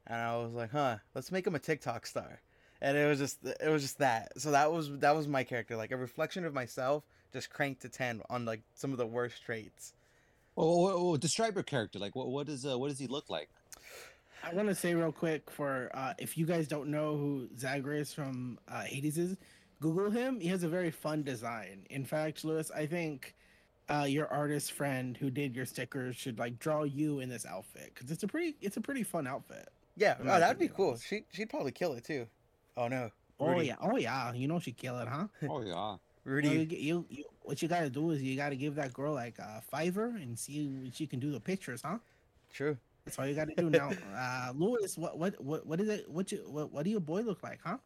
and 0.08 0.22
I 0.22 0.38
was 0.38 0.54
like, 0.54 0.72
"Huh, 0.72 0.98
let's 1.14 1.32
make 1.32 1.46
him 1.46 1.56
a 1.56 1.60
TikTok 1.60 2.06
star." 2.06 2.42
And 2.82 2.98
it 2.98 3.08
was 3.08 3.20
just 3.20 3.44
it 3.44 3.70
was 3.70 3.82
just 3.82 4.00
that. 4.00 4.40
So 4.40 4.52
that 4.52 4.72
was 4.72 4.90
that 5.00 5.16
was 5.16 5.28
my 5.28 5.44
character, 5.44 5.76
like 5.76 5.92
a 5.92 5.98
reflection 5.98 6.46
of 6.46 6.54
myself, 6.54 7.04
just 7.34 7.50
cranked 7.50 7.82
to 7.82 7.90
10 7.90 8.22
on 8.30 8.46
like 8.46 8.62
some 8.74 8.92
of 8.92 8.98
the 8.98 9.06
worst 9.06 9.44
traits. 9.44 9.94
well, 10.56 10.82
well, 10.82 11.06
well, 11.06 11.18
describe 11.18 11.56
your 11.56 11.64
character. 11.64 12.00
Like, 12.00 12.16
what, 12.16 12.30
what 12.30 12.50
is, 12.50 12.66
uh, 12.66 12.78
what 12.80 12.90
does 12.90 13.00
he 13.00 13.08
look 13.08 13.30
like? 13.30 13.50
I 14.44 14.54
want 14.54 14.70
to 14.70 14.76
say 14.76 14.94
real 14.94 15.12
quick 15.12 15.50
for 15.50 15.90
uh, 15.94 16.14
if 16.18 16.38
you 16.38 16.46
guys 16.46 16.68
don't 16.68 16.90
know 16.90 17.18
who 17.18 17.48
Zagreus 17.58 18.14
from 18.14 18.60
uh, 18.68 18.84
Hades 18.84 19.18
is, 19.18 19.38
Google 19.82 20.10
him. 20.10 20.40
He 20.40 20.48
has 20.48 20.64
a 20.64 20.70
very 20.70 20.92
fun 20.92 21.24
design. 21.24 21.86
In 21.90 22.06
fact, 22.06 22.44
Lewis, 22.44 22.72
I 22.76 22.86
think 22.86 23.36
uh, 23.90 24.06
your 24.08 24.28
artist 24.28 24.72
friend 24.72 25.16
who 25.18 25.30
did 25.30 25.56
your 25.56 25.66
stickers 25.66 26.16
should 26.16 26.40
like 26.40 26.60
draw 26.60 26.84
you 26.84 27.20
in 27.20 27.30
this 27.30 27.46
outfit 27.46 27.92
because 27.94 28.12
it's 28.12 28.24
a 28.24 28.28
pretty 28.28 28.56
it's 28.62 28.78
a 28.78 28.82
pretty 28.82 29.04
fun 29.04 29.28
outfit. 29.28 29.70
Yeah, 29.96 30.16
oh, 30.22 30.40
that'd 30.40 30.60
be 30.60 30.68
cool. 30.68 30.98
She 30.98 31.24
she'd 31.32 31.50
probably 31.50 31.72
kill 31.72 31.94
it 31.94 32.04
too. 32.04 32.28
Oh 32.76 32.88
no, 32.88 33.10
Oh 33.40 33.60
yeah, 33.60 33.76
oh 33.82 33.98
yeah, 33.98 34.34
you 34.34 34.48
know 34.48 34.60
she 34.60 34.72
kill 34.72 35.00
it, 35.00 35.08
huh? 35.08 35.28
Oh 35.50 35.62
yeah. 35.62 35.66
You, 35.68 35.72
know, 35.72 35.98
you, 36.26 36.60
Rudy. 36.60 36.76
you, 36.76 37.06
you 37.10 37.24
what 37.42 37.62
you 37.62 37.68
gotta 37.68 37.90
do 37.90 38.12
is 38.12 38.22
you 38.22 38.36
gotta 38.36 38.56
give 38.56 38.76
that 38.76 38.94
girl 38.94 39.14
like 39.14 39.40
a 39.40 39.62
fiver 39.62 40.08
and 40.08 40.38
see 40.38 40.68
what 40.68 40.96
she 40.96 41.08
can 41.08 41.20
do 41.20 41.32
the 41.32 41.40
pictures, 41.40 41.82
huh? 41.84 42.00
True. 42.52 42.78
That's 43.08 43.20
all 43.20 43.26
you 43.26 43.36
gotta 43.36 43.56
do 43.56 43.70
now. 43.70 43.92
uh, 44.16 44.52
Lewis, 44.54 44.98
what 44.98 45.18
what 45.18 45.42
what 45.42 45.66
what 45.66 45.80
is 45.80 45.88
it? 45.88 46.10
What 46.10 46.30
you 46.30 46.40
what, 46.46 46.74
what 46.74 46.84
do 46.84 46.90
your 46.90 47.00
boy 47.00 47.22
look 47.22 47.42
like, 47.42 47.60
huh? 47.64 47.78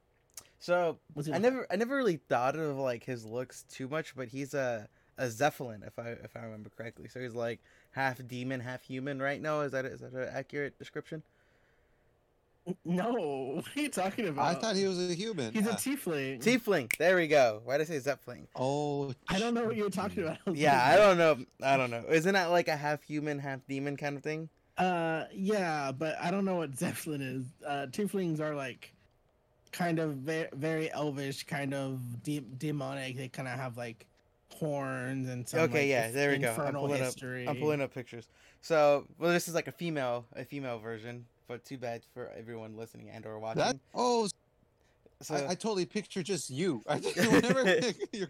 So 0.58 0.98
I 1.32 1.38
look 1.38 1.42
never 1.42 1.68
I 1.70 1.76
never 1.76 1.96
really 1.96 2.18
thought 2.18 2.56
of 2.56 2.78
like 2.78 3.04
his 3.04 3.24
looks 3.24 3.64
too 3.70 3.88
much, 3.88 4.16
but 4.16 4.30
he's 4.30 4.56
a 4.56 4.88
a 5.20 5.30
Zeppelin 5.30 5.84
if 5.86 6.00
I 6.00 6.10
if 6.24 6.36
I 6.36 6.40
remember 6.40 6.72
correctly. 6.76 7.08
So 7.08 7.20
he's 7.20 7.36
like 7.36 7.60
half 7.92 8.20
demon, 8.28 8.62
half 8.62 8.82
human, 8.82 9.22
right? 9.22 9.40
now, 9.40 9.62
is 9.62 9.74
that 9.74 9.86
is 9.86 10.00
that 10.00 10.12
an 10.12 10.30
accurate 10.34 10.80
description? 10.80 11.22
No, 12.84 13.12
what 13.56 13.66
are 13.76 13.80
you 13.80 13.90
talking 13.90 14.28
about? 14.28 14.46
I 14.46 14.60
thought 14.60 14.76
he 14.76 14.88
was 14.88 15.00
a 15.00 15.14
human. 15.14 15.54
he's 15.54 15.68
a 15.68 15.70
yeah. 15.70 15.76
tiefling. 15.76 16.44
Tiefling. 16.44 16.98
There 16.98 17.16
we 17.16 17.28
go. 17.28 17.62
Why 17.64 17.78
did 17.78 17.84
I 17.84 17.94
say 17.94 18.00
Zeppelin? 18.00 18.48
Oh. 18.56 19.14
I 19.30 19.38
don't 19.38 19.54
know 19.54 19.66
what 19.66 19.76
you're 19.76 19.90
talking 19.92 20.24
about. 20.24 20.38
Yeah, 20.56 20.84
I 20.84 20.96
don't 20.96 21.18
know. 21.18 21.38
I 21.64 21.78
don't 21.78 21.92
know. 21.92 22.06
Isn't 22.10 22.34
that 22.34 22.52
like 22.52 22.68
a 22.68 22.76
half 22.76 23.04
human, 23.04 23.40
half 23.40 23.60
demon 23.68 23.98
kind 23.98 24.18
of 24.18 24.24
thing? 24.24 24.50
Uh, 24.78 25.26
yeah, 25.34 25.92
but 25.92 26.18
I 26.22 26.32
don't 26.32 26.46
know 26.46 26.56
what 26.56 26.76
Zeppelin 26.78 27.22
is. 27.22 27.46
Uh, 27.66 27.88
tieflings 27.90 28.40
are 28.40 28.56
like 28.56 28.94
kind 29.72 30.00
of 30.00 30.16
very, 30.16 30.50
very 30.54 30.92
elvish, 30.92 31.46
kind 31.46 31.74
of 31.74 32.24
de- 32.24 32.46
demonic. 32.58 33.18
They 33.18 33.28
kind 33.28 33.48
of 33.48 33.60
have 33.60 33.78
like 33.78 34.06
horns 34.54 35.30
and 35.30 35.48
some. 35.48 35.62
okay, 35.62 35.80
like, 35.82 35.88
yeah, 35.88 36.06
inf- 36.06 36.14
there 36.14 36.32
we 36.32 36.38
go. 36.38 36.56
I'm 36.58 36.74
pulling 36.74 37.02
up. 37.02 37.14
I'm 37.22 37.58
pulling 37.58 37.82
up 37.82 37.94
pictures. 37.94 38.28
So, 38.62 39.08
well, 39.18 39.32
this 39.32 39.48
is 39.48 39.56
like 39.56 39.68
a 39.68 39.72
female, 39.72 40.26
a 40.36 40.46
female 40.46 40.78
version, 40.78 41.26
but 41.48 41.66
too 41.66 41.78
bad 41.78 42.04
for 42.14 42.32
everyone 42.38 42.78
listening 42.78 43.10
and 43.10 43.26
or 43.26 43.40
watching. 43.40 43.64
That 43.64 43.78
oh, 43.96 44.28
so, 45.22 45.36
I, 45.36 45.52
I 45.52 45.56
totally 45.56 45.86
picture 45.86 46.24
just 46.24 46.50
you. 46.50 46.82
I 46.88 47.00
think 47.00 47.16
whenever 47.16 47.64
your, 48.14 48.28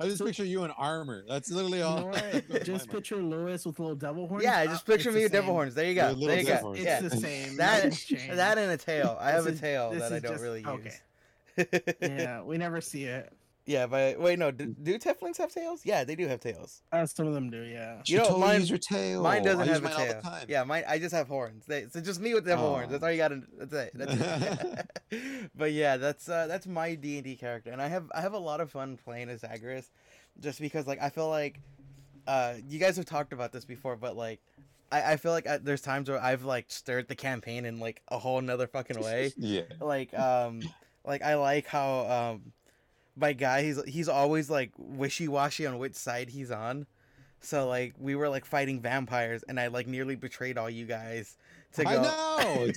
I 0.00 0.06
just 0.06 0.22
picture 0.24 0.44
you 0.44 0.64
in 0.64 0.70
armor. 0.72 1.24
That's 1.28 1.50
literally 1.50 1.78
You 1.78 1.84
all. 1.84 2.00
know 2.00 2.06
what? 2.48 2.64
Just 2.64 2.88
picture 2.90 3.16
Lewis 3.16 3.64
with 3.66 3.78
little 3.78 3.94
devil 3.94 4.26
horns. 4.26 4.44
yeah, 4.44 4.64
just 4.66 4.86
picture 4.86 5.08
it's 5.10 5.14
me 5.14 5.20
the 5.20 5.24
with 5.26 5.32
devil 5.32 5.52
horns. 5.54 5.74
There 5.74 5.86
you 5.86 5.94
go. 5.94 6.06
little 6.08 6.26
There 6.28 6.38
you 6.40 6.46
go. 6.46 6.56
horns. 6.56 6.78
It's 6.78 6.86
Yeah, 6.86 7.00
the 7.00 7.10
same. 7.16 7.56
that 7.56 7.84
nothing's 7.84 8.36
that 8.36 8.58
and 8.58 8.70
a 8.72 8.76
tail. 8.76 9.16
I 9.20 9.30
have 9.30 9.44
This 9.44 9.58
a 9.58 9.60
tail 9.62 9.90
that 9.92 10.12
I 10.12 10.18
don't 10.18 10.32
just- 10.32 10.42
really 10.42 10.60
use. 10.60 10.68
okay. 11.58 11.94
yeah, 12.02 12.42
we 12.42 12.58
never 12.58 12.80
see 12.80 13.04
it. 13.04 13.32
Yeah, 13.66 13.86
but 13.86 14.18
wait, 14.20 14.38
no. 14.38 14.50
Do, 14.50 14.66
do 14.80 14.98
Tieflings 14.98 15.36
have 15.38 15.52
tails? 15.52 15.82
Yeah, 15.84 16.04
they 16.04 16.14
do 16.14 16.26
have 16.28 16.40
tails. 16.40 16.82
Uh, 16.92 17.04
some 17.04 17.26
of 17.26 17.34
them 17.34 17.50
do, 17.50 17.62
yeah. 17.62 17.96
You 17.96 18.14
You 18.14 18.16
know, 18.18 18.24
totally 18.24 18.40
mine- 18.40 18.60
use 18.60 18.70
your 18.70 18.78
tail. 18.78 19.22
Mine 19.22 19.42
doesn't 19.42 19.60
I 19.60 19.64
use 19.64 19.72
have 19.74 19.82
a 19.82 19.84
mine 19.84 19.92
all 19.94 20.06
the 20.06 20.12
tail. 20.14 20.22
time. 20.22 20.46
Yeah, 20.48 20.64
mine. 20.64 20.84
I 20.88 20.98
just 20.98 21.14
have 21.14 21.28
horns. 21.28 21.66
They, 21.66 21.86
so 21.90 22.00
just 22.00 22.20
me 22.20 22.32
with 22.34 22.46
devil 22.46 22.68
horns. 22.68 22.90
That's 22.92 23.02
all 23.02 23.10
you 23.10 23.18
gotta. 23.18 23.42
That's 23.58 23.72
it. 23.72 23.90
That's 23.94 24.90
it. 25.10 25.50
but 25.56 25.72
yeah, 25.72 25.96
that's 25.96 26.28
uh, 26.28 26.46
that's 26.46 26.66
my 26.66 26.94
D 26.94 27.16
and 27.16 27.24
D 27.24 27.36
character, 27.36 27.70
and 27.70 27.82
I 27.82 27.88
have 27.88 28.10
I 28.14 28.20
have 28.20 28.32
a 28.34 28.38
lot 28.38 28.60
of 28.60 28.70
fun 28.70 28.96
playing 28.96 29.28
as 29.28 29.40
Zagreus, 29.40 29.90
just 30.40 30.60
because 30.60 30.86
like 30.86 31.02
I 31.02 31.10
feel 31.10 31.28
like, 31.28 31.60
uh, 32.26 32.54
you 32.68 32.78
guys 32.78 32.96
have 32.96 33.06
talked 33.06 33.32
about 33.32 33.52
this 33.52 33.64
before, 33.64 33.96
but 33.96 34.16
like. 34.16 34.40
I, 34.92 35.14
I 35.14 35.16
feel 35.16 35.32
like 35.32 35.48
I, 35.48 35.56
there's 35.58 35.80
times 35.80 36.08
where 36.08 36.22
I've 36.22 36.44
like 36.44 36.66
stirred 36.68 37.08
the 37.08 37.16
campaign 37.16 37.64
in 37.64 37.80
like 37.80 38.02
a 38.06 38.20
whole 38.20 38.40
nother 38.40 38.68
fucking 38.68 39.00
way. 39.00 39.32
yeah. 39.36 39.62
like 39.80 40.16
um 40.16 40.62
like 41.04 41.22
I 41.22 41.34
like 41.34 41.66
how 41.66 42.06
um 42.06 42.52
my 43.16 43.32
guy 43.32 43.62
he's 43.62 43.82
he's 43.84 44.08
always 44.08 44.50
like 44.50 44.72
wishy 44.76 45.28
washy 45.28 45.66
on 45.66 45.78
which 45.78 45.94
side 45.94 46.30
he's 46.30 46.50
on. 46.50 46.86
So 47.40 47.68
like 47.68 47.94
we 47.98 48.14
were 48.14 48.28
like 48.28 48.44
fighting 48.44 48.80
vampires 48.80 49.42
and 49.48 49.58
I 49.60 49.68
like 49.68 49.86
nearly 49.86 50.16
betrayed 50.16 50.58
all 50.58 50.70
you 50.70 50.86
guys 50.86 51.36
to 51.74 51.84
go. 51.84 51.90
I 51.90 52.44
know. 52.44 52.70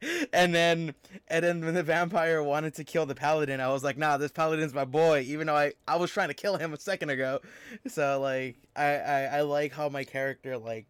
And 0.32 0.54
then 0.54 0.94
and 1.28 1.44
then 1.44 1.64
when 1.64 1.74
the 1.74 1.82
vampire 1.82 2.42
wanted 2.42 2.74
to 2.74 2.84
kill 2.84 3.06
the 3.06 3.14
paladin, 3.14 3.60
I 3.60 3.68
was 3.68 3.82
like, 3.82 3.96
nah, 3.98 4.16
this 4.16 4.32
paladin's 4.32 4.74
my 4.74 4.84
boy, 4.84 5.24
even 5.26 5.46
though 5.46 5.56
I, 5.56 5.72
I 5.86 5.96
was 5.96 6.10
trying 6.10 6.28
to 6.28 6.34
kill 6.34 6.56
him 6.56 6.72
a 6.72 6.78
second 6.78 7.10
ago. 7.10 7.40
So 7.86 8.20
like 8.20 8.56
I, 8.76 8.96
I, 8.96 9.22
I 9.22 9.40
like 9.42 9.72
how 9.72 9.88
my 9.88 10.04
character 10.04 10.58
like 10.58 10.86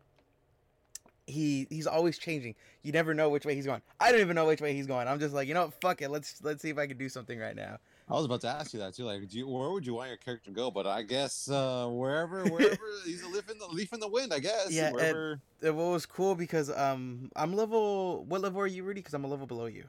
he 1.26 1.66
he's 1.70 1.86
always 1.86 2.18
changing. 2.18 2.54
You 2.82 2.92
never 2.92 3.14
know 3.14 3.28
which 3.28 3.44
way 3.44 3.54
he's 3.54 3.66
going. 3.66 3.82
I 4.00 4.10
don't 4.10 4.20
even 4.20 4.34
know 4.34 4.46
which 4.46 4.60
way 4.60 4.72
he's 4.74 4.86
going. 4.86 5.08
I'm 5.08 5.20
just 5.20 5.34
like, 5.34 5.48
you 5.48 5.54
know 5.54 5.66
what, 5.66 5.80
fuck 5.80 6.02
it. 6.02 6.10
Let's 6.10 6.42
let's 6.42 6.62
see 6.62 6.70
if 6.70 6.78
I 6.78 6.86
can 6.86 6.98
do 6.98 7.08
something 7.08 7.38
right 7.38 7.56
now. 7.56 7.78
I 8.10 8.14
was 8.14 8.24
about 8.24 8.40
to 8.42 8.48
ask 8.48 8.72
you 8.72 8.78
that 8.80 8.94
too. 8.94 9.04
Like, 9.04 9.28
do 9.28 9.38
you, 9.38 9.46
where 9.48 9.70
would 9.70 9.84
you 9.86 9.94
want 9.94 10.08
your 10.08 10.16
character 10.16 10.46
to 10.50 10.54
go? 10.54 10.70
But 10.70 10.86
I 10.86 11.02
guess 11.02 11.48
uh, 11.50 11.86
wherever, 11.88 12.44
wherever 12.44 12.78
he's 13.04 13.22
a 13.22 13.28
leaf 13.28 13.50
in 13.50 13.58
the 13.58 13.66
leaf 13.66 13.92
in 13.92 14.00
the 14.00 14.08
wind. 14.08 14.32
I 14.32 14.38
guess. 14.38 14.70
Yeah, 14.70 14.86
and- 14.86 14.94
Wherever. 14.94 15.40
It 15.60 15.74
was 15.74 16.06
cool 16.06 16.34
because 16.34 16.70
um 16.70 17.30
I'm 17.36 17.54
level 17.54 18.24
what 18.24 18.40
level 18.40 18.60
are 18.60 18.66
you, 18.66 18.82
Rudy? 18.84 19.00
Because 19.00 19.14
I'm 19.14 19.24
a 19.24 19.28
level 19.28 19.46
below 19.46 19.66
you. 19.66 19.84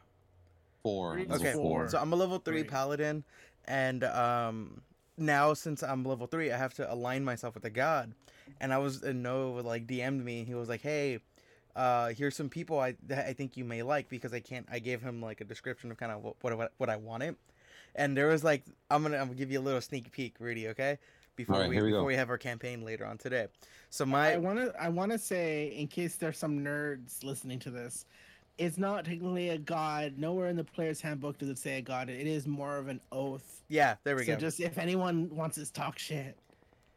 four. 0.84 1.14
Read 1.16 1.32
Okay, 1.32 1.54
four. 1.54 1.88
So 1.90 1.98
I'm 2.00 2.12
a 2.12 2.16
level 2.16 2.40
three 2.40 2.62
Three. 2.62 2.70
paladin, 2.70 3.24
and 3.66 4.04
um, 4.04 4.82
now 5.18 5.54
since 5.54 5.84
I'm 5.84 6.04
level 6.04 6.26
three, 6.28 6.52
I 6.52 6.58
have 6.58 6.74
to 6.76 6.92
align 6.92 7.24
myself 7.24 7.54
with 7.56 7.66
a 7.66 7.70
god. 7.70 8.14
And 8.60 8.74
I 8.74 8.80
was 8.80 9.04
and 9.04 9.22
Noah 9.22 9.62
like 9.62 9.86
DM'd 9.88 10.26
me. 10.26 10.44
He 10.44 10.56
was 10.56 10.68
like, 10.70 10.82
"Hey, 10.82 11.20
uh, 11.76 12.08
here's 12.10 12.36
some 12.36 12.50
people 12.50 12.80
I 12.80 12.96
that 13.08 13.28
I 13.28 13.34
think 13.34 13.56
you 13.56 13.64
may 13.64 13.84
like 13.84 14.10
because 14.10 14.34
I 14.34 14.40
can't." 14.40 14.66
I 14.72 14.80
gave 14.80 15.02
him 15.04 15.22
like 15.22 15.40
a 15.40 15.46
description 15.46 15.92
of 15.92 15.98
kind 15.98 16.12
of 16.12 16.24
what 16.24 16.58
what, 16.58 16.72
what 16.78 16.90
I 16.90 16.96
wanted, 16.96 17.36
and 17.96 18.16
there 18.16 18.28
was 18.28 18.44
like 18.44 18.64
I'm 18.90 19.04
gonna 19.04 19.18
I'm 19.18 19.26
gonna 19.28 19.36
give 19.36 19.52
you 19.52 19.60
a 19.60 19.62
little 19.62 19.82
sneak 19.82 20.12
peek, 20.12 20.36
Rudy. 20.40 20.68
Okay, 20.70 20.98
before 21.36 21.56
Alright, 21.56 21.70
we, 21.70 21.76
we 21.78 21.82
before 21.84 22.02
go. 22.02 22.06
we 22.06 22.16
have 22.16 22.30
our 22.30 22.38
campaign 22.38 22.84
later 22.84 23.06
on 23.06 23.18
today. 23.18 23.48
So 23.90 24.06
my 24.06 24.34
I 24.34 24.38
want 24.38 24.60
to 24.60 24.74
I 24.82 24.90
want 24.90 25.12
to 25.12 25.18
say 25.18 25.68
in 25.76 25.88
case 25.88 26.16
there's 26.16 26.38
some 26.38 26.60
nerds 26.60 27.24
listening 27.24 27.60
to 27.60 27.72
this, 27.72 28.06
it's 28.58 28.78
not 28.78 29.06
technically 29.06 29.50
a 29.50 29.58
god. 29.58 30.14
Nowhere 30.18 30.48
in 30.48 30.56
the 30.56 30.64
player's 30.64 31.02
handbook 31.02 31.38
does 31.38 31.50
it 31.50 31.58
say 31.58 31.78
a 31.78 31.82
god. 31.82 32.10
It 32.10 32.28
is 32.28 32.46
more 32.46 32.78
of 32.78 32.88
an 32.88 33.00
oath. 33.12 33.62
yeah, 33.70 33.96
there 34.04 34.16
we 34.16 34.24
so 34.24 34.28
go. 34.28 34.34
So 34.34 34.40
just 34.40 34.60
if 34.60 34.78
anyone 34.78 35.30
wants 35.34 35.56
to 35.56 35.72
talk 35.72 35.98
shit, 35.98 36.38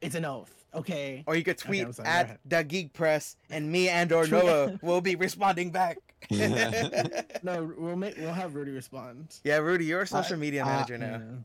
it's 0.00 0.14
an 0.14 0.24
oath. 0.24 0.52
Okay. 0.74 1.22
or 1.26 1.36
you 1.36 1.44
could 1.44 1.58
tweet 1.58 1.84
I'm 1.84 1.92
sorry, 1.92 2.08
at 2.08 2.24
ahead. 2.24 2.38
the 2.46 2.64
Geek 2.64 2.94
Press, 2.94 3.36
and 3.50 3.70
me 3.70 3.90
and 3.90 4.10
or 4.10 4.26
Noah 4.26 4.78
will 4.82 5.02
be 5.02 5.16
responding 5.16 5.70
back. 5.70 5.98
No, 7.42 7.72
we'll 7.76 7.96
make 7.96 8.16
we'll 8.16 8.32
have 8.32 8.54
Rudy 8.54 8.70
respond. 8.72 9.40
yeah, 9.44 9.56
Rudy, 9.58 9.84
you're 9.84 10.02
a 10.02 10.06
social 10.06 10.36
media 10.36 10.62
uh, 10.62 10.66
manager 10.66 10.98
now. 10.98 11.06
Yeah. 11.18 11.38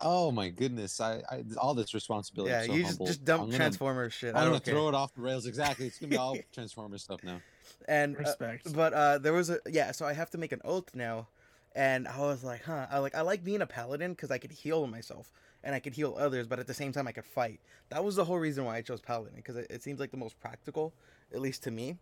Oh 0.00 0.32
my 0.32 0.48
goodness! 0.48 1.00
I, 1.00 1.22
I 1.30 1.44
all 1.58 1.74
this 1.74 1.94
responsibility. 1.94 2.50
Yeah, 2.52 2.64
so 2.64 2.72
you 2.72 2.80
just, 2.80 2.88
humbled. 2.92 3.06
just 3.08 3.20
I'm 3.20 3.24
dump 3.26 3.42
gonna- 3.44 3.56
Transformers 3.56 4.12
shit. 4.12 4.30
I'm 4.30 4.36
I 4.36 4.40
gonna 4.40 4.50
don't 4.52 4.64
care. 4.64 4.74
throw 4.74 4.88
it 4.88 4.94
off 4.94 5.14
the 5.14 5.20
rails. 5.22 5.46
Exactly. 5.46 5.86
It's 5.86 5.98
gonna 5.98 6.10
be 6.10 6.16
all 6.16 6.36
Transformer 6.52 6.98
stuff 6.98 7.22
now. 7.22 7.40
And 7.86 8.16
uh, 8.16 8.20
Respect. 8.20 8.72
but 8.74 8.92
uh, 8.92 9.18
there 9.18 9.32
was 9.32 9.50
a 9.50 9.58
yeah, 9.68 9.92
so 9.92 10.04
I 10.06 10.12
have 10.12 10.30
to 10.30 10.38
make 10.38 10.52
an 10.52 10.60
oath 10.64 10.94
now, 10.94 11.28
and 11.74 12.08
I 12.08 12.18
was 12.20 12.42
like, 12.42 12.64
huh, 12.64 12.86
I 12.90 12.98
like 12.98 13.14
I 13.14 13.20
like 13.20 13.44
being 13.44 13.62
a 13.62 13.66
paladin 13.66 14.12
because 14.12 14.30
I 14.30 14.38
could 14.38 14.52
heal 14.52 14.86
myself 14.86 15.30
and 15.64 15.74
I 15.74 15.78
could 15.78 15.94
heal 15.94 16.16
others, 16.18 16.48
but 16.48 16.58
at 16.58 16.66
the 16.66 16.74
same 16.74 16.90
time 16.90 17.06
I 17.06 17.12
could 17.12 17.24
fight. 17.24 17.60
That 17.90 18.02
was 18.02 18.16
the 18.16 18.24
whole 18.24 18.38
reason 18.38 18.64
why 18.64 18.76
I 18.78 18.82
chose 18.82 19.00
paladin 19.00 19.34
because 19.36 19.54
it, 19.56 19.68
it 19.70 19.82
seems 19.84 20.00
like 20.00 20.10
the 20.10 20.16
most 20.16 20.40
practical, 20.40 20.92
at 21.32 21.40
least 21.40 21.62
to 21.64 21.70
me. 21.70 21.98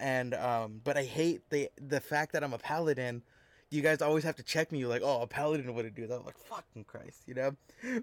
And 0.00 0.34
um, 0.34 0.80
but 0.82 0.96
I 0.96 1.04
hate 1.04 1.42
the 1.50 1.70
the 1.80 2.00
fact 2.00 2.32
that 2.32 2.42
I'm 2.42 2.52
a 2.52 2.58
paladin. 2.58 3.22
You 3.70 3.82
guys 3.82 4.02
always 4.02 4.24
have 4.24 4.34
to 4.36 4.42
check 4.42 4.72
me 4.72 4.80
You're 4.80 4.88
like, 4.88 5.02
oh, 5.04 5.22
a 5.22 5.28
paladin 5.28 5.72
wouldn't 5.72 5.94
do 5.94 6.08
that. 6.08 6.16
I'm 6.16 6.24
like, 6.24 6.38
fucking 6.38 6.84
Christ, 6.84 7.22
you 7.26 7.34
know. 7.34 7.52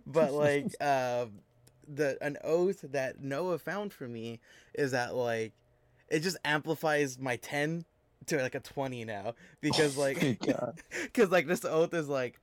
But 0.06 0.32
like, 0.46 0.82
um, 0.82 1.42
the 1.88 2.18
an 2.22 2.38
oath 2.44 2.86
that 2.92 3.22
Noah 3.22 3.60
found 3.60 3.94
for 3.94 4.08
me 4.08 4.40
is 4.74 4.92
that 4.92 5.16
like 5.16 5.54
it 6.10 6.22
just 6.22 6.38
amplifies 6.46 7.20
my 7.20 7.38
10 7.38 7.86
to 8.28 8.42
like 8.42 8.56
a 8.56 8.60
20 8.60 9.06
now 9.06 9.34
because 9.62 9.98
Oh 9.98 10.02
like 10.02 10.20
because 10.20 11.30
like 11.32 11.48
this 11.48 11.66
oath 11.66 11.94
is 11.94 12.10
like 12.10 12.40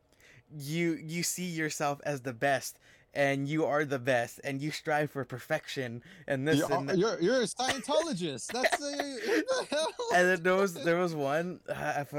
you 0.56 0.92
you 0.94 1.22
see 1.22 1.46
yourself 1.46 2.00
as 2.04 2.22
the 2.22 2.32
best 2.32 2.78
and 3.14 3.48
you 3.48 3.64
are 3.64 3.84
the 3.84 3.98
best 3.98 4.40
and 4.44 4.60
you 4.60 4.70
strive 4.70 5.10
for 5.10 5.24
perfection 5.24 6.02
and 6.26 6.46
this 6.46 6.58
You're, 6.58 6.72
and, 6.72 6.88
that. 6.88 6.98
you're 6.98 7.20
you're 7.20 7.40
a 7.40 7.44
Scientologist. 7.44 8.48
That's 8.48 8.74
a, 8.74 8.96
the 8.96 9.66
hell? 9.70 9.86
and 10.14 10.28
then 10.28 10.42
there 10.42 10.56
was 10.56 10.74
there 10.84 10.98
was 10.98 11.14
one 11.14 11.60
if, 11.68 12.14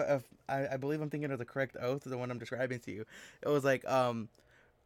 I, 0.48 0.68
I 0.74 0.78
believe 0.78 1.02
i'm 1.02 1.10
thinking 1.10 1.32
of 1.32 1.40
the 1.40 1.46
correct 1.46 1.76
oath 1.80 2.04
the 2.04 2.18
one 2.18 2.32
i'm 2.32 2.40
describing 2.40 2.80
to 2.80 2.92
you 2.92 3.06
it 3.42 3.50
was 3.50 3.64
like 3.64 3.86
um 3.90 4.30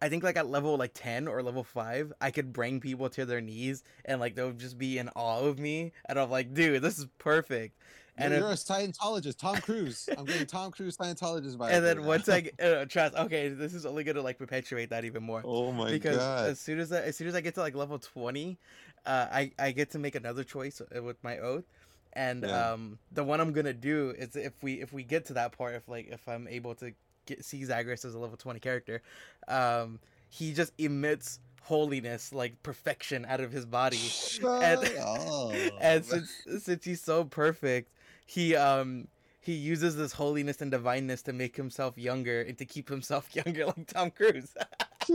i 0.02 0.10
think 0.10 0.24
like 0.24 0.38
at 0.38 0.50
level 0.50 0.78
like 0.78 0.92
10 0.94 1.28
or 1.28 1.42
level 1.44 1.64
5 1.64 2.14
i 2.22 2.32
could 2.32 2.52
bring 2.54 2.80
people 2.80 3.10
to 3.10 3.26
their 3.26 3.42
knees 3.42 3.84
and 4.06 4.20
like 4.20 4.36
they'll 4.36 4.52
just 4.52 4.78
be 4.78 4.98
in 4.98 5.10
awe 5.16 5.42
of 5.42 5.60
me 5.60 5.92
and 6.08 6.20
i'm 6.20 6.30
like 6.30 6.54
dude 6.54 6.82
this 6.82 6.98
is 6.98 7.08
perfect 7.18 7.78
and 8.20 8.32
you're, 8.34 8.38
if- 8.38 8.40
you're 8.42 8.52
a 8.52 8.54
Scientologist, 8.54 9.38
Tom 9.38 9.58
Cruise. 9.58 10.10
I'm 10.18 10.26
getting 10.26 10.46
Tom 10.58 10.72
Cruise 10.72 10.98
Scientologist 10.98 11.58
vibe. 11.58 11.72
and 11.72 11.86
then 11.86 11.98
right 12.00 12.06
once. 12.08 12.30
I 12.30 12.42
get, 12.42 12.60
uh, 12.62 12.86
trust, 12.86 13.16
okay, 13.16 13.50
this 13.50 13.74
is 13.74 13.86
only 13.86 14.04
gonna 14.04 14.22
like 14.22 14.38
perpetuate 14.38 14.90
that 14.92 15.06
even 15.06 15.24
more. 15.24 15.42
oh 15.46 15.72
my 15.72 15.86
god. 15.86 15.92
because 15.92 16.18
god, 16.18 16.50
as 16.50 16.60
soon 16.60 16.80
as 16.80 16.92
I, 16.92 17.02
as 17.02 17.16
soon 17.18 17.28
as 17.28 17.36
I 17.36 17.42
get 17.42 17.54
to 17.56 17.62
like 17.62 17.76
level 17.76 17.98
twenty, 18.00 18.58
uh, 19.06 19.28
I 19.32 19.52
I 19.58 19.72
get 19.72 19.92
to 19.92 20.00
make 20.00 20.16
another 20.16 20.44
choice 20.44 20.82
uh, 20.82 21.02
with 21.02 21.24
my 21.24 21.38
oath, 21.40 21.66
and 22.14 22.44
Yeah. 22.44 22.72
um 22.74 23.00
the 23.12 23.24
one 23.24 23.40
I'm 23.40 23.54
gonna 23.54 23.74
do 23.74 24.14
is 24.18 24.36
if 24.36 24.54
we 24.62 24.82
if 24.82 24.94
we 24.94 25.04
get 25.04 25.26
to 25.26 25.34
that 25.34 25.52
part, 25.58 25.76
if 25.76 25.88
like 25.88 26.08
if 26.10 26.28
I'm 26.28 26.48
able 26.48 26.76
to 26.76 26.92
get 27.26 27.44
see 27.46 27.64
Zagreus 27.64 28.06
as 28.06 28.14
a 28.16 28.20
level 28.20 28.38
twenty 28.38 28.60
character, 28.60 29.02
um 29.48 30.00
he 30.32 30.54
just 30.54 30.74
emits 30.78 31.40
holiness 31.64 32.32
like 32.34 32.62
perfection 32.64 33.26
out 33.28 33.40
of 33.42 33.52
his 33.52 33.66
body, 33.66 33.98
Shut 33.98 34.84
and- 34.84 34.98
up. 35.00 35.52
and 35.82 36.06
since 36.06 36.32
since 36.64 36.86
he's 36.86 37.02
so 37.02 37.24
perfect, 37.26 37.92
he 38.30 38.56
um 38.56 39.08
he 39.42 39.54
uses 39.54 39.96
this 39.96 40.14
holiness 40.14 40.62
and 40.62 40.70
divineness 40.70 41.24
to 41.24 41.34
make 41.34 41.56
himself 41.56 41.98
younger 41.98 42.42
and 42.42 42.58
to 42.60 42.66
keep 42.66 42.88
himself 42.88 43.36
younger 43.36 43.66
like 43.66 43.88
Tom 43.88 44.12
Cruise. 44.12 44.54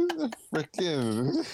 freaking 0.53 1.47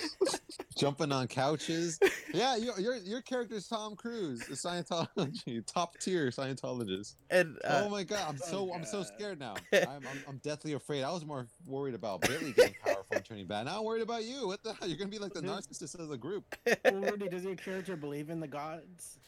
jumping 0.79 1.13
on 1.13 1.29
couches. 1.29 2.01
Yeah, 2.33 2.57
your 2.57 2.81
your 2.81 2.97
your 2.97 3.21
character's 3.21 3.69
Tom 3.69 3.97
Cruise, 3.97 4.41
a 4.49 4.53
Scientology 4.53 5.67
top 5.67 5.99
tier 5.99 6.31
Scientologist. 6.31 7.17
and 7.31 7.59
uh, 7.65 7.83
oh 7.85 7.91
my 7.91 8.05
god, 8.05 8.25
I'm 8.27 8.39
oh 8.43 8.47
so 8.51 8.73
I'm 8.75 8.87
so 8.87 9.03
scared 9.03 9.39
now. 9.39 9.57
I'm, 9.75 9.87
I'm 9.89 10.25
I'm 10.27 10.37
deathly 10.39 10.73
afraid. 10.73 11.03
I 11.03 11.11
was 11.11 11.27
more 11.27 11.47
worried 11.67 11.95
about 11.95 12.23
Billy 12.23 12.53
getting 12.53 12.77
powerful 12.83 13.05
and 13.17 13.25
turning 13.25 13.47
bad. 13.47 13.67
Now 13.67 13.81
I'm 13.81 13.85
worried 13.85 14.03
about 14.03 14.25
you. 14.25 14.47
What 14.47 14.63
the 14.63 14.73
hell? 14.73 14.89
You're 14.89 14.97
gonna 14.97 15.11
be 15.11 15.19
like 15.19 15.35
the 15.35 15.43
narcissist 15.43 15.99
of 15.99 16.09
the 16.09 16.17
group. 16.17 16.57
well, 16.67 17.03
Rudy, 17.03 17.29
does 17.29 17.45
your 17.45 17.57
character 17.57 17.97
believe 17.97 18.31
in 18.31 18.41
the 18.41 18.49
gods? 18.49 19.19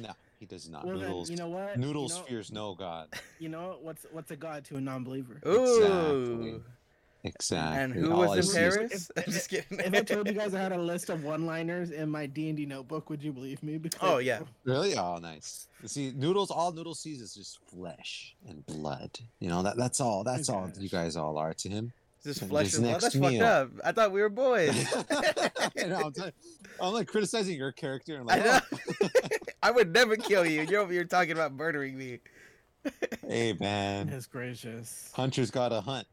No, 0.00 0.10
he 0.40 0.46
does 0.46 0.68
not. 0.68 0.84
Well, 0.84 0.96
Noodles. 0.96 1.28
then 1.28 1.36
you 1.36 1.42
know 1.44 1.48
what? 1.50 1.78
Noodles 1.78 2.12
you 2.14 2.18
know, 2.18 2.24
fears 2.24 2.50
no 2.52 2.74
god. 2.74 3.08
You 3.38 3.48
know 3.50 3.76
what's 3.80 4.04
what's 4.10 4.30
a 4.32 4.36
god 4.36 4.64
to 4.66 4.76
a 4.76 4.80
non-believer? 4.80 5.40
ooh. 5.46 6.62
Exactly. 7.22 7.78
And 7.82 7.92
who 7.92 8.10
All 8.12 8.20
was 8.20 8.30
I 8.30 8.36
in 8.36 8.42
see 8.42 8.84
is- 8.94 9.10
if- 9.14 9.26
I'm 9.26 9.32
just 9.32 9.50
kidding. 9.50 9.78
If 9.78 9.92
I 9.94 10.00
told 10.00 10.26
you 10.26 10.32
guys 10.32 10.54
I 10.54 10.58
had 10.60 10.72
a 10.72 10.78
list 10.80 11.10
of 11.10 11.22
one-liners 11.22 11.90
in 11.90 12.08
my 12.08 12.24
D 12.24 12.48
and 12.48 12.56
D 12.56 12.64
notebook, 12.64 13.10
would 13.10 13.22
you 13.22 13.30
believe 13.32 13.62
me? 13.62 13.76
Because 13.82 14.00
Oh, 14.02 14.18
yeah. 14.18 14.40
Really? 14.64 14.96
Oh, 14.96 15.18
nice. 15.18 15.68
See, 15.84 16.12
noodles. 16.16 16.50
All 16.50 16.72
noodles 16.72 16.98
sees 16.98 17.20
is 17.20 17.34
just 17.34 17.58
flesh 17.70 18.34
and 18.48 18.64
blood. 18.64 19.18
You 19.38 19.50
know 19.50 19.62
that. 19.62 19.76
That's 19.76 20.00
all. 20.00 20.24
That's 20.24 20.48
all 20.48 20.66
gosh. 20.68 20.78
you 20.78 20.88
guys 20.88 21.14
all 21.16 21.36
are 21.36 21.52
to 21.52 21.68
him. 21.68 21.92
It's 22.16 22.24
just 22.24 22.40
His 22.40 22.48
flesh 22.48 22.72
and 22.74 22.82
blood. 22.84 22.90
next 22.92 23.02
That's 23.04 23.14
fucked 23.16 23.32
meal. 23.34 23.44
up. 23.44 23.70
I 23.84 23.92
thought 23.92 24.12
we 24.12 24.20
were 24.22 24.28
boys. 24.30 24.70
I 25.10 25.86
know, 25.86 26.00
I'm, 26.06 26.12
telling- 26.12 26.32
I'm 26.80 26.92
like 26.94 27.06
criticizing 27.08 27.56
your 27.56 27.72
character 27.72 28.16
and 28.16 28.30
I 28.30 28.36
like, 28.36 28.44
know. 28.44 28.60
oh, 29.02 29.08
I 29.62 29.70
would 29.70 29.92
never 29.92 30.16
kill 30.16 30.46
you. 30.46 30.62
You're 30.62 30.80
over 30.80 30.92
here 30.92 31.04
talking 31.04 31.32
about 31.32 31.52
murdering 31.52 31.96
me. 31.98 32.20
hey 33.26 33.54
man, 33.60 34.06
Goodness 34.06 34.26
gracious. 34.26 35.10
hunter's 35.14 35.50
got 35.50 35.68
to 35.68 35.80
hunt. 35.82 36.06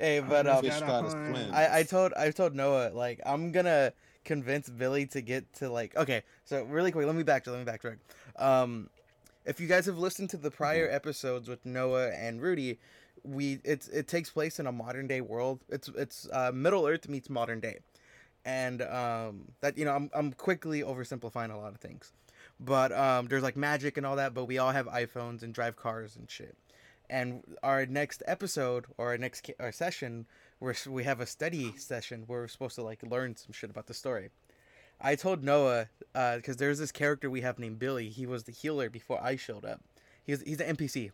Hey, 0.00 0.20
but 0.20 0.46
Hunter's 0.46 0.54
um, 0.54 0.62
Fish 0.62 0.80
gotta 0.80 0.86
got 0.86 1.04
his 1.04 1.14
hunt. 1.14 1.54
I, 1.54 1.78
I 1.78 1.82
told 1.84 2.12
I 2.14 2.30
told 2.30 2.54
Noah 2.54 2.90
like 2.92 3.20
I'm 3.24 3.52
gonna 3.52 3.92
convince 4.24 4.68
Billy 4.68 5.06
to 5.06 5.20
get 5.20 5.52
to 5.54 5.70
like 5.70 5.96
okay 5.96 6.22
so 6.44 6.64
really 6.64 6.92
quick 6.92 7.06
let 7.06 7.14
me 7.14 7.22
backtrack 7.22 7.46
let 7.48 7.64
me 7.64 7.72
backtrack 7.72 7.96
um 8.44 8.90
if 9.46 9.58
you 9.58 9.66
guys 9.66 9.86
have 9.86 9.96
listened 9.96 10.28
to 10.30 10.36
the 10.36 10.50
prior 10.50 10.88
episodes 10.90 11.48
with 11.48 11.64
Noah 11.64 12.10
and 12.10 12.42
Rudy 12.42 12.78
we 13.24 13.58
it's 13.64 13.88
it 13.88 14.06
takes 14.06 14.28
place 14.28 14.60
in 14.60 14.66
a 14.66 14.72
modern 14.72 15.06
day 15.06 15.20
world 15.20 15.60
it's 15.68 15.88
it's 15.96 16.28
uh, 16.32 16.50
Middle 16.52 16.86
Earth 16.86 17.08
meets 17.08 17.30
modern 17.30 17.58
day 17.60 17.78
and 18.44 18.82
um 18.82 19.46
that 19.60 19.78
you 19.78 19.84
know 19.84 19.94
I'm 19.94 20.10
I'm 20.14 20.32
quickly 20.32 20.82
oversimplifying 20.82 21.52
a 21.52 21.56
lot 21.56 21.72
of 21.72 21.78
things 21.78 22.12
but 22.60 22.92
um 22.92 23.26
there's 23.26 23.42
like 23.42 23.56
magic 23.56 23.96
and 23.96 24.04
all 24.04 24.16
that 24.16 24.34
but 24.34 24.46
we 24.46 24.58
all 24.58 24.72
have 24.72 24.86
iPhones 24.86 25.42
and 25.42 25.54
drive 25.54 25.76
cars 25.76 26.16
and 26.16 26.30
shit 26.30 26.56
and 27.10 27.42
our 27.62 27.86
next 27.86 28.22
episode 28.26 28.86
or 28.96 29.08
our 29.08 29.18
next 29.18 29.50
our 29.60 29.72
session 29.72 30.26
where 30.58 30.74
we 30.88 31.04
have 31.04 31.20
a 31.20 31.26
study 31.26 31.74
session 31.76 32.24
where 32.26 32.40
we're 32.40 32.48
supposed 32.48 32.74
to 32.74 32.82
like 32.82 33.02
learn 33.02 33.36
some 33.36 33.52
shit 33.52 33.70
about 33.70 33.86
the 33.86 33.94
story. 33.94 34.30
I 35.00 35.14
told 35.14 35.44
Noah 35.44 35.88
because 36.12 36.56
there's 36.56 36.78
this 36.78 36.92
character 36.92 37.30
we 37.30 37.42
have 37.42 37.58
named 37.58 37.78
Billy. 37.78 38.08
He 38.08 38.26
was 38.26 38.44
the 38.44 38.52
healer 38.52 38.90
before 38.90 39.22
I 39.22 39.36
showed 39.36 39.64
up. 39.64 39.80
He's 40.24 40.42
he's 40.42 40.60
an 40.60 40.76
NPC. 40.76 41.12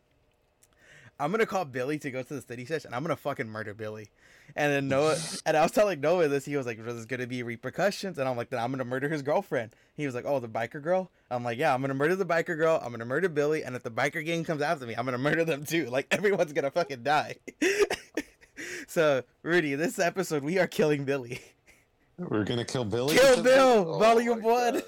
I'm 1.19 1.31
gonna 1.31 1.47
call 1.47 1.65
Billy 1.65 1.99
to 2.01 2.11
go 2.11 2.23
to 2.23 2.35
the 2.35 2.41
study 2.41 2.65
session. 2.65 2.93
I'm 2.93 3.03
gonna 3.03 3.17
fucking 3.17 3.49
murder 3.49 3.75
Billy. 3.75 4.09
And 4.57 4.73
then 4.73 4.89
Noah 4.89 5.17
and 5.47 5.57
I 5.57 5.63
was 5.63 5.73
telling 5.73 6.01
Noah 6.01 6.29
this. 6.29 6.45
He 6.45 6.57
was 6.57 6.67
like, 6.67 6.85
"There's 6.85 7.07
gonna 7.07 7.27
be 7.27 7.43
repercussions," 7.43 8.19
and 8.19 8.29
I'm 8.29 8.37
like, 8.37 8.51
"Then 8.51 8.61
I'm 8.61 8.71
gonna 8.71 8.85
murder 8.85 9.09
his 9.09 9.23
girlfriend." 9.23 9.75
He 9.95 10.07
was 10.07 10.15
like, 10.15 10.25
"Oh, 10.27 10.41
the 10.41 10.49
biker 10.49 10.83
girl." 10.83 11.11
I'm 11.31 11.45
like, 11.45 11.59
"Yeah, 11.59 11.73
I'm 11.73 11.81
gonna 11.81 11.95
murder 11.95 12.17
the 12.17 12.27
biker 12.27 12.57
girl. 12.57 12.81
I'm 12.83 12.91
gonna 12.91 13.05
murder 13.05 13.29
Billy, 13.29 13.63
and 13.63 13.77
if 13.77 13.83
the 13.83 13.91
biker 13.91 14.25
gang 14.25 14.45
comes 14.45 14.61
after 14.63 14.87
me, 14.87 14.95
I'm 14.95 15.05
gonna 15.05 15.19
murder 15.19 15.45
them 15.45 15.65
too. 15.65 15.87
Like 15.91 16.07
everyone's 16.11 16.53
gonna 16.53 16.71
fucking 16.71 17.03
die." 17.03 17.37
so, 18.89 19.23
Rudy, 19.43 19.75
this 19.77 19.99
episode 19.99 20.43
we 20.43 20.59
are 20.59 20.67
killing 20.67 21.05
Billy. 21.05 21.41
We're 22.19 22.45
gonna 22.45 22.65
kill 22.65 22.85
Billy. 22.85 23.17
Kill 23.17 23.43
Bill, 23.43 23.85
this? 23.85 23.99
Volume 23.99 24.41
my 24.41 24.47
One. 24.47 24.75
God. 24.75 24.83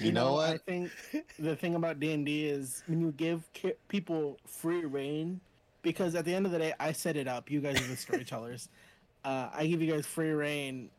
You, 0.00 0.12
know, 0.12 0.28
I 0.28 0.32
what? 0.32 0.50
I 0.50 0.58
think 0.58 0.90
the 1.38 1.56
thing 1.56 1.74
about 1.74 2.00
D 2.00 2.12
and 2.12 2.24
D 2.26 2.46
is 2.46 2.82
when 2.86 3.00
you 3.00 3.12
give 3.12 3.50
ki- 3.52 3.74
people 3.88 4.38
free 4.46 4.84
reign, 4.84 5.40
because 5.82 6.14
at 6.14 6.24
the 6.24 6.34
end 6.34 6.46
of 6.46 6.52
the 6.52 6.58
day, 6.58 6.72
I 6.80 6.92
set 6.92 7.16
it 7.16 7.28
up. 7.28 7.50
You 7.50 7.60
guys 7.60 7.80
are 7.80 7.86
the 7.86 7.96
storytellers. 7.96 8.68
uh, 9.24 9.50
I 9.54 9.66
give 9.66 9.80
you 9.82 9.92
guys 9.92 10.06
free 10.06 10.30
reign. 10.30 10.90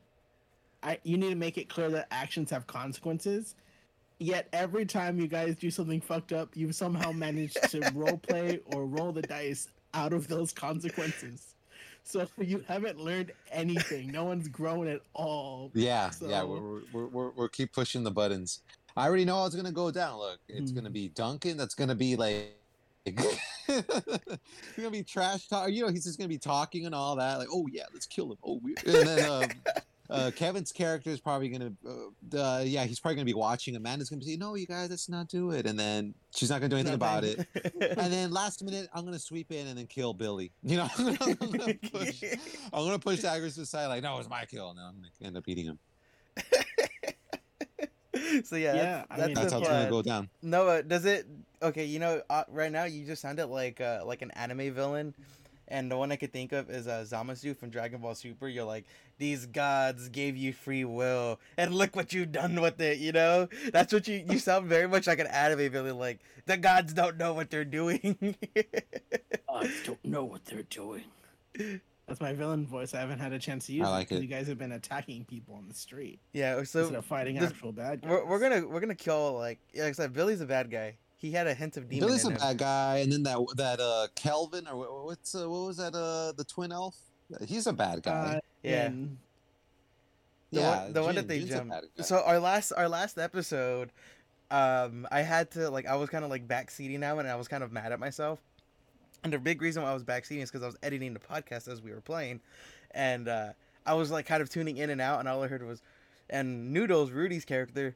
I 0.84 1.00
you 1.04 1.18
need 1.18 1.30
to 1.30 1.36
make 1.36 1.58
it 1.58 1.68
clear 1.70 1.90
that 1.92 2.08
actions 2.12 2.50
have 2.52 2.68
consequences. 2.68 3.56
Yet 4.18 4.48
every 4.54 4.86
time 4.86 5.20
you 5.20 5.28
guys 5.28 5.56
do 5.58 5.70
something 5.70 6.00
fucked 6.00 6.32
up, 6.32 6.56
you've 6.56 6.76
somehow 6.76 7.12
managed 7.12 7.62
to 7.72 7.82
role 7.96 8.18
play 8.18 8.62
or 8.68 8.86
roll 8.86 9.12
the 9.12 9.22
dice 9.24 9.68
out 9.94 10.14
of 10.14 10.28
those 10.30 10.54
consequences. 10.54 11.56
So 12.04 12.26
you 12.40 12.64
haven't 12.68 13.00
learned 13.00 13.34
anything. 13.52 14.12
No 14.12 14.24
one's 14.24 14.48
grown 14.48 14.88
at 14.88 15.02
all. 15.14 15.72
Yeah, 15.74 16.12
yeah. 16.22 16.40
So- 16.42 16.48
We're, 16.48 16.82
we're, 16.94 17.08
we're, 17.08 17.30
we're 17.32 17.50
keep 17.50 17.74
pushing 17.74 18.04
the 18.06 18.12
buttons. 18.12 18.62
I 18.98 19.08
already 19.08 19.26
know 19.26 19.36
how 19.36 19.46
it's 19.46 19.56
gonna 19.56 19.72
go 19.72 19.92
down. 19.92 20.20
Look, 20.20 20.40
it's 20.48 20.72
Hmm. 20.72 20.76
gonna 20.78 20.90
be 20.90 21.10
Duncan. 21.10 21.58
That's 21.58 21.76
gonna 21.76 21.96
be 21.96 22.16
like. 22.16 22.58
he's 23.06 23.84
gonna 24.78 24.90
be 24.92 25.04
trash 25.04 25.48
talk. 25.48 25.70
You 25.72 25.84
know, 25.86 25.92
he's 25.92 26.06
just 26.06 26.18
gonna 26.18 26.28
be 26.28 26.38
talking 26.40 26.86
and 26.86 26.96
all 26.96 27.16
that. 27.18 27.38
Like, 27.38 27.50
oh 27.52 27.68
yeah, 27.72 27.84
let's 27.94 28.06
kill 28.08 28.32
him. 28.32 28.38
Oh, 28.44 28.60
we 28.64 28.74
and 28.86 29.08
then 29.08 29.30
um, 29.30 29.50
uh, 30.10 30.32
Kevin's 30.36 30.72
character 30.72 31.12
is 31.12 31.20
probably 31.20 31.50
gonna, 31.50 31.72
uh, 31.86 32.38
uh, 32.38 32.64
yeah, 32.66 32.84
he's 32.86 33.00
probably 33.00 33.16
gonna 33.16 33.26
be 33.26 33.36
watching. 33.36 33.76
Amanda's 33.76 34.10
gonna 34.10 34.24
say, 34.24 34.38
"No, 34.38 34.56
you 34.56 34.66
guys, 34.66 34.90
let's 34.90 35.08
not 35.08 35.28
do 35.28 35.52
it," 35.52 35.68
and 35.68 35.80
then 35.80 36.16
she's 36.36 36.50
not 36.50 36.62
gonna 36.62 36.70
do 36.70 36.78
anything 36.78 36.96
about 36.96 37.24
it. 37.24 37.46
And 37.80 38.12
then 38.12 38.32
last 38.32 38.64
minute, 38.64 38.90
I'm 38.92 39.06
gonna 39.06 39.20
sweep 39.20 39.52
in 39.52 39.68
and 39.68 39.78
then 39.78 39.86
kill 39.88 40.14
Billy. 40.14 40.52
You 40.64 40.78
know, 40.78 40.88
I'm 40.98 41.16
gonna 41.16 41.74
push, 41.92 42.24
I'm 42.74 42.86
gonna 42.86 42.98
push 42.98 43.22
Daggers 43.22 43.54
to 43.54 43.60
the 43.62 43.66
side, 43.68 43.86
like, 43.88 44.02
"No, 44.02 44.18
it's 44.18 44.30
my 44.30 44.46
kill," 44.46 44.70
and 44.72 44.80
then 44.80 44.86
I'm 44.86 44.96
gonna 44.96 45.10
end 45.22 45.38
up 45.38 45.48
eating 45.48 45.66
him. 45.66 45.80
so 48.46 48.56
yeah, 48.56 48.74
Yeah, 48.76 49.04
that's, 49.10 49.22
I 49.22 49.26
mean- 49.26 49.36
That's 49.36 49.46
the 49.48 49.52
how 49.52 49.60
it's 49.60 49.68
gonna 49.70 49.90
go 49.90 50.02
down. 50.02 50.30
Noah, 50.42 50.84
does 50.84 51.06
it? 51.06 51.26
Okay, 51.62 51.86
you 51.86 52.00
know, 52.00 52.22
uh, 52.30 52.44
right 52.50 52.72
now 52.72 52.84
you 52.86 53.06
just 53.06 53.22
sounded 53.22 53.48
like 53.48 53.82
uh, 53.82 54.02
like 54.06 54.22
an 54.22 54.32
anime 54.32 54.74
villain, 54.74 55.14
and 55.68 55.90
the 55.92 55.98
one 55.98 56.12
I 56.12 56.16
could 56.16 56.32
think 56.34 56.52
of 56.52 56.70
is 56.70 56.88
uh, 56.88 57.06
Zamasu 57.08 57.56
from 57.58 57.70
Dragon 57.70 58.02
Ball 58.02 58.14
Super. 58.14 58.48
You're 58.48 58.66
like, 58.66 58.86
these 59.18 59.46
gods 59.48 60.10
gave 60.10 60.36
you 60.38 60.54
free 60.54 60.86
will, 60.86 61.40
and 61.58 61.74
look 61.74 61.96
what 61.96 62.14
you've 62.14 62.32
done 62.32 62.62
with 62.62 62.80
it. 62.82 63.00
You 63.00 63.12
know, 63.14 63.48
that's 63.72 63.92
what 63.94 64.08
you 64.08 64.24
you 64.30 64.38
sound 64.40 64.68
very 64.68 64.88
much 64.88 65.08
like 65.08 65.20
an 65.20 65.28
anime 65.28 65.72
villain. 65.72 65.98
Like 65.98 66.20
the 66.46 66.58
gods 66.58 66.94
don't 66.94 67.18
know 67.18 67.34
what 67.34 67.50
they're 67.50 67.66
doing. 67.66 68.36
I 69.50 69.72
don't 69.86 70.04
know 70.06 70.24
what 70.26 70.46
they're 70.46 70.64
doing. 70.64 71.06
That's 72.08 72.22
my 72.22 72.34
villain 72.34 72.68
voice. 72.68 72.94
I 72.94 73.00
haven't 73.00 73.18
had 73.20 73.34
a 73.34 73.40
chance 73.40 73.66
to 73.68 73.74
use 73.74 73.88
I 73.88 73.90
like 73.90 74.10
'cause 74.10 74.20
it. 74.20 74.22
You 74.22 74.28
guys 74.28 74.48
have 74.48 74.58
been 74.60 74.74
attacking 74.74 75.26
people 75.26 75.56
on 75.56 75.68
the 75.68 75.74
street 75.74 76.20
yeah, 76.34 76.60
instead 76.60 76.88
so 76.90 76.96
of 76.96 77.06
fighting 77.06 77.36
this- 77.40 77.50
actual 77.50 77.72
bad 77.72 78.02
guys. 78.02 78.10
we're, 78.12 78.26
we're 78.26 78.40
gonna 78.40 78.68
we're 78.68 78.80
gonna 78.80 78.94
kill 78.96 79.34
like 79.34 79.60
yeah, 79.74 79.84
like 79.84 79.90
I 79.90 79.94
said, 79.94 80.14
Billy's 80.14 80.42
a 80.42 80.46
bad 80.46 80.70
guy. 80.70 80.96
He 81.18 81.32
had 81.32 81.48
a 81.48 81.54
hint 81.56 81.78
of 81.78 81.90
demon 81.90 82.08
Billy's 82.08 82.24
in 82.26 82.32
a 82.34 82.36
him. 82.36 82.40
bad 82.42 82.58
guy, 82.60 82.98
and 82.98 83.12
then 83.12 83.24
that 83.24 83.40
that 83.56 83.80
uh 83.80 84.08
Kelvin 84.16 84.68
or 84.68 84.76
what, 84.78 85.06
what's 85.06 85.34
uh, 85.34 85.50
what 85.50 85.66
was 85.68 85.78
that 85.78 85.96
uh 85.96 86.32
the 86.34 86.44
twin 86.44 86.72
elf? 86.72 86.96
He's 87.48 87.66
a 87.66 87.74
bad 87.74 88.04
guy. 88.04 88.36
Uh, 88.36 88.40
Yeah. 88.62 88.86
and 88.86 89.18
the 90.52 90.60
yeah, 90.60 90.84
one, 90.84 90.94
the 90.94 91.02
one 91.02 91.16
that 91.16 91.28
they 91.28 91.40
Jin's 91.40 91.52
jumped. 91.52 92.06
So 92.06 92.22
our 92.24 92.38
last 92.40 92.72
our 92.72 92.88
last 92.88 93.18
episode, 93.18 93.92
um, 94.52 95.08
I 95.12 95.22
had 95.22 95.50
to 95.52 95.70
like 95.72 95.88
I 95.88 95.96
was 95.96 96.10
kind 96.12 96.24
of 96.24 96.30
like 96.30 96.48
backseating 96.48 97.00
now, 97.00 97.18
and 97.18 97.28
I 97.28 97.36
was 97.36 97.48
kind 97.48 97.64
of 97.64 97.72
mad 97.72 97.92
at 97.92 98.00
myself. 98.00 98.40
And 99.26 99.34
the 99.34 99.40
big 99.40 99.60
reason 99.60 99.82
why 99.82 99.90
I 99.90 99.94
was 99.96 100.04
backseating 100.04 100.44
is 100.44 100.52
because 100.52 100.62
I 100.62 100.68
was 100.68 100.78
editing 100.84 101.16
the 101.16 101.20
podcast 101.20 101.68
as 101.68 101.82
we 101.82 101.92
were 101.92 102.00
playing, 102.00 102.42
and 102.92 103.28
uh, 103.28 103.54
I 103.84 103.96
was 103.96 104.12
like 104.12 104.28
kind 104.28 104.40
of 104.40 104.52
tuning 104.52 104.78
in 104.78 104.92
and 104.92 105.02
out, 105.02 105.20
and 105.20 105.28
all 105.28 105.42
I 105.42 105.48
heard 105.48 105.66
was, 105.66 105.82
and 106.30 106.72
Noodles 106.72 107.10
Rudy's 107.10 107.44
character 107.44 107.96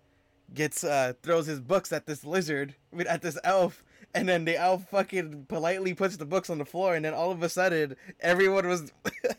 gets 0.56 0.84
uh 0.84 1.14
throws 1.22 1.46
his 1.46 1.60
books 1.60 1.94
at 1.94 2.08
this 2.08 2.26
lizard 2.26 2.74
at 3.08 3.22
this 3.22 3.38
elf. 3.44 3.84
And 4.16 4.28
then 4.28 4.44
the 4.44 4.58
elf 4.58 4.90
fucking 4.90 5.46
politely 5.48 5.94
puts 5.94 6.18
the 6.18 6.26
books 6.26 6.50
on 6.50 6.58
the 6.58 6.66
floor, 6.66 6.96
and 6.96 7.06
then 7.06 7.14
all 7.14 7.30
of 7.30 7.44
a 7.44 7.50
sudden, 7.50 7.96
everyone 8.22 8.68
was 8.68 8.92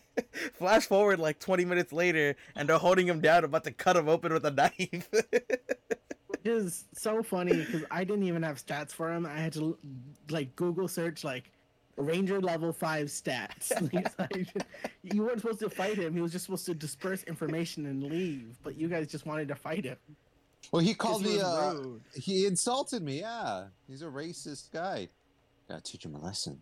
flash 0.53 0.85
forward 0.85 1.19
like 1.19 1.39
20 1.39 1.65
minutes 1.65 1.91
later, 1.91 2.37
and 2.55 2.69
they're 2.69 2.77
holding 2.77 3.05
him 3.05 3.19
down, 3.19 3.43
about 3.43 3.65
to 3.65 3.71
cut 3.71 3.97
him 3.97 4.07
open 4.07 4.31
with 4.31 4.45
a 4.45 4.51
knife. 4.79 5.09
which 5.11 6.45
is 6.45 6.85
so 6.93 7.21
funny 7.21 7.57
because 7.57 7.83
I 7.91 8.05
didn't 8.05 8.23
even 8.23 8.43
have 8.43 8.65
stats 8.65 8.91
for 8.91 9.11
him. 9.11 9.25
I 9.25 9.35
had 9.35 9.51
to 9.53 9.77
like 10.29 10.55
Google 10.55 10.87
search 10.87 11.25
like 11.25 11.51
Ranger 11.97 12.39
level 12.41 12.71
five 12.73 13.07
stats. 13.07 13.71
You 15.03 15.23
weren't 15.23 15.41
supposed 15.41 15.59
to 15.59 15.69
fight 15.69 15.97
him. 15.97 16.13
He 16.13 16.21
was 16.21 16.31
just 16.31 16.45
supposed 16.45 16.65
to 16.67 16.73
disperse 16.75 17.23
information 17.23 17.87
and 17.87 18.03
leave. 18.03 18.57
But 18.63 18.77
you 18.77 18.87
guys 18.87 19.07
just 19.07 19.25
wanted 19.25 19.47
to 19.47 19.55
fight 19.55 19.83
him. 19.83 19.97
well, 20.71 20.81
he 20.81 20.93
called 20.93 21.23
me. 21.23 21.37
was 21.37 21.43
Uh, 21.43 21.83
he 22.13 22.45
insulted 22.45 23.01
me. 23.01 23.19
Yeah, 23.21 23.65
he's 23.87 24.03
a 24.03 24.05
racist 24.05 24.71
guy. 24.71 25.07
Gotta 25.67 25.81
teach 25.81 26.05
him 26.05 26.15
a 26.15 26.19
lesson. 26.19 26.61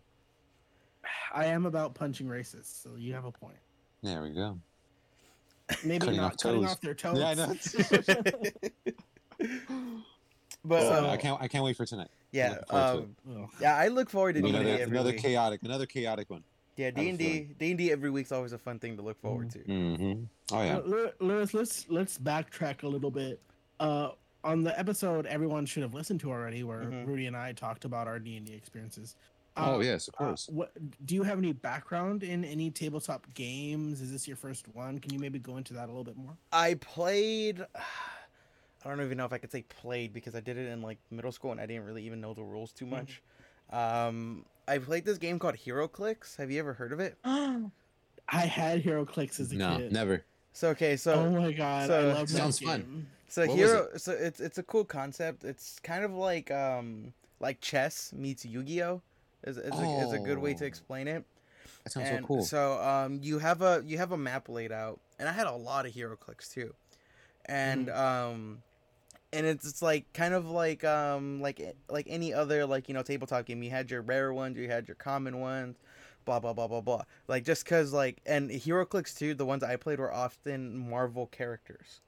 I 1.32 1.46
am 1.46 1.66
about 1.66 1.94
punching 1.94 2.26
racists, 2.26 2.82
so 2.82 2.90
you 2.96 3.12
have 3.14 3.24
a 3.24 3.32
point. 3.32 3.56
There 4.02 4.22
we 4.22 4.30
go. 4.30 4.58
Maybe 5.84 6.06
Cutting 6.06 6.16
not 6.16 6.32
off 6.32 6.36
cutting 6.38 6.62
toes. 6.62 6.70
off 6.72 6.80
their 6.80 6.94
toes. 6.94 7.18
Yeah, 7.18 7.28
I 7.28 7.34
know. 7.34 7.54
but 10.64 10.80
So, 10.80 10.98
um, 10.98 11.04
I 11.06 11.16
can't. 11.16 11.40
I 11.40 11.48
can't 11.48 11.64
wait 11.64 11.76
for 11.76 11.86
tonight. 11.86 12.08
Yeah, 12.32 12.50
looking 12.50 12.66
to 12.68 12.76
um, 12.76 13.16
Ugh. 13.42 13.48
yeah, 13.60 13.76
I 13.76 13.88
look 13.88 14.08
forward 14.10 14.34
to 14.36 14.40
D 14.42 14.48
and 14.48 14.54
D 14.56 14.60
Another, 14.62 14.82
every 14.82 14.96
another 14.96 15.10
week. 15.12 15.22
chaotic. 15.22 15.62
Another 15.62 15.86
chaotic 15.86 16.30
one. 16.30 16.44
Yeah, 16.76 16.90
D 16.90 17.08
and 17.10 17.18
D, 17.18 17.48
D 17.58 17.70
and 17.70 17.78
D 17.78 17.90
every 17.92 18.10
week's 18.10 18.32
always 18.32 18.52
a 18.52 18.58
fun 18.58 18.78
thing 18.78 18.96
to 18.96 19.02
look 19.02 19.20
forward 19.20 19.50
to. 19.50 19.58
Mm-hmm. 19.58 20.22
Oh 20.54 20.62
yeah. 20.62 20.76
Uh, 20.78 20.80
Lew- 20.82 21.10
Luis, 21.20 21.52
let's 21.54 21.86
let's 21.88 22.16
backtrack 22.18 22.82
a 22.84 22.88
little 22.88 23.10
bit. 23.10 23.40
Uh, 23.80 24.10
on 24.44 24.62
the 24.62 24.78
episode 24.78 25.26
everyone 25.26 25.66
should 25.66 25.82
have 25.82 25.92
listened 25.92 26.20
to 26.20 26.30
already, 26.30 26.62
where 26.62 26.82
Mhm. 26.82 27.06
Rudy 27.06 27.26
and 27.26 27.36
I 27.36 27.52
talked 27.52 27.84
about 27.84 28.06
our 28.06 28.18
D 28.18 28.36
and 28.36 28.46
D 28.46 28.54
experiences. 28.54 29.16
Uh, 29.56 29.74
oh 29.74 29.80
yes, 29.80 30.06
of 30.08 30.14
uh, 30.14 30.18
course. 30.28 30.48
what 30.50 30.70
do 31.04 31.14
you 31.16 31.24
have 31.24 31.36
any 31.36 31.52
background 31.52 32.22
in 32.22 32.44
any 32.44 32.70
tabletop 32.70 33.26
games? 33.34 34.00
Is 34.00 34.12
this 34.12 34.26
your 34.28 34.36
first 34.36 34.66
one? 34.74 34.98
Can 35.00 35.12
you 35.12 35.18
maybe 35.18 35.38
go 35.40 35.56
into 35.56 35.74
that 35.74 35.84
a 35.86 35.88
little 35.88 36.04
bit 36.04 36.16
more? 36.16 36.36
I 36.52 36.74
played. 36.74 37.66
I 38.84 38.88
don't 38.88 39.04
even 39.04 39.18
know 39.18 39.24
if 39.26 39.32
I 39.32 39.38
could 39.38 39.52
say 39.52 39.62
played 39.62 40.12
because 40.12 40.34
I 40.34 40.40
did 40.40 40.56
it 40.56 40.68
in 40.68 40.80
like 40.82 40.98
middle 41.10 41.32
school 41.32 41.52
and 41.52 41.60
I 41.60 41.66
didn't 41.66 41.84
really 41.84 42.04
even 42.06 42.20
know 42.20 42.32
the 42.34 42.42
rules 42.42 42.72
too 42.72 42.86
much. 42.86 43.20
Um, 43.70 44.44
I 44.66 44.78
played 44.78 45.04
this 45.04 45.18
game 45.18 45.38
called 45.38 45.56
HeroClix. 45.56 46.36
Have 46.36 46.50
you 46.50 46.58
ever 46.60 46.72
heard 46.72 46.92
of 46.92 47.00
it? 47.00 47.16
I 47.24 48.46
had 48.46 48.82
HeroClix 48.82 49.40
as 49.40 49.52
a 49.52 49.56
no, 49.56 49.76
kid. 49.76 49.92
No, 49.92 50.00
never. 50.00 50.24
So 50.52 50.68
okay, 50.70 50.96
so 50.96 51.14
oh 51.14 51.30
my 51.30 51.52
god, 51.52 51.86
so- 51.88 52.00
I 52.10 52.12
love 52.14 52.28
that 52.28 52.36
Sounds 52.36 52.58
game. 52.58 52.68
fun. 52.68 53.06
So 53.28 53.42
What 53.42 53.50
was 53.50 53.56
hero, 53.58 53.88
so 53.96 54.12
it's 54.12 54.40
it's 54.40 54.58
a 54.58 54.62
cool 54.64 54.84
concept. 54.84 55.44
It's 55.44 55.78
kind 55.80 56.04
of 56.04 56.12
like 56.12 56.50
um 56.50 57.12
like 57.38 57.60
chess 57.60 58.12
meets 58.12 58.44
Yu-Gi-Oh. 58.44 59.00
Is 59.44 59.56
is, 59.56 59.78
a, 59.78 59.84
is 60.06 60.12
a 60.12 60.18
good 60.18 60.38
way 60.38 60.52
to 60.54 60.64
Oh. 60.64 60.66
explain 60.66 61.06
it. 61.06 61.24
That 61.84 61.92
sounds 61.92 62.08
and 62.08 62.22
so 62.24 62.26
cool. 62.26 62.42
So 62.42 62.80
um 62.82 63.20
you 63.22 63.38
have 63.38 63.62
a 63.62 63.82
you 63.86 63.98
have 63.98 64.10
a 64.10 64.16
map 64.18 64.48
laid 64.48 64.72
out, 64.72 64.98
and 65.20 65.28
I 65.28 65.32
had 65.32 65.46
a 65.46 65.52
lot 65.54 65.86
of 65.86 65.92
HeroClix 65.92 66.52
too, 66.52 66.74
and 67.46 67.86
Mm-hmm. 67.86 67.98
um 68.36 68.62
and 69.32 69.46
it's, 69.46 69.66
it's 69.66 69.82
like 69.82 70.12
kind 70.12 70.34
of 70.34 70.50
like 70.50 70.84
um 70.84 71.40
like 71.40 71.76
like 71.88 72.06
any 72.08 72.32
other 72.34 72.66
like 72.66 72.88
you 72.88 72.94
know 72.94 73.02
tabletop 73.02 73.46
game. 73.46 73.62
You 73.62 73.70
had 73.70 73.90
your 73.90 74.02
rare 74.02 74.32
ones, 74.32 74.56
you 74.56 74.68
had 74.68 74.88
your 74.88 74.96
common 74.96 75.40
ones. 75.40 75.76
Blah 76.24 76.40
blah 76.40 76.52
blah 76.52 76.68
blah 76.68 76.80
blah. 76.80 77.02
Like 77.28 77.44
just 77.44 77.64
cause 77.64 77.92
like 77.92 78.20
and 78.26 78.50
HeroClix 78.50 79.16
too. 79.16 79.34
The 79.34 79.46
ones 79.46 79.62
I 79.62 79.76
played 79.76 79.98
were 79.98 80.12
often 80.12 80.76
Marvel 80.76 81.26
characters 81.26 82.00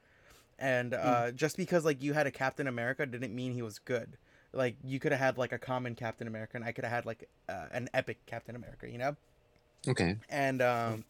and 0.63 0.95
uh, 0.95 1.33
just 1.33 1.57
because 1.57 1.85
like 1.85 2.03
you 2.03 2.13
had 2.13 2.27
a 2.29 2.31
Captain 2.31 2.69
America 2.69 3.05
didn't 3.05 3.35
mean 3.35 3.53
he 3.53 3.63
was 3.63 3.81
good. 3.81 4.17
Like 4.53 4.77
you 4.85 5.01
could 5.01 5.11
have 5.11 5.21
had 5.21 5.37
like 5.37 5.51
a 5.51 5.59
common 5.59 5.97
Captain 5.97 6.29
America, 6.29 6.53
and 6.57 6.65
I 6.65 6.71
could 6.71 6.85
have 6.85 6.93
had 6.93 7.05
like 7.05 7.29
uh, 7.49 7.67
an 7.73 7.89
epic 7.93 8.19
Captain 8.27 8.55
America, 8.55 8.89
you 8.89 8.99
know. 8.99 9.17
okay. 9.89 10.17
And 10.29 10.63
um, 10.63 11.05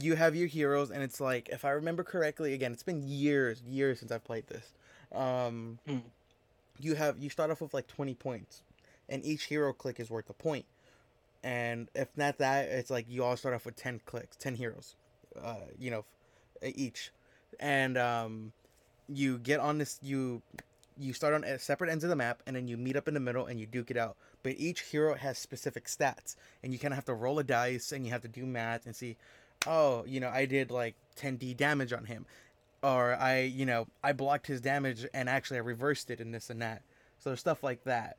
you 0.00 0.16
have 0.16 0.34
your 0.34 0.48
heroes, 0.48 0.90
and 0.90 1.02
it's 1.02 1.20
like 1.20 1.48
if 1.50 1.64
I 1.64 1.70
remember 1.70 2.02
correctly, 2.02 2.52
again, 2.52 2.72
it's 2.72 2.82
been 2.82 3.06
years, 3.06 3.62
years 3.62 4.00
since 4.00 4.10
I've 4.10 4.24
played 4.24 4.48
this. 4.48 4.72
Um, 5.14 5.78
Mm. 5.88 6.02
you 6.78 6.94
have 6.94 7.18
you 7.18 7.30
start 7.30 7.50
off 7.50 7.60
with 7.60 7.74
like 7.74 7.86
twenty 7.86 8.14
points, 8.14 8.62
and 9.08 9.24
each 9.24 9.44
hero 9.44 9.72
click 9.72 10.00
is 10.00 10.10
worth 10.10 10.28
a 10.30 10.34
point. 10.34 10.66
And 11.42 11.88
if 11.94 12.08
not 12.16 12.38
that, 12.38 12.68
it's 12.68 12.90
like 12.90 13.06
you 13.08 13.24
all 13.24 13.36
start 13.36 13.54
off 13.54 13.66
with 13.66 13.76
ten 13.76 14.00
clicks, 14.06 14.36
ten 14.36 14.54
heroes, 14.56 14.96
uh, 15.42 15.56
you 15.78 15.90
know, 15.90 16.04
each, 16.62 17.12
and 17.60 17.98
um, 17.98 18.52
you 19.08 19.38
get 19.38 19.60
on 19.60 19.78
this 19.78 19.98
you 20.02 20.42
you 20.96 21.12
start 21.12 21.34
on 21.34 21.44
separate 21.58 21.90
ends 21.90 22.04
of 22.04 22.10
the 22.10 22.16
map 22.16 22.42
and 22.46 22.54
then 22.56 22.68
you 22.68 22.76
meet 22.76 22.96
up 22.96 23.08
in 23.08 23.14
the 23.14 23.20
middle 23.20 23.46
and 23.46 23.58
you 23.60 23.66
duke 23.66 23.90
it 23.90 23.96
out 23.96 24.16
but 24.42 24.54
each 24.58 24.82
hero 24.82 25.14
has 25.14 25.38
specific 25.38 25.86
stats 25.86 26.36
and 26.62 26.72
you 26.72 26.78
kind 26.78 26.92
of 26.92 26.96
have 26.96 27.04
to 27.04 27.14
roll 27.14 27.38
a 27.38 27.44
dice 27.44 27.92
and 27.92 28.06
you 28.06 28.12
have 28.12 28.22
to 28.22 28.28
do 28.28 28.46
math 28.46 28.86
and 28.86 28.94
see 28.94 29.16
oh 29.66 30.04
you 30.06 30.20
know 30.20 30.28
i 30.28 30.46
did 30.46 30.70
like 30.70 30.94
10d 31.16 31.56
damage 31.56 31.92
on 31.92 32.04
him 32.04 32.26
or 32.84 33.14
i 33.14 33.40
you 33.40 33.64
know 33.64 33.86
i 34.02 34.12
blocked 34.12 34.46
his 34.46 34.60
damage 34.60 35.06
and 35.14 35.28
actually 35.28 35.56
i 35.56 35.60
reversed 35.60 36.10
it 36.10 36.20
and 36.20 36.34
this 36.34 36.50
and 36.50 36.60
that 36.60 36.82
so 37.18 37.30
there's 37.30 37.40
stuff 37.40 37.62
like 37.62 37.82
that 37.84 38.18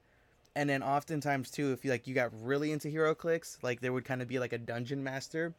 and 0.56 0.70
then 0.70 0.82
oftentimes 0.82 1.52
too 1.52 1.72
if 1.72 1.86
you 1.86 1.92
like 1.92 2.08
you 2.08 2.16
got 2.16 2.32
really 2.42 2.72
into 2.72 2.88
HeroClix 2.88 3.62
like 3.62 3.80
there 3.82 3.94
would 3.94 4.06
kind 4.06 4.22
of 4.22 4.28
be 4.28 4.40
like 4.40 4.54
a 4.54 4.58
dungeon 4.58 5.04
master 5.04 5.54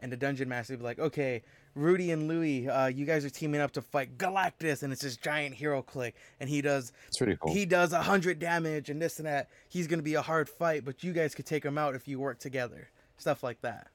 and 0.00 0.10
the 0.10 0.16
dungeon 0.16 0.48
master 0.48 0.72
would 0.72 0.80
be 0.80 0.84
like 0.84 0.98
okay 0.98 1.42
Rudy 1.76 2.10
and 2.10 2.26
Louie, 2.26 2.66
uh, 2.66 2.86
you 2.86 3.04
guys 3.04 3.22
are 3.26 3.30
teaming 3.30 3.60
up 3.60 3.72
to 3.72 3.82
fight 3.82 4.16
Galactus, 4.16 4.82
and 4.82 4.94
it's 4.94 5.02
this 5.02 5.18
giant 5.18 5.54
hero 5.54 5.82
click, 5.82 6.14
and 6.40 6.48
he 6.48 6.62
does 6.62 6.90
It's 7.08 7.18
pretty 7.18 7.36
cool. 7.38 7.52
he 7.52 7.66
does 7.66 7.92
a 7.92 8.00
hundred 8.00 8.38
damage 8.38 8.88
and 8.88 9.00
this 9.00 9.18
and 9.18 9.26
that. 9.26 9.50
He's 9.68 9.86
gonna 9.86 10.00
be 10.00 10.14
a 10.14 10.22
hard 10.22 10.48
fight, 10.48 10.86
but 10.86 11.04
you 11.04 11.12
guys 11.12 11.34
could 11.34 11.44
take 11.44 11.62
him 11.62 11.76
out 11.76 11.94
if 11.94 12.08
you 12.08 12.18
work 12.18 12.38
together. 12.38 12.88
Stuff 13.18 13.42
like 13.42 13.60
that. 13.60 13.88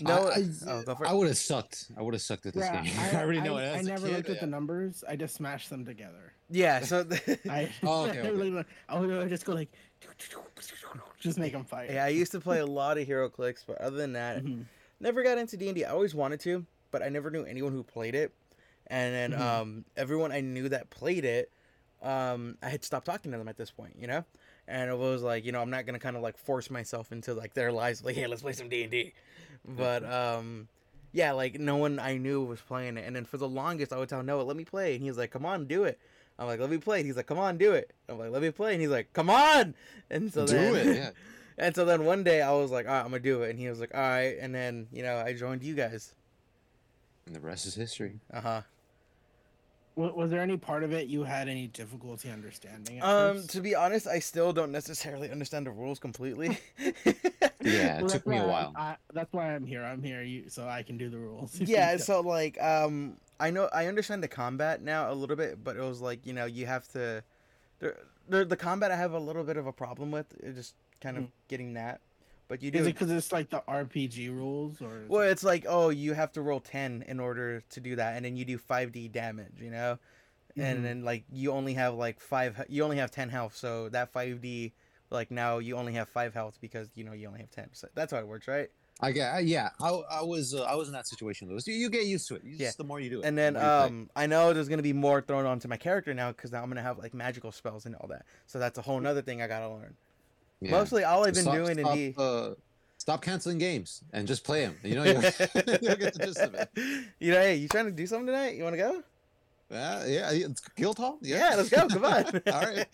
No, 0.00 0.28
I, 0.28 0.44
oh, 0.66 0.84
I, 1.06 1.12
would 1.14 1.26
have 1.28 1.38
sucked. 1.38 1.86
I 1.96 2.02
would 2.02 2.12
have 2.12 2.20
sucked 2.20 2.44
at 2.46 2.52
this 2.54 2.66
Yeah, 2.66 2.82
game. 2.82 2.92
I, 2.98 3.16
I, 3.16 3.22
already 3.22 3.40
know 3.40 3.56
I, 3.56 3.62
it. 3.62 3.66
I 3.66 3.78
as 3.78 3.86
a 3.86 3.88
never 3.88 4.06
kid, 4.08 4.16
looked 4.16 4.28
at 4.28 4.40
the 4.40 4.46
numbers. 4.46 5.02
I 5.08 5.16
just 5.16 5.34
smashed 5.34 5.70
them 5.70 5.84
together. 5.86 6.32
yeah. 6.50 6.80
So 6.84 7.02
the, 7.02 7.38
I, 7.50 7.70
Oh, 7.82 8.04
okay, 8.06 8.20
I, 8.20 8.22
okay. 8.28 8.50
would- 8.50 8.66
I 8.88 8.98
would 9.00 9.28
just 9.30 9.46
go 9.46 9.54
like, 9.54 9.70
just 11.18 11.38
make 11.38 11.52
them 11.52 11.64
fight. 11.64 11.90
yeah, 11.90 12.04
I 12.04 12.08
used 12.08 12.32
to 12.32 12.40
play 12.40 12.58
a 12.58 12.66
lot 12.66 12.98
of 12.98 13.08
HeroClix, 13.08 13.64
but 13.66 13.80
other 13.80 13.96
than 13.96 14.12
that, 14.12 14.44
Mhm. 14.44 14.66
never 15.00 15.22
got 15.22 15.38
into 15.38 15.56
D 15.56 15.68
and 15.70 15.78
I 15.78 15.82
always 15.84 16.14
wanted 16.14 16.40
to, 16.40 16.66
but 16.90 17.02
I 17.02 17.08
never 17.08 17.30
knew 17.30 17.44
anyone 17.44 17.72
who 17.72 17.82
played 17.82 18.14
it. 18.14 18.32
And 18.88 19.14
then 19.32 19.40
Mhm. 19.40 19.42
um, 19.42 19.84
everyone 19.96 20.30
I 20.30 20.42
knew 20.42 20.68
that 20.68 20.90
played 20.90 21.24
it, 21.24 21.50
um, 22.02 22.58
I 22.62 22.68
had 22.68 22.84
stopped 22.84 23.06
talking 23.06 23.32
to 23.32 23.38
them 23.38 23.48
at 23.48 23.56
this 23.56 23.70
point, 23.70 23.96
you 23.98 24.06
know. 24.06 24.24
And 24.68 24.90
it 24.90 24.98
was 24.98 25.22
like, 25.22 25.44
you 25.44 25.52
know, 25.52 25.62
I'm 25.62 25.70
not 25.70 25.86
gonna 25.86 25.98
kind 25.98 26.16
of 26.16 26.22
like 26.22 26.36
force 26.36 26.70
myself 26.70 27.12
into 27.12 27.34
like 27.34 27.54
their 27.54 27.70
lives, 27.70 28.04
like, 28.04 28.16
hey, 28.16 28.26
let's 28.26 28.42
play 28.42 28.52
some 28.52 28.68
D 28.68 28.82
and 28.82 28.90
D. 28.90 29.12
But 29.64 30.04
um, 30.04 30.68
yeah, 31.12 31.32
like 31.32 31.58
no 31.58 31.76
one 31.76 31.98
I 31.98 32.16
knew 32.18 32.42
was 32.42 32.60
playing 32.60 32.96
it. 32.96 33.04
And 33.06 33.14
then 33.14 33.24
for 33.24 33.36
the 33.36 33.48
longest, 33.48 33.92
I 33.92 33.98
would 33.98 34.08
tell 34.08 34.22
Noah, 34.22 34.42
"Let 34.42 34.56
me 34.56 34.64
play," 34.64 34.94
and 34.94 35.02
he's 35.04 35.16
like, 35.16 35.30
"Come 35.30 35.46
on, 35.46 35.66
do 35.66 35.84
it." 35.84 35.98
I'm 36.38 36.46
like, 36.46 36.60
"Let 36.60 36.70
me 36.70 36.78
play." 36.78 36.98
And 36.98 37.06
he's 37.06 37.16
like, 37.16 37.26
"Come 37.26 37.38
on, 37.38 37.56
do 37.58 37.72
it." 37.72 37.92
I'm 38.08 38.18
like, 38.18 38.30
"Let 38.30 38.42
me 38.42 38.50
play," 38.50 38.72
and 38.72 38.80
he's 38.80 38.90
like, 38.90 39.12
"Come 39.12 39.30
on." 39.30 39.74
And 40.10 40.32
so 40.32 40.46
Do 40.46 40.54
then, 40.54 40.74
it, 40.74 40.96
yeah. 40.96 41.10
and 41.58 41.74
so 41.74 41.84
then 41.84 42.04
one 42.04 42.22
day 42.22 42.42
I 42.42 42.52
was 42.52 42.70
like, 42.70 42.86
"All 42.86 42.92
right, 42.92 43.00
I'm 43.00 43.10
gonna 43.10 43.20
do 43.20 43.42
it," 43.42 43.50
and 43.50 43.58
he 43.58 43.68
was 43.68 43.80
like, 43.80 43.94
"All 43.94 44.00
right," 44.00 44.36
and 44.40 44.54
then 44.54 44.88
you 44.92 45.02
know 45.02 45.16
I 45.16 45.32
joined 45.32 45.62
you 45.62 45.74
guys. 45.74 46.14
And 47.26 47.34
the 47.34 47.40
rest 47.40 47.66
is 47.66 47.74
history. 47.74 48.20
Uh 48.32 48.40
huh. 48.40 48.60
Was, 49.96 50.12
was 50.14 50.30
there 50.30 50.40
any 50.42 50.56
part 50.58 50.82
of 50.84 50.92
it 50.92 51.08
you 51.08 51.24
had 51.24 51.48
any 51.48 51.66
difficulty 51.68 52.30
understanding? 52.30 52.98
At 52.98 53.06
Um, 53.06 53.36
first? 53.36 53.50
to 53.50 53.60
be 53.60 53.74
honest, 53.74 54.06
I 54.06 54.18
still 54.18 54.52
don't 54.52 54.70
necessarily 54.72 55.30
understand 55.30 55.66
the 55.66 55.70
rules 55.70 55.98
completely. 55.98 56.58
Yeah, 57.64 57.98
it 57.98 58.02
Well, 58.02 58.10
took 58.10 58.12
that's 58.12 58.26
me 58.26 58.36
a 58.36 58.44
why 58.44 58.46
while. 58.46 58.72
I, 58.76 58.96
that's 59.12 59.32
why 59.32 59.54
I'm 59.54 59.66
here. 59.66 59.82
I'm 59.82 60.02
here, 60.02 60.22
you, 60.22 60.48
so 60.48 60.68
I 60.68 60.82
can 60.82 60.98
do 60.98 61.08
the 61.08 61.18
rules. 61.18 61.58
yeah 61.60 61.96
so 61.96 62.20
like 62.20 62.60
um 62.62 63.16
i 63.40 63.50
know 63.50 63.68
i 63.72 63.86
understand 63.86 64.22
the 64.22 64.28
combat 64.28 64.82
now 64.82 65.10
a 65.10 65.14
little 65.14 65.36
bit 65.36 65.62
but 65.64 65.76
it 65.76 65.80
was 65.80 66.00
like 66.00 66.24
you 66.26 66.32
know 66.32 66.44
you 66.44 66.66
have 66.66 66.86
to 66.88 67.22
the, 67.80 67.94
the, 68.28 68.44
the 68.44 68.56
combat 68.56 68.90
i 68.90 68.96
have 68.96 69.12
a 69.12 69.18
little 69.18 69.42
bit 69.44 69.56
of 69.56 69.66
a 69.66 69.72
problem 69.72 70.10
with 70.12 70.26
uh, 70.46 70.50
just 70.52 70.74
kind 71.00 71.16
of 71.16 71.24
Mm. 71.24 71.30
getting 71.48 71.74
that 71.74 72.00
but 72.48 72.62
you 72.62 72.70
Is 72.72 72.86
it 72.86 72.94
because 72.94 73.10
it's 73.10 73.32
like 73.32 73.50
the 73.50 73.62
RPG 73.68 74.28
rules, 74.30 74.80
or 74.80 75.04
well 75.08 75.22
it- 75.22 75.30
it's 75.30 75.44
like 75.44 75.64
oh 75.68 75.88
you 75.90 76.12
have 76.14 76.32
to 76.32 76.42
roll 76.42 76.60
10 76.60 77.04
in 77.08 77.18
order 77.20 77.62
to 77.70 77.80
do 77.80 77.96
that 77.96 78.16
and 78.16 78.24
then 78.24 78.36
you 78.36 78.44
do 78.44 78.58
5d 78.58 79.10
damage 79.12 79.60
you 79.60 79.70
know 79.70 79.98
Mhm. 80.56 80.62
and 80.64 80.84
then 80.84 81.04
like 81.04 81.24
you 81.30 81.52
only 81.52 81.74
have 81.74 81.94
like 81.94 82.18
five 82.20 82.64
you 82.68 82.82
only 82.82 82.96
have 82.96 83.10
10 83.10 83.28
health 83.28 83.54
so 83.54 83.88
that 83.90 84.12
5d 84.12 84.72
like 85.10 85.30
now 85.30 85.58
you 85.58 85.76
only 85.76 85.92
have 85.94 86.08
five 86.08 86.32
health 86.34 86.58
because 86.60 86.88
you 86.94 87.04
know 87.04 87.12
you 87.12 87.26
only 87.28 87.40
have 87.40 87.50
10 87.50 87.68
so 87.72 87.88
that's 87.94 88.12
how 88.12 88.18
it 88.18 88.26
works 88.26 88.48
right 88.48 88.70
I 88.98 89.12
get, 89.12 89.44
yeah. 89.44 89.68
I, 89.78 89.90
I 89.90 90.22
was, 90.22 90.54
uh, 90.54 90.62
I 90.62 90.74
was 90.74 90.88
in 90.88 90.94
that 90.94 91.06
situation, 91.06 91.50
Luis. 91.50 91.66
You, 91.66 91.74
you 91.74 91.90
get 91.90 92.06
used 92.06 92.26
to 92.28 92.36
it. 92.36 92.44
You 92.44 92.56
Yeah. 92.56 92.70
the 92.78 92.82
more 92.82 92.98
you 92.98 93.10
do 93.10 93.20
it. 93.20 93.26
And 93.26 93.36
then 93.36 93.52
more 93.52 93.62
you 93.62 93.68
play. 93.68 93.86
um, 93.88 94.10
I 94.16 94.26
know 94.26 94.54
there's 94.54 94.70
gonna 94.70 94.80
be 94.80 94.94
more 94.94 95.20
thrown 95.20 95.44
onto 95.44 95.68
my 95.68 95.76
character 95.76 96.14
now 96.14 96.32
because 96.32 96.50
now 96.50 96.62
I'm 96.62 96.70
gonna 96.70 96.80
have 96.80 96.96
like 96.98 97.12
magical 97.12 97.52
spells 97.52 97.84
and 97.84 97.94
all 97.96 98.08
that. 98.08 98.24
So 98.46 98.58
that's 98.58 98.78
a 98.78 98.80
whole 98.80 98.98
nother 98.98 99.20
thing 99.20 99.42
I 99.42 99.48
gotta 99.48 99.68
learn. 99.68 99.98
Yeah. 100.60 100.70
Mostly, 100.70 101.04
all 101.04 101.24
I've 101.26 101.34
been 101.34 101.42
Stop- 101.42 101.54
doing 101.54 101.78
stop, 101.78 101.92
in 101.96 102.12
D. 102.12 102.14
uh, 102.16 102.50
stop 102.98 103.22
canceling 103.22 103.58
games 103.58 104.02
and 104.12 104.26
just 104.26 104.42
play 104.44 104.62
them. 104.64 104.76
You 104.82 104.94
know, 104.96 105.04
you'll, 105.04 105.14
you'll 105.22 105.96
get 105.96 106.14
the 106.14 106.20
gist 106.24 106.38
of 106.40 106.54
it. 106.54 106.70
you 107.20 107.32
know, 107.32 107.40
hey, 107.40 107.56
you 107.56 107.68
trying 107.68 107.84
to 107.86 107.90
do 107.92 108.06
something 108.06 108.26
tonight? 108.26 108.56
You 108.56 108.62
want 108.64 108.74
to 108.74 108.78
go? 108.78 109.02
Yeah, 109.70 110.04
yeah. 110.06 110.30
It's 110.30 110.60
Guildhall. 110.76 111.18
Yeah. 111.22 111.54
let's 111.56 111.68
go. 111.68 111.88
Come 111.88 112.04
on. 112.04 112.24
All 112.52 112.60
right. 112.60 112.86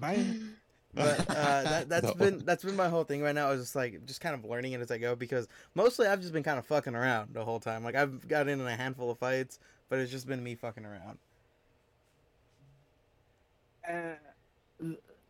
Bye. 0.00 0.24
but 0.94 1.20
uh, 1.30 1.62
that, 1.62 1.88
that's 1.88 2.06
No. 2.06 2.14
been 2.14 2.38
that's 2.44 2.64
been 2.64 2.74
my 2.76 2.88
whole 2.88 3.04
thing 3.04 3.22
right 3.22 3.34
now. 3.34 3.48
I 3.48 3.50
was 3.52 3.60
just 3.62 3.76
like 3.76 4.04
just 4.06 4.20
kind 4.20 4.34
of 4.34 4.44
learning 4.44 4.72
it 4.72 4.80
as 4.80 4.90
I 4.90 4.98
go 4.98 5.14
because 5.14 5.46
mostly 5.74 6.06
I've 6.06 6.20
just 6.20 6.32
been 6.32 6.42
kind 6.42 6.58
of 6.58 6.66
fucking 6.66 6.94
around 6.94 7.32
the 7.32 7.44
whole 7.44 7.60
time. 7.60 7.84
Like 7.84 7.94
I've 7.94 8.26
got 8.28 8.48
in 8.48 8.60
a 8.60 8.76
handful 8.76 9.10
of 9.10 9.18
fights, 9.18 9.58
but 9.88 9.98
it's 10.00 10.10
just 10.10 10.26
been 10.26 10.42
me 10.42 10.54
fucking 10.56 10.84
around. 10.84 11.18
Uh, 13.88 14.14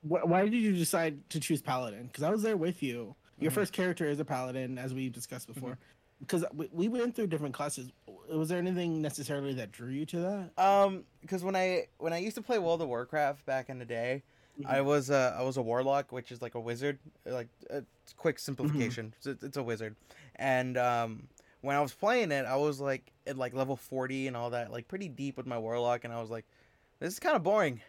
wh- 0.03 0.27
why 0.27 0.45
did 0.49 0.55
you 0.55 0.73
decide 0.73 1.29
to 1.31 1.41
choose 1.41 1.61
paladin? 1.63 2.07
Because 2.07 2.23
I 2.25 2.31
was 2.31 2.43
there 2.43 2.57
with 2.57 2.83
you. 2.83 3.15
Your 3.39 3.51
Mhm. 3.51 3.55
first 3.55 3.73
character 3.73 4.07
is 4.07 4.19
a 4.21 4.25
paladin, 4.25 4.79
as 4.79 4.93
we 4.95 5.09
discussed 5.09 5.47
before. 5.47 5.79
Because 6.21 6.45
we, 6.53 6.69
we 6.73 6.89
went 6.89 7.15
through 7.15 7.29
different 7.29 7.55
classes. 7.55 7.91
Was 8.29 8.49
there 8.49 8.59
anything 8.59 9.01
necessarily 9.01 9.55
that 9.55 9.71
drew 9.71 9.91
you 9.91 10.05
to 10.07 10.21
that? 10.21 10.63
Um, 10.63 11.05
because 11.21 11.45
when 11.45 11.55
I 11.55 11.87
when 11.99 12.13
I 12.13 12.19
used 12.19 12.35
to 12.37 12.43
play 12.43 12.59
World 12.59 12.83
of 12.83 12.89
Warcraft 12.89 13.47
back 13.47 13.69
in 13.71 13.79
the 13.79 13.85
day, 13.85 14.25
I 14.67 14.81
was 14.81 15.09
a 15.11 15.37
I 15.39 15.43
was 15.43 15.57
a 15.57 15.63
warlock, 15.63 16.11
which 16.11 16.33
is 16.33 16.43
like 16.43 16.57
a 16.57 16.61
wizard. 16.61 16.99
Like 17.25 17.47
a 17.71 17.85
quick 18.17 18.41
simplification, 18.41 19.15
it's, 19.25 19.45
it's 19.45 19.57
a 19.57 19.63
wizard. 19.63 19.95
And 20.35 20.77
um, 20.77 21.29
when 21.61 21.77
I 21.77 21.81
was 21.81 21.93
playing 21.93 22.33
it, 22.33 22.45
I 22.45 22.57
was 22.57 22.81
like 22.81 23.13
at 23.29 23.39
like 23.39 23.55
level 23.55 23.77
forty 23.77 24.27
and 24.27 24.37
all 24.37 24.51
that, 24.51 24.73
like 24.73 24.89
pretty 24.89 25.09
deep 25.09 25.37
with 25.37 25.47
my 25.47 25.59
warlock, 25.59 26.03
and 26.03 26.13
I 26.13 26.21
was 26.21 26.31
like, 26.31 26.45
this 26.99 27.13
is 27.13 27.21
kind 27.21 27.37
of 27.37 27.45
boring. 27.45 27.81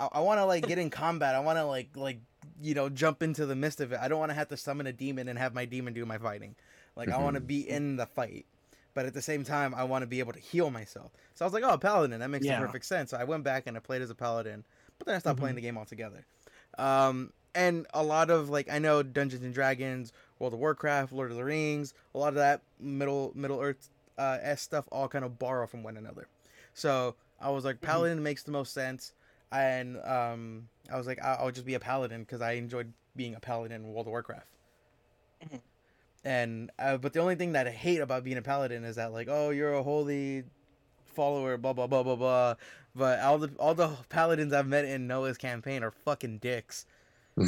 I, 0.00 0.08
I 0.12 0.20
want 0.20 0.38
to 0.38 0.44
like 0.46 0.66
get 0.66 0.78
in 0.78 0.90
combat. 0.90 1.34
I 1.34 1.40
want 1.40 1.58
to 1.58 1.64
like 1.64 1.90
like 1.96 2.18
you 2.60 2.74
know 2.74 2.88
jump 2.88 3.22
into 3.22 3.46
the 3.46 3.54
midst 3.54 3.80
of 3.80 3.92
it. 3.92 4.00
I 4.00 4.08
don't 4.08 4.18
want 4.18 4.30
to 4.30 4.34
have 4.34 4.48
to 4.48 4.56
summon 4.56 4.86
a 4.86 4.92
demon 4.92 5.28
and 5.28 5.38
have 5.38 5.54
my 5.54 5.64
demon 5.64 5.92
do 5.92 6.04
my 6.06 6.18
fighting. 6.18 6.54
Like 6.96 7.10
I 7.10 7.18
want 7.18 7.34
to 7.34 7.40
Mhm. 7.40 7.46
be 7.46 7.68
in 7.68 7.96
the 7.96 8.06
fight. 8.06 8.46
But 8.92 9.06
at 9.06 9.14
the 9.14 9.22
same 9.22 9.44
time, 9.44 9.72
I 9.72 9.84
want 9.84 10.02
to 10.02 10.06
be 10.08 10.18
able 10.18 10.32
to 10.32 10.40
heal 10.40 10.68
myself. 10.70 11.12
So 11.34 11.44
I 11.44 11.46
was 11.46 11.54
like, 11.54 11.62
"Oh, 11.62 11.78
paladin, 11.78 12.18
that 12.18 12.28
makes 12.28 12.44
Yeah. 12.44 12.58
perfect 12.58 12.84
sense." 12.84 13.10
So 13.10 13.16
I 13.18 13.22
went 13.24 13.44
back 13.44 13.68
and 13.68 13.76
I 13.76 13.80
played 13.80 14.02
as 14.02 14.10
a 14.10 14.16
paladin, 14.16 14.64
but 14.98 15.06
then 15.06 15.14
I 15.14 15.18
stopped 15.20 15.36
Mhm. 15.36 15.40
playing 15.42 15.54
the 15.56 15.62
game 15.62 15.78
altogether. 15.78 16.26
Um, 16.76 17.32
and 17.54 17.86
a 17.94 18.02
lot 18.02 18.30
of 18.30 18.48
like 18.48 18.68
I 18.70 18.78
know 18.78 19.02
Dungeons 19.02 19.44
and 19.44 19.54
Dragons, 19.54 20.12
World 20.38 20.54
of 20.54 20.60
Warcraft, 20.60 21.12
Lord 21.12 21.30
of 21.30 21.36
the 21.36 21.44
Rings, 21.44 21.94
a 22.14 22.18
lot 22.18 22.28
of 22.28 22.34
that 22.36 22.62
Middle 22.80 23.32
Middle 23.34 23.60
Earth 23.60 23.90
uh, 24.18 24.38
s 24.40 24.60
stuff 24.62 24.86
all 24.90 25.08
kind 25.08 25.24
of 25.24 25.38
borrow 25.38 25.66
from 25.66 25.82
one 25.82 25.96
another. 25.96 26.26
So 26.74 27.14
I 27.40 27.50
was 27.50 27.64
like, 27.64 27.80
paladin 27.80 28.22
makes 28.22 28.42
the 28.42 28.50
most 28.52 28.72
sense, 28.74 29.12
and 29.52 29.96
um, 30.04 30.68
I 30.92 30.96
was 30.96 31.06
like, 31.06 31.22
I- 31.22 31.34
I'll 31.40 31.50
just 31.50 31.66
be 31.66 31.74
a 31.74 31.80
paladin 31.80 32.20
because 32.22 32.40
I 32.40 32.52
enjoyed 32.52 32.92
being 33.16 33.34
a 33.34 33.40
paladin 33.40 33.72
in 33.84 33.92
World 33.92 34.06
of 34.06 34.10
Warcraft. 34.12 34.46
Mhm. 35.44 35.60
And 36.24 36.70
uh, 36.78 36.96
but 36.98 37.12
the 37.12 37.20
only 37.20 37.34
thing 37.34 37.52
that 37.52 37.66
I 37.66 37.70
hate 37.70 38.00
about 38.00 38.24
being 38.24 38.36
a 38.36 38.42
paladin 38.42 38.84
is 38.84 38.96
that 38.96 39.12
like, 39.12 39.28
oh, 39.30 39.50
you're 39.50 39.74
a 39.74 39.82
holy 39.82 40.44
follower, 41.14 41.56
blah 41.56 41.72
blah 41.72 41.86
blah 41.86 42.02
blah 42.02 42.16
blah. 42.16 42.54
But 42.94 43.20
all 43.20 43.38
the 43.38 43.50
all 43.58 43.74
the 43.74 43.88
paladins 44.10 44.52
I've 44.52 44.66
met 44.66 44.84
in 44.84 45.06
Noah's 45.06 45.38
campaign 45.38 45.82
are 45.82 45.90
fucking 45.90 46.38
dicks. 46.38 46.84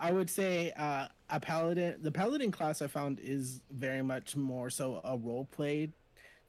I 0.00 0.12
would 0.12 0.30
say 0.30 0.72
uh, 0.76 1.08
a 1.28 1.40
paladin. 1.40 1.96
The 2.00 2.12
paladin 2.12 2.50
class 2.52 2.80
I 2.82 2.86
found 2.86 3.18
is 3.20 3.60
very 3.70 4.02
much 4.02 4.36
more 4.36 4.70
so 4.70 5.00
a 5.04 5.16
role 5.16 5.46
played, 5.50 5.92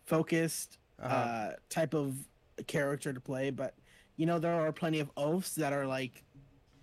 focused 0.05 0.77
Uh-huh. 1.01 1.15
uh, 1.15 1.51
type 1.69 1.93
of 1.93 2.15
character 2.67 3.13
to 3.13 3.19
play. 3.19 3.49
But 3.49 3.75
you 4.17 4.25
know 4.25 4.39
there 4.39 4.53
are 4.53 4.71
plenty 4.71 4.99
of 4.99 5.09
oaths 5.17 5.55
that 5.55 5.73
are 5.73 5.85
like 5.85 6.23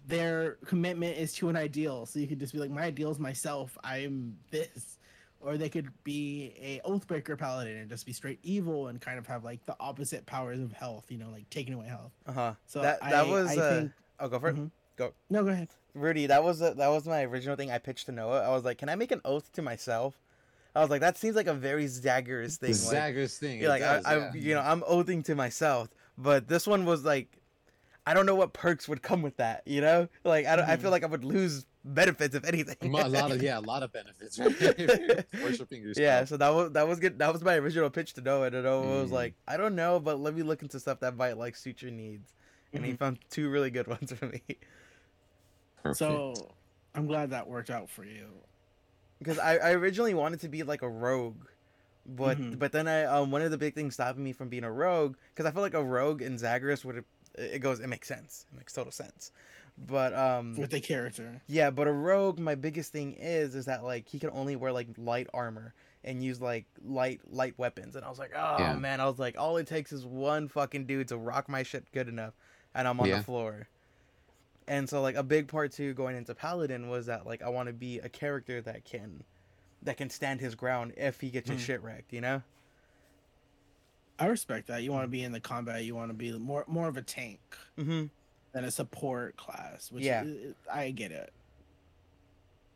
their 0.06 0.52
commitment 0.64 1.18
is 1.18 1.34
to 1.34 1.48
an 1.48 1.56
ideal. 1.56 2.06
So 2.06 2.18
you 2.18 2.26
could 2.26 2.38
just 2.38 2.52
be 2.52 2.58
like, 2.58 2.70
my 2.70 2.82
ideal 2.82 3.10
is 3.10 3.18
myself. 3.18 3.76
I'm 3.82 4.36
this. 4.50 4.98
Or 5.40 5.56
they 5.58 5.68
could 5.68 5.90
be 6.02 6.54
a 6.58 6.80
oathbreaker 6.88 7.38
paladin 7.38 7.76
and 7.76 7.90
just 7.90 8.06
be 8.06 8.12
straight 8.12 8.38
evil 8.42 8.88
and 8.88 9.00
kind 9.00 9.18
of 9.18 9.26
have 9.26 9.44
like 9.44 9.64
the 9.66 9.76
opposite 9.78 10.24
powers 10.26 10.60
of 10.60 10.72
health. 10.72 11.04
You 11.10 11.18
know, 11.18 11.28
like 11.30 11.48
taking 11.50 11.74
away 11.74 11.86
health. 11.86 12.12
Uh 12.26 12.32
huh. 12.32 12.54
So 12.66 12.82
that 12.82 12.98
I, 13.02 13.10
that 13.10 13.28
was. 13.28 13.48
I 13.48 13.56
uh, 13.56 13.70
think. 13.70 13.92
I'll 14.18 14.28
go 14.28 14.38
for 14.38 14.48
it. 14.48 14.56
Mhm. 14.56 14.70
Go. 14.96 15.12
No, 15.28 15.44
go 15.44 15.50
ahead. 15.50 15.68
Rudy, 15.94 16.26
that 16.26 16.42
was 16.42 16.62
uh 16.62 16.72
that 16.74 16.88
was 16.88 17.06
my 17.06 17.22
original 17.24 17.54
thing 17.54 17.70
I 17.70 17.78
pitched 17.78 18.06
to 18.06 18.12
Noah. 18.12 18.42
I 18.42 18.48
was 18.48 18.64
like, 18.64 18.78
"Can 18.78 18.88
I 18.88 18.94
make 18.94 19.12
an 19.12 19.20
oath 19.24 19.52
to 19.52 19.62
myself?" 19.62 20.18
I 20.76 20.80
was 20.80 20.90
like, 20.90 21.00
"That 21.00 21.16
seems 21.16 21.34
like 21.36 21.46
a 21.46 21.54
very 21.54 21.86
Zagreus 21.86 22.58
thing." 22.58 22.72
the 22.72 22.78
like, 22.78 22.90
Zagreus 22.90 23.38
thing. 23.38 23.60
you're 23.60 23.68
like, 23.70 23.80
does, 23.82 24.04
I, 24.04 24.16
yeah. 24.18 24.30
I, 24.32 24.36
you 24.36 24.54
know, 24.54 24.60
I'm 24.60 24.84
oathing 24.86 25.22
to 25.24 25.34
myself, 25.34 25.88
but 26.18 26.48
this 26.48 26.66
one 26.66 26.84
was 26.84 27.04
like, 27.04 27.28
I 28.06 28.14
don't 28.14 28.26
know 28.26 28.34
what 28.34 28.52
perks 28.52 28.86
would 28.88 29.02
come 29.02 29.22
with 29.22 29.38
that. 29.38 29.62
You 29.66 29.80
know, 29.80 30.08
like 30.24 30.46
I 30.46 30.54
don't, 30.56 30.68
I 30.68 30.76
feel 30.76 30.90
like 30.90 31.02
I 31.02 31.06
would 31.06 31.24
lose 31.24 31.64
benefits 31.84 32.34
if 32.34 32.44
anything. 32.44 32.76
a 32.82 33.08
lot 33.08 33.30
of 33.32 33.42
yeah, 33.42 33.58
a 33.58 33.60
lot 33.60 33.82
of 33.82 33.92
benefits. 33.92 34.38
Right? 34.38 34.50
Worshiping 35.42 35.82
yourself. 35.82 36.02
Yeah, 36.04 36.24
so 36.24 36.36
that 36.36 36.50
was 36.50 36.72
that 36.72 36.86
was 36.86 37.00
good. 37.00 37.18
That 37.18 37.32
was 37.32 37.42
my 37.42 37.54
original 37.56 37.88
pitch 37.90 38.12
to 38.14 38.20
Noah, 38.20 38.46
and 38.46 38.62
Noah 38.62 39.00
was 39.02 39.10
Mm. 39.10 39.14
like, 39.14 39.34
"I 39.48 39.56
don't 39.56 39.74
know, 39.74 39.98
but 39.98 40.20
let 40.20 40.34
me 40.34 40.42
look 40.42 40.62
into 40.62 40.78
stuff 40.78 41.00
that 41.00 41.16
might 41.16 41.38
like 41.38 41.56
suit 41.56 41.80
your 41.82 41.90
needs." 41.90 42.34
And 42.72 42.84
he 42.84 42.92
Mhm. 42.92 42.98
found 42.98 43.18
two 43.30 43.48
really 43.48 43.70
good 43.70 43.86
ones 43.96 44.12
for 44.12 44.26
me. 44.26 44.42
Perfect. 45.82 45.98
So 45.98 46.54
I'm 46.94 47.06
glad 47.06 47.30
that 47.30 47.48
worked 47.48 47.70
out 47.70 47.88
for 47.88 48.04
you. 48.04 48.26
Because 49.18 49.38
I, 49.38 49.56
I 49.56 49.70
originally 49.72 50.14
wanted 50.14 50.40
to 50.40 50.48
be 50.48 50.62
like 50.62 50.82
a 50.82 50.88
rogue 50.88 51.44
but 52.08 52.38
Mhm. 52.38 52.58
but 52.58 52.70
then 52.72 52.86
I 52.86 53.04
um 53.04 53.30
one 53.30 53.42
of 53.42 53.50
the 53.50 53.58
big 53.58 53.74
things 53.74 53.94
stopping 53.94 54.22
me 54.22 54.32
from 54.32 54.48
being 54.48 54.64
a 54.64 54.70
rogue 54.72 55.16
because 55.34 55.44
I 55.46 55.50
feel 55.50 55.62
like 55.62 55.74
a 55.74 55.82
rogue 55.82 56.22
in 56.22 56.38
Zagreus 56.38 56.84
would 56.84 57.04
it 57.36 57.58
goes 57.60 57.80
it 57.80 57.88
makes 57.88 58.06
sense 58.08 58.46
it 58.52 58.56
makes 58.58 58.72
total 58.72 58.92
sense 58.92 59.32
but 59.76 60.14
um 60.14 60.54
with 60.56 60.70
the 60.70 60.80
character. 60.80 61.42
yeah 61.48 61.70
but 61.70 61.86
a 61.88 61.92
rogue 61.92 62.38
my 62.38 62.54
biggest 62.54 62.92
thing 62.92 63.14
is 63.14 63.54
is 63.54 63.64
that 63.66 63.82
like 63.84 64.08
he 64.08 64.18
can 64.18 64.30
only 64.30 64.56
wear 64.56 64.72
like 64.72 64.86
light 64.96 65.26
armor 65.34 65.74
and 66.04 66.22
use 66.22 66.40
like 66.40 66.64
light 66.84 67.20
light 67.28 67.54
weapons 67.58 67.96
and 67.96 68.04
I 68.04 68.08
was 68.08 68.18
like 68.20 68.30
oh 68.36 68.56
Yeah. 68.58 68.74
man 68.76 69.00
I 69.00 69.06
was 69.06 69.18
like 69.18 69.36
all 69.36 69.56
it 69.56 69.66
takes 69.66 69.90
is 69.92 70.06
one 70.06 70.46
fucking 70.48 70.86
dude 70.86 71.08
to 71.08 71.16
rock 71.18 71.48
my 71.48 71.62
shit 71.64 71.90
good 71.92 72.08
enough 72.08 72.34
and 72.74 72.86
I'm 72.86 73.00
on 73.00 73.08
Yeah. 73.08 73.18
the 73.18 73.24
floor 73.24 73.68
and 74.68 74.88
so 74.88 75.00
like 75.02 75.14
a 75.16 75.22
big 75.22 75.48
part 75.48 75.72
too 75.72 75.94
going 75.94 76.16
into 76.16 76.34
paladin 76.34 76.88
was 76.88 77.06
that 77.06 77.26
like 77.26 77.42
I 77.42 77.48
want 77.48 77.68
to 77.68 77.72
be 77.72 77.98
a 78.00 78.08
character 78.08 78.60
that 78.62 78.84
can 78.84 79.22
that 79.82 79.96
can 79.96 80.10
stand 80.10 80.40
his 80.40 80.54
ground 80.54 80.92
if 80.96 81.20
he 81.20 81.30
gets 81.30 81.48
his 81.48 81.60
Mhm. 81.60 81.64
shit 81.64 81.82
wrecked, 81.82 82.12
you 82.12 82.20
know? 82.20 82.42
I 84.18 84.26
respect 84.26 84.68
that. 84.68 84.82
You 84.82 84.92
want 84.92 85.04
to 85.04 85.08
be 85.08 85.22
in 85.22 85.32
the 85.32 85.40
combat. 85.40 85.84
You 85.84 85.94
want 85.94 86.10
to 86.10 86.14
be 86.14 86.32
more 86.38 86.64
more 86.66 86.88
of 86.88 86.96
a 86.96 87.02
tank 87.02 87.38
Mm-hmm. 87.78 88.06
than 88.52 88.64
a 88.64 88.70
support 88.70 89.36
class. 89.36 89.92
Which 89.92 90.04
Yeah. 90.04 90.24
i- 90.70 90.80
I 90.86 90.90
get 90.90 91.12
it. 91.12 91.32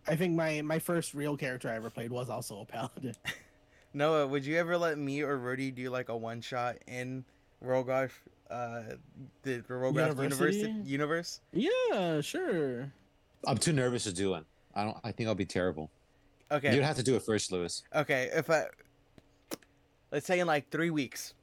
I 0.06 0.16
think 0.16 0.34
my 0.34 0.60
my 0.62 0.78
first 0.78 1.14
real 1.14 1.36
character 1.36 1.68
I 1.70 1.74
ever 1.76 1.90
played 1.90 2.10
was 2.10 2.28
also 2.30 2.60
a 2.60 2.64
paladin. 2.66 3.14
Noah, 3.94 4.26
would 4.26 4.44
you 4.46 4.56
ever 4.56 4.76
let 4.78 4.98
me 4.98 5.22
or 5.22 5.36
Rudy 5.36 5.70
do 5.70 5.90
like 5.90 6.08
a 6.08 6.16
one 6.16 6.40
shot 6.42 6.76
in 6.86 7.24
Rogarth, 7.64 8.12
uh, 8.50 8.82
the 9.42 9.62
Rogarth 9.68 10.22
universe? 10.22 10.54
University? 10.56 10.74
Universe? 10.84 11.40
yeah, 11.52 12.20
sure. 12.20 12.92
I'm 13.46 13.58
too 13.58 13.72
nervous 13.72 14.04
to 14.04 14.12
do 14.12 14.30
one. 14.30 14.44
I 14.74 14.84
don't. 14.84 14.96
I 15.02 15.12
think 15.12 15.28
I'll 15.28 15.34
be 15.34 15.46
terrible. 15.46 15.90
Okay. 16.52 16.74
You'd 16.74 16.84
have 16.84 16.96
to 16.96 17.02
do 17.02 17.16
it 17.16 17.22
first, 17.22 17.52
Luis. 17.52 17.82
Okay, 17.94 18.28
if 18.32 18.50
I 18.50 18.66
let's 20.12 20.26
say 20.26 20.40
in 20.40 20.46
like 20.46 20.70
three 20.70 20.90
weeks, 20.90 21.34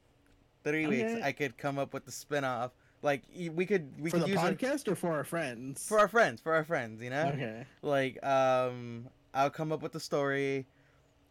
three 0.63 0.87
weeks, 0.87 1.13
I 1.23 1.31
could 1.31 1.57
come 1.57 1.79
up 1.79 1.93
with 1.93 2.05
the 2.05 2.11
spin-off. 2.11 2.71
Like 3.01 3.23
we 3.53 3.65
could 3.65 3.99
we 3.99 4.09
for 4.09 4.17
could 4.17 4.25
the 4.25 4.31
use 4.31 4.43
it 4.43 4.57
podcast 4.59 4.87
or 4.87 4.95
for 4.95 5.13
our 5.13 5.23
friends? 5.23 5.87
for 5.87 5.99
our 5.99 6.07
friends, 6.07 6.41
for 6.41 6.53
our 6.53 6.63
friends, 6.63 7.01
you 7.01 7.09
know. 7.09 7.31
Okay. 7.33 7.65
Like 7.81 8.23
um, 8.25 9.07
I'll 9.33 9.49
come 9.49 9.71
up 9.71 9.81
with 9.81 9.91
the 9.91 9.99
story. 9.99 10.65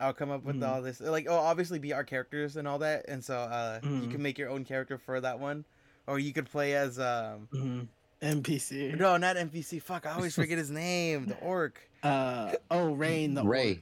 I'll 0.01 0.13
come 0.13 0.31
up 0.31 0.45
with 0.45 0.61
Mhm. 0.61 0.69
all 0.69 0.83
this. 0.83 1.01
Like, 1.01 1.27
oh, 1.29 1.37
obviously 1.37 1.79
be 1.79 1.93
our 1.93 2.05
characters 2.05 2.57
and 2.57 2.69
all 2.69 2.79
that, 2.81 3.07
and 3.09 3.25
so 3.25 3.37
uh, 3.37 3.81
you 3.83 3.89
Mhm. 3.89 4.11
can 4.11 4.23
make 4.23 4.39
your 4.39 4.51
own 4.51 4.65
character 4.65 4.99
for 4.99 5.21
that 5.21 5.39
one, 5.41 5.65
or 6.07 6.19
you 6.19 6.33
could 6.33 6.51
play 6.51 6.75
as 6.75 6.99
um. 6.99 7.49
hmm 7.53 7.81
NPC. 8.23 8.97
No, 8.99 9.17
not 9.19 9.37
NPC. 9.37 9.79
Fuck, 9.81 10.07
I 10.07 10.13
always 10.13 10.35
forget 10.35 10.57
his 10.59 10.71
name. 10.71 11.27
The 11.27 11.37
orc. 11.37 11.81
Uh 12.03 12.53
oh, 12.71 12.95
Rian. 12.95 13.35
The 13.35 13.43
Ray. 13.45 13.71
orc. 13.71 13.79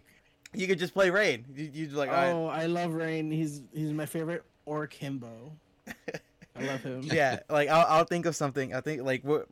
You 0.54 0.66
could 0.66 0.78
just 0.78 0.94
play 0.94 1.08
Rian. 1.10 1.44
You, 1.54 1.70
you 1.72 1.88
like, 1.90 2.08
all 2.10 2.14
right. 2.14 2.30
Oh, 2.30 2.46
I 2.46 2.66
love 2.66 2.92
Rian. 2.92 3.30
He's 3.32 3.60
he's 3.72 3.92
my 3.92 4.06
favorite 4.06 4.42
orc 4.66 4.94
himbo. 4.94 5.50
I 6.56 6.60
love 6.62 6.82
him. 6.82 7.02
yeah, 7.04 7.40
like 7.50 7.68
I'll, 7.68 7.86
I'll 7.88 8.04
think 8.04 8.24
of 8.26 8.34
something. 8.36 8.72
I 8.74 8.80
think 8.80 9.02
like 9.02 9.24
what 9.24 9.46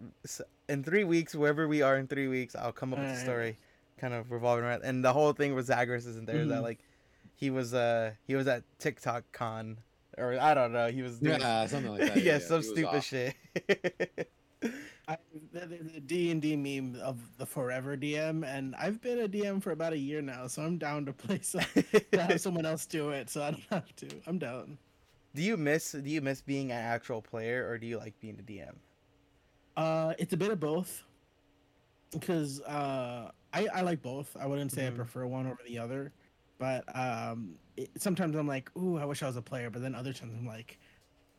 in 0.68 0.82
three 0.84 1.04
weeks, 1.04 1.34
wherever 1.34 1.68
we 1.68 1.82
are 1.82 1.96
in 1.98 2.06
three 2.06 2.28
weeks, 2.28 2.54
I'll 2.56 2.72
come 2.72 2.92
up 2.92 2.98
with 3.00 3.08
a 3.08 3.10
Alright. 3.10 3.24
story, 3.24 3.56
kind 4.02 4.12
of 4.12 4.30
revolving 4.32 4.64
around. 4.64 4.82
And 4.84 5.02
the 5.04 5.12
whole 5.12 5.32
thing 5.32 5.54
with 5.54 5.66
Zagreus 5.66 6.04
isn't 6.06 6.26
there. 6.26 6.42
is 6.42 6.48
That 6.48 6.62
like 6.62 6.80
he 7.34 7.48
was 7.50 7.72
uh 7.72 8.12
he 8.26 8.34
was 8.34 8.46
at 8.48 8.64
TikTok 8.78 9.24
con 9.32 9.78
or 10.18 10.36
I 10.38 10.52
don't 10.54 10.72
know. 10.72 10.88
He 10.88 11.00
was 11.02 11.18
doing 11.18 11.40
Yeah, 11.40 11.66
something 11.66 11.90
like 11.92 12.00
that. 12.14 12.16
yeah, 12.18 12.32
yeah, 12.34 12.38
some 12.38 12.62
stupid 12.62 12.96
off. 12.96 13.04
shit. 13.04 13.34
I, 15.08 15.16
the, 15.52 15.66
the 15.66 16.00
D 16.00 16.30
and 16.30 16.40
D 16.40 16.54
meme 16.56 17.00
of 17.02 17.18
the 17.38 17.44
forever 17.46 17.96
DM, 17.96 18.44
and 18.46 18.74
I've 18.76 19.00
been 19.00 19.20
a 19.20 19.28
DM 19.28 19.60
for 19.60 19.72
about 19.72 19.92
a 19.92 19.98
year 19.98 20.22
now, 20.22 20.46
so 20.46 20.62
I'm 20.62 20.78
down 20.78 21.04
to 21.06 21.12
play 21.12 21.40
some. 21.42 21.62
to 22.12 22.20
have 22.22 22.40
someone 22.46 22.64
else 22.66 22.86
do 22.86 23.10
it, 23.10 23.28
so 23.28 23.42
I 23.42 23.50
don't 23.50 23.64
have 23.70 23.96
to. 23.96 24.08
I'm 24.28 24.38
down. 24.38 24.78
do 25.34 25.42
you 25.42 25.56
miss 25.56 25.92
do 25.92 26.08
you 26.08 26.20
miss 26.20 26.40
being 26.42 26.70
an 26.70 26.78
actual 26.78 27.20
player 27.22 27.68
or 27.68 27.78
do 27.78 27.86
you 27.86 27.98
like 27.98 28.14
being 28.20 28.38
a 28.38 28.42
DM? 28.42 28.74
Uh, 29.76 30.14
it's 30.18 30.32
a 30.34 30.36
bit 30.36 30.50
of 30.52 30.60
both, 30.60 31.02
because 32.12 32.60
uh, 32.62 33.30
I 33.52 33.66
I 33.74 33.80
like 33.82 34.02
both. 34.02 34.36
I 34.38 34.46
wouldn't 34.46 34.72
say 34.72 34.82
Mhm. 34.82 34.88
I 34.88 34.90
prefer 34.90 35.26
one 35.26 35.46
over 35.46 35.58
the 35.66 35.78
other, 35.78 36.12
but 36.58 36.84
um, 36.96 37.54
it, 37.76 37.90
sometimes 37.98 38.36
I'm 38.36 38.46
like, 38.48 38.70
ooh, 38.76 38.98
I 38.98 39.04
wish 39.04 39.22
I 39.22 39.26
was 39.26 39.36
a 39.36 39.42
player, 39.42 39.70
but 39.70 39.82
then 39.82 39.94
other 39.94 40.12
times 40.12 40.34
I'm 40.38 40.46
like. 40.46 40.78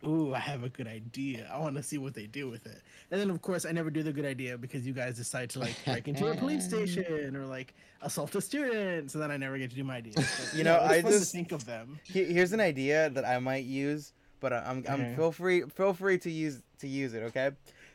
Ooh, 0.06 0.34
I 0.34 0.40
have 0.40 0.64
a 0.64 0.70
good 0.70 0.86
idea. 0.86 1.50
I 1.50 1.58
want 1.60 1.78
to 1.78 1.82
see 1.82 1.98
what 1.98 2.14
they 2.14 2.28
do 2.28 2.50
with 2.50 2.66
it. 2.66 2.82
And 3.10 3.22
then, 3.22 3.30
of 3.30 3.42
course, 3.42 3.64
I 3.66 3.72
never 3.72 3.90
do 3.90 4.04
the 4.04 4.12
good 4.12 4.26
idea 4.26 4.58
because 4.58 4.86
you 4.86 4.92
guys 4.92 5.16
decide 5.16 5.50
to 5.52 5.60
like 5.60 5.78
break 5.86 6.10
into 6.10 6.28
a 6.28 6.36
police 6.36 6.66
station 6.70 7.38
or 7.38 7.46
like 7.46 7.74
assault 8.02 8.36
a 8.36 8.42
student. 8.42 9.12
So 9.12 9.18
then 9.20 9.32
I 9.32 9.38
never 9.38 9.58
get 9.58 9.70
to 9.70 9.78
do 9.78 9.84
my 9.86 9.96
idea. 9.96 10.12
But, 10.18 10.52
You 10.54 10.66
know, 10.66 10.78
I 10.82 11.02
just- 11.02 11.32
think 11.32 11.54
of 11.54 11.64
them. 11.66 12.02
Here's 12.04 12.52
an 12.52 12.60
idea 12.60 13.12
that 13.12 13.24
I 13.24 13.40
might 13.40 13.64
use, 13.64 14.12
but 14.42 14.52
I- 14.52 14.66
I'm 14.70 14.84
I'm 14.90 15.00
Okay. 15.00 15.16
feel 15.16 15.32
free 15.32 15.62
feel 15.74 15.94
free 15.94 16.18
to 16.18 16.30
use 16.30 16.62
to 16.80 16.88
use 16.90 17.14
it. 17.14 17.24
Okay, 17.24 17.52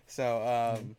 so 0.07 0.23
Mm-hmm. 0.23 0.79
um, 0.89 0.97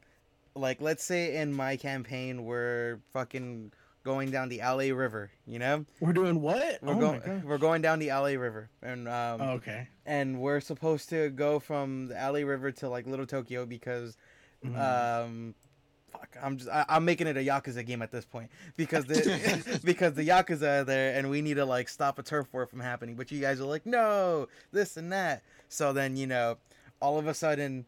like 0.55 0.81
let's 0.81 1.03
say 1.03 1.37
in 1.37 1.53
my 1.53 1.77
campaign 1.77 2.45
we're 2.45 2.99
fucking 3.13 3.71
going 4.03 4.31
down 4.31 4.49
the 4.49 4.59
LA 4.59 4.93
River. 4.95 5.29
You 5.45 5.59
know, 5.59 5.85
We're 5.99 6.13
doing 6.13 6.41
what? 6.41 6.79
we're 6.81 6.93
oh 6.93 6.99
going 6.99 7.43
we're 7.45 7.57
going 7.57 7.81
down 7.81 7.99
the 7.99 8.07
LA 8.09 8.29
River, 8.39 8.69
and 8.81 9.07
um, 9.07 9.41
Oh, 9.41 9.49
okay. 9.55 9.87
and 10.05 10.39
we're 10.39 10.61
supposed 10.61 11.09
to 11.09 11.29
go 11.29 11.59
from 11.59 12.07
the 12.07 12.15
LA 12.15 12.39
River 12.47 12.71
to 12.71 12.89
like 12.89 13.05
Little 13.07 13.25
Tokyo 13.27 13.65
because 13.65 14.17
Mhm. 14.65 14.77
um. 15.25 15.55
Fuck, 16.11 16.37
I'm 16.41 16.57
just 16.57 16.71
I, 16.71 16.85
I'm 16.89 17.05
making 17.05 17.27
it 17.27 17.37
a 17.37 17.41
Yakuza 17.41 17.85
game 17.85 18.01
at 18.01 18.11
this 18.11 18.25
point 18.25 18.49
because 18.75 19.05
the 19.05 19.79
because 19.83 20.13
the 20.15 20.27
Yakuza 20.27 20.81
are 20.81 20.83
there 20.83 21.15
and 21.15 21.29
we 21.29 21.39
need 21.43 21.53
to 21.57 21.65
like 21.65 21.87
stop 21.87 22.17
a 22.17 22.23
turf 22.23 22.47
war 22.51 22.65
from 22.65 22.79
happening. 22.79 23.13
But 23.15 23.31
you 23.31 23.39
guys 23.39 23.61
are 23.61 23.65
like, 23.65 23.85
no, 23.85 24.47
this 24.71 24.97
and 24.97 25.11
that. 25.13 25.43
So 25.67 25.93
then 25.93 26.17
you 26.17 26.25
know, 26.25 26.57
all 26.99 27.19
of 27.19 27.27
a 27.27 27.35
sudden, 27.35 27.85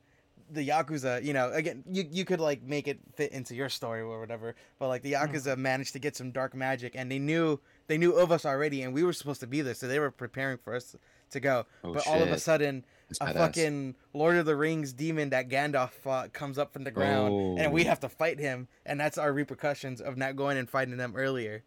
the 0.54 0.68
Yakuza, 0.68 1.24
you 1.24 1.34
know, 1.34 1.52
again, 1.52 1.84
you 1.90 2.06
you 2.10 2.26
could 2.26 2.40
like 2.40 2.62
make 2.64 2.88
it 2.88 3.00
fit 3.16 3.32
into 3.32 3.56
your 3.56 3.70
story 3.70 4.02
or 4.02 4.20
whatever. 4.20 4.56
But 4.80 4.88
like 4.88 5.02
the 5.02 5.14
hmm. 5.14 5.24
Yakuza 5.24 5.58
managed 5.58 5.94
to 5.94 6.00
get 6.00 6.16
some 6.16 6.32
dark 6.32 6.54
magic 6.54 6.94
and 6.96 7.12
they 7.12 7.20
knew 7.20 7.60
they 7.88 7.98
knew 7.98 8.14
of 8.14 8.32
us 8.32 8.46
already 8.46 8.82
and 8.84 8.94
we 8.94 9.04
were 9.04 9.14
supposed 9.14 9.40
to 9.42 9.48
be 9.48 9.62
there, 9.62 9.74
so 9.74 9.88
they 9.88 10.00
were 10.00 10.12
preparing 10.12 10.58
for 10.58 10.76
us 10.76 10.96
to 11.32 11.40
go. 11.40 11.66
Oh, 11.84 11.94
but 11.94 12.08
all 12.08 12.22
of 12.22 12.30
a 12.30 12.40
sudden, 12.40 12.86
It's 13.10 13.20
a 13.22 13.26
badass. 13.26 13.34
fucking 13.34 13.96
Lord 14.14 14.38
of 14.38 14.46
the 14.46 14.56
Rings 14.56 14.94
demon 14.94 15.30
that 15.30 15.50
Gandalf 15.50 15.92
fought 15.92 16.34
comes 16.34 16.58
up 16.58 16.74
from 16.74 16.84
the 16.84 16.92
ground, 16.92 17.60
and 17.60 17.72
we 17.72 17.86
Oh. 17.86 17.88
have 17.90 18.00
to 18.02 18.10
fight 18.10 18.40
him, 18.40 18.68
and 18.86 19.00
that's 19.00 19.18
our 19.18 19.32
repercussions 19.34 20.02
of 20.02 20.18
not 20.18 20.36
going 20.36 20.58
and 20.58 20.70
fighting 20.70 20.98
them 20.98 21.14
earlier. 21.16 21.64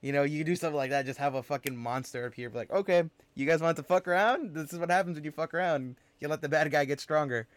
You 0.00 0.12
know, 0.12 0.22
you 0.22 0.44
do 0.44 0.54
something 0.54 0.76
like 0.76 0.90
that, 0.90 1.06
just 1.06 1.18
have 1.18 1.34
a 1.34 1.42
fucking 1.42 1.76
monster 1.76 2.24
appear, 2.24 2.50
be 2.50 2.58
like, 2.58 2.70
okay, 2.70 3.04
you 3.34 3.46
guys 3.46 3.60
want 3.60 3.76
to 3.78 3.82
fuck 3.82 4.06
around? 4.06 4.54
This 4.54 4.72
is 4.72 4.78
what 4.78 4.90
happens 4.90 5.16
when 5.16 5.24
you 5.24 5.32
fuck 5.32 5.54
around. 5.54 5.96
You 6.20 6.28
let 6.28 6.40
the 6.40 6.48
bad 6.48 6.70
guy 6.70 6.84
get 6.84 7.00
stronger. 7.00 7.48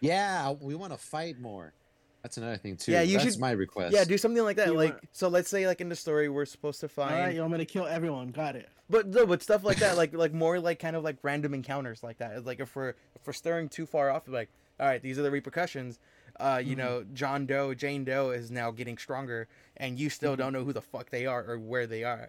Yeah, 0.00 0.50
we 0.60 0.74
want 0.74 0.92
to 0.92 0.98
fight 0.98 1.38
more. 1.40 1.72
That's 2.22 2.36
another 2.36 2.56
thing 2.58 2.76
too. 2.76 2.92
Yeah, 2.92 3.00
you 3.02 3.18
That's 3.18 3.32
should- 3.32 3.40
my 3.40 3.52
request. 3.52 3.94
Yeah, 3.94 4.04
do 4.04 4.18
something 4.18 4.42
like 4.42 4.56
that. 4.56 4.68
You 4.68 4.74
like, 4.74 4.92
want- 4.92 5.08
so 5.12 5.28
let's 5.28 5.48
say, 5.48 5.66
like 5.66 5.80
in 5.80 5.88
the 5.88 5.96
story, 5.96 6.28
we're 6.28 6.44
supposed 6.44 6.80
to 6.80 6.86
All 6.86 6.88
find, 6.90 7.14
right, 7.14 7.34
you 7.34 7.40
want 7.40 7.52
me 7.52 7.58
to 7.58 7.64
kill 7.64 7.86
everyone? 7.86 8.28
Got 8.30 8.56
it. 8.56 8.68
but 8.90 9.06
no, 9.08 9.24
but 9.24 9.42
stuff 9.42 9.64
like 9.64 9.78
that, 9.78 9.96
like 9.96 10.12
like 10.12 10.32
more 10.34 10.60
like 10.60 10.78
kind 10.78 10.96
of 10.96 11.02
like 11.04 11.16
random 11.22 11.54
encounters 11.54 12.02
like 12.02 12.18
that. 12.18 12.32
It's 12.36 12.46
Like 12.46 12.60
if 12.60 12.74
we're 12.76 12.90
if 12.90 13.26
we're 13.26 13.32
stirring 13.32 13.68
too 13.70 13.86
far 13.86 14.10
off, 14.10 14.28
like, 14.28 14.50
all 14.78 14.86
right, 14.86 15.00
these 15.02 15.18
are 15.18 15.22
the 15.22 15.30
repercussions. 15.30 15.98
Uh, 16.38 16.60
you 16.64 16.74
Mhm. 16.74 16.78
know, 16.78 17.04
John 17.14 17.46
Doe, 17.46 17.74
Jane 17.74 18.04
Doe 18.04 18.30
is 18.30 18.50
now 18.50 18.70
getting 18.70 18.96
stronger, 18.98 19.46
and 19.78 19.98
you 19.98 20.08
still 20.10 20.34
Mhm. 20.34 20.38
don't 20.38 20.52
know 20.52 20.64
who 20.64 20.72
the 20.72 20.80
fuck 20.82 21.10
they 21.10 21.24
are 21.26 21.42
or 21.44 21.58
where 21.58 21.86
they 21.86 22.04
are. 22.04 22.28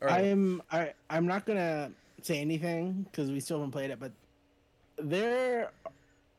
Or, 0.00 0.10
I'm 0.10 0.62
I 0.72 0.94
I'm 1.10 1.26
not 1.26 1.44
gonna 1.46 1.92
say 2.22 2.38
anything 2.40 3.02
because 3.10 3.30
we 3.30 3.38
still 3.40 3.58
haven't 3.58 3.70
played 3.72 3.90
it, 3.90 4.00
but 4.00 4.10
there 4.96 5.70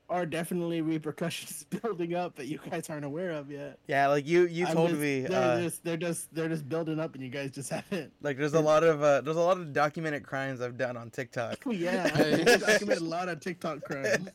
are 0.09 0.25
definitely 0.25 0.79
repercussions 0.81 1.65
building 1.81 2.13
up 2.15 2.35
that 2.37 2.45
you 2.47 2.59
guys 2.69 2.89
aren't 2.89 3.03
aware 3.03 3.31
of 3.31 3.51
yet. 3.51 3.77
yeah, 3.87 4.07
like 4.07 4.25
you 4.25 4.45
you 4.47 4.65
I'm 4.65 4.73
told 4.73 4.89
just- 4.91 5.01
me, 5.01 5.21
they're 5.21 5.51
uh, 5.57 5.61
just 5.61 5.83
they're 5.83 5.97
just 5.97 6.33
they're 6.33 6.47
just 6.47 6.67
building 6.69 6.99
up, 6.99 7.13
and 7.15 7.23
you 7.23 7.29
guys 7.29 7.51
just 7.51 7.69
haven't. 7.71 8.13
like 8.21 8.37
there's 8.37 8.53
a 8.53 8.59
lot 8.61 8.83
of 8.83 9.03
uh, 9.03 9.21
there's 9.21 9.35
a 9.37 9.41
lot 9.41 9.57
of 9.57 9.73
documented 9.73 10.23
crimes 10.23 10.61
I've 10.61 10.77
done 10.77 10.95
on 10.95 11.09
TikTok. 11.09 11.57
Oh 11.65 11.71
yeah, 11.71 12.09
I 12.15 12.57
documented 12.57 13.01
a 13.03 13.05
lot 13.05 13.27
of 13.29 13.39
TikTok 13.41 13.81
crimes. 13.83 14.29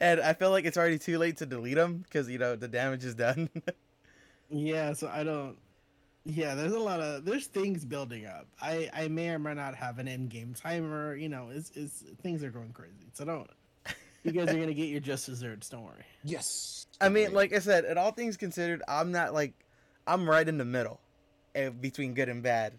and 0.00 0.20
I 0.20 0.32
feel 0.34 0.50
like 0.50 0.64
it's 0.66 0.76
already 0.76 0.98
too 0.98 1.16
late 1.18 1.38
to 1.38 1.46
delete 1.46 1.76
them 1.76 1.98
because 1.98 2.28
you 2.28 2.38
know 2.38 2.54
the 2.56 2.68
damage 2.68 3.04
is 3.04 3.14
done. 3.14 3.48
Yeah, 4.50 4.92
so 4.92 5.08
I 5.12 5.24
don't. 5.24 5.56
Yeah, 6.24 6.54
there's 6.56 6.72
a 6.72 6.78
lot 6.78 7.00
of 7.00 7.24
there's 7.24 7.46
things 7.46 7.84
building 7.84 8.26
up. 8.26 8.46
I 8.60 8.90
I 8.92 9.08
may 9.08 9.30
or 9.30 9.38
may 9.38 9.54
not 9.54 9.74
have 9.76 9.98
an 9.98 10.08
end 10.08 10.28
game 10.30 10.54
timer. 10.54 11.14
You 11.16 11.28
know, 11.28 11.48
is 11.50 11.70
is 11.74 12.04
things 12.22 12.42
are 12.44 12.50
going 12.50 12.72
crazy. 12.72 13.08
So 13.12 13.24
don't. 13.24 13.48
You 14.26 14.32
guys 14.32 14.48
are 14.54 14.58
gonna 14.58 14.74
get 14.74 14.88
your 14.88 15.00
just 15.00 15.26
desserts. 15.26 15.68
Don't 15.68 15.84
worry. 15.84 16.04
Yes. 16.24 16.86
I 17.00 17.08
mean, 17.08 17.26
Totally. 17.26 17.36
like 17.44 17.52
I 17.54 17.58
said, 17.60 17.84
at 17.84 17.96
all 17.96 18.10
things 18.12 18.36
considered, 18.36 18.82
I'm 18.88 19.12
not 19.12 19.32
like 19.34 19.54
I'm 20.06 20.28
right 20.28 20.46
in 20.48 20.58
the 20.58 20.64
middle 20.64 21.00
between 21.80 22.14
good 22.14 22.28
and 22.28 22.42
bad. 22.42 22.78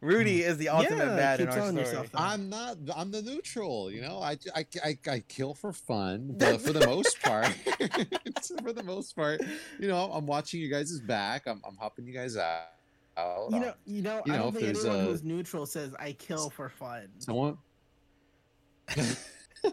Rudy 0.00 0.42
is 0.42 0.58
the 0.58 0.68
ultimate 0.68 1.02
Hmm. 1.04 1.10
Yeah, 1.10 1.16
bad 1.16 1.40
in 1.40 1.48
our 1.48 1.54
story. 1.54 1.74
yourself. 1.76 2.10
I'm 2.14 2.50
not. 2.50 2.76
I'm 2.94 3.10
the 3.10 3.22
neutral. 3.22 3.90
You 3.90 4.02
know, 4.02 4.18
I, 4.20 4.36
I, 4.54 4.66
I, 4.84 4.98
I 5.08 5.20
kill 5.28 5.54
for 5.54 5.72
fun, 5.72 6.34
but 6.38 6.60
for 6.60 6.72
the 6.74 6.86
most 6.86 7.20
part, 7.22 7.46
for 8.62 8.72
the 8.74 8.82
most 8.84 9.16
part, 9.16 9.40
you 9.78 9.88
know, 9.88 10.10
I'm 10.12 10.26
watching 10.26 10.60
you 10.60 10.68
guys' 10.68 11.00
back. 11.00 11.46
I'm, 11.46 11.62
I'm 11.66 11.76
helping 11.78 12.06
you 12.06 12.12
guys 12.12 12.36
out. 12.36 12.64
You 13.50 13.60
know, 13.60 13.74
you 13.86 14.02
know, 14.02 14.22
you 14.26 14.32
I 14.34 14.36
know, 14.36 14.42
don't 14.44 14.56
if 14.56 14.60
think 14.62 14.78
anyone 14.78 15.00
a- 15.00 15.04
who's 15.04 15.22
neutral 15.24 15.64
says 15.64 15.94
I 15.98 16.12
kill 16.12 16.50
for 16.50 16.68
fun. 16.68 17.08
someone. 17.18 17.56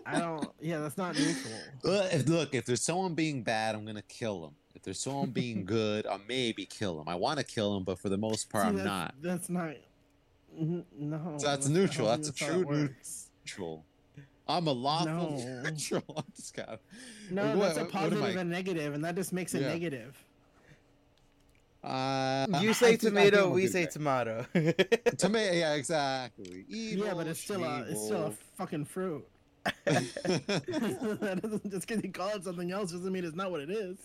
I 0.05 0.19
don't. 0.19 0.47
Yeah, 0.59 0.79
that's 0.79 0.97
not 0.97 1.15
neutral. 1.17 1.53
Uh, 1.85 2.07
if, 2.11 2.27
look, 2.27 2.53
if 2.53 2.65
there's 2.65 2.81
someone 2.81 3.13
being 3.15 3.41
bad, 3.43 3.75
I'm 3.75 3.85
gonna 3.85 4.01
kill 4.03 4.41
them. 4.41 4.51
If 4.75 4.83
there's 4.83 4.99
someone 4.99 5.31
being 5.31 5.65
good, 5.77 6.05
I'll 6.07 6.21
maybe 6.27 6.65
kill 6.65 6.97
them. 6.97 7.07
I 7.09 7.15
want 7.15 7.39
to 7.39 7.45
kill 7.45 7.73
them, 7.73 7.83
but 7.83 7.99
for 7.99 8.09
the 8.09 8.17
most 8.17 8.49
part, 8.49 8.63
See, 8.65 8.69
I'm 8.69 8.75
that's, 8.77 8.85
not 8.85 9.15
That's 9.21 9.49
not. 9.49 9.73
Mhm, 10.59 10.83
No. 10.97 11.35
So 11.37 11.47
that's 11.47 11.67
I 11.67 11.71
neutral, 11.71 12.07
that's 12.07 12.29
a 12.29 12.33
true 12.33 12.61
it 12.71 12.91
neutral. 13.45 13.85
I'm 14.47 14.67
a 14.67 14.71
lawful 14.71 15.39
No. 15.39 15.61
neutral. 15.69 16.03
I'm 16.17 16.23
just 16.35 16.53
kind 16.53 16.69
of. 16.69 16.79
No, 17.29 17.55
What- 17.55 17.59
that's 17.75 17.77
a 17.77 17.83
what 17.85 17.95
am 17.95 18.01
positive 18.01 18.23
I? 18.23 18.29
and 18.41 18.49
negative, 18.49 18.93
and 18.93 19.03
that 19.05 19.15
just 19.15 19.31
makes 19.33 19.53
it 19.53 19.61
Yeah. 19.61 19.69
negative. 19.69 20.23
Uh, 21.83 22.45
You 22.61 22.69
I 22.69 22.73
say 22.73 22.73
think- 22.73 22.81
I 22.83 22.89
think 22.89 23.01
tomato, 23.01 23.47
I'm 23.47 23.53
we 23.53 23.65
say 23.67 23.85
guy. 23.85 23.89
tomato. 23.91 24.45
Tomato, 25.17 25.53
yeah, 25.55 25.73
exactly. 25.73 26.65
Evil, 26.69 27.05
yeah, 27.07 27.13
but 27.15 27.25
it's 27.27 27.39
still 27.39 27.63
a 27.63 27.81
it's 27.89 28.05
still 28.05 28.27
a 28.27 28.31
fucking 28.57 28.85
fruit. 28.85 29.25
That 29.85 31.39
doesn't, 31.41 31.71
just 31.71 31.87
because 31.87 32.03
you 32.03 32.11
call 32.11 32.29
it 32.29 32.43
something 32.43 32.71
else 32.71 32.91
doesn't 32.91 33.11
mean 33.11 33.23
it's 33.23 33.35
not 33.35 33.51
what 33.51 33.61
it 33.61 33.69
is. 33.69 33.97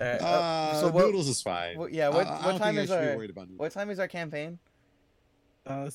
Alright, 0.00 0.20
uh, 0.20 0.24
uh, 0.24 0.80
so 0.80 0.88
what? 0.90 1.06
noodles 1.06 1.28
is 1.28 1.42
fine. 1.42 1.78
what- 1.78 1.92
yeah, 1.92 2.08
what, 2.08 2.26
I, 2.26 2.36
I 2.36 2.46
what 2.52 2.58
time 2.58 2.78
is 2.78 2.90
I 2.90 3.08
our 3.10 3.16
worried 3.16 3.30
about 3.30 3.46
noodles. 3.48 3.58
what 3.60 3.72
time 3.72 3.90
is 3.90 3.98
our 3.98 4.08
campaign? 4.08 4.58
Uh, 5.66 5.90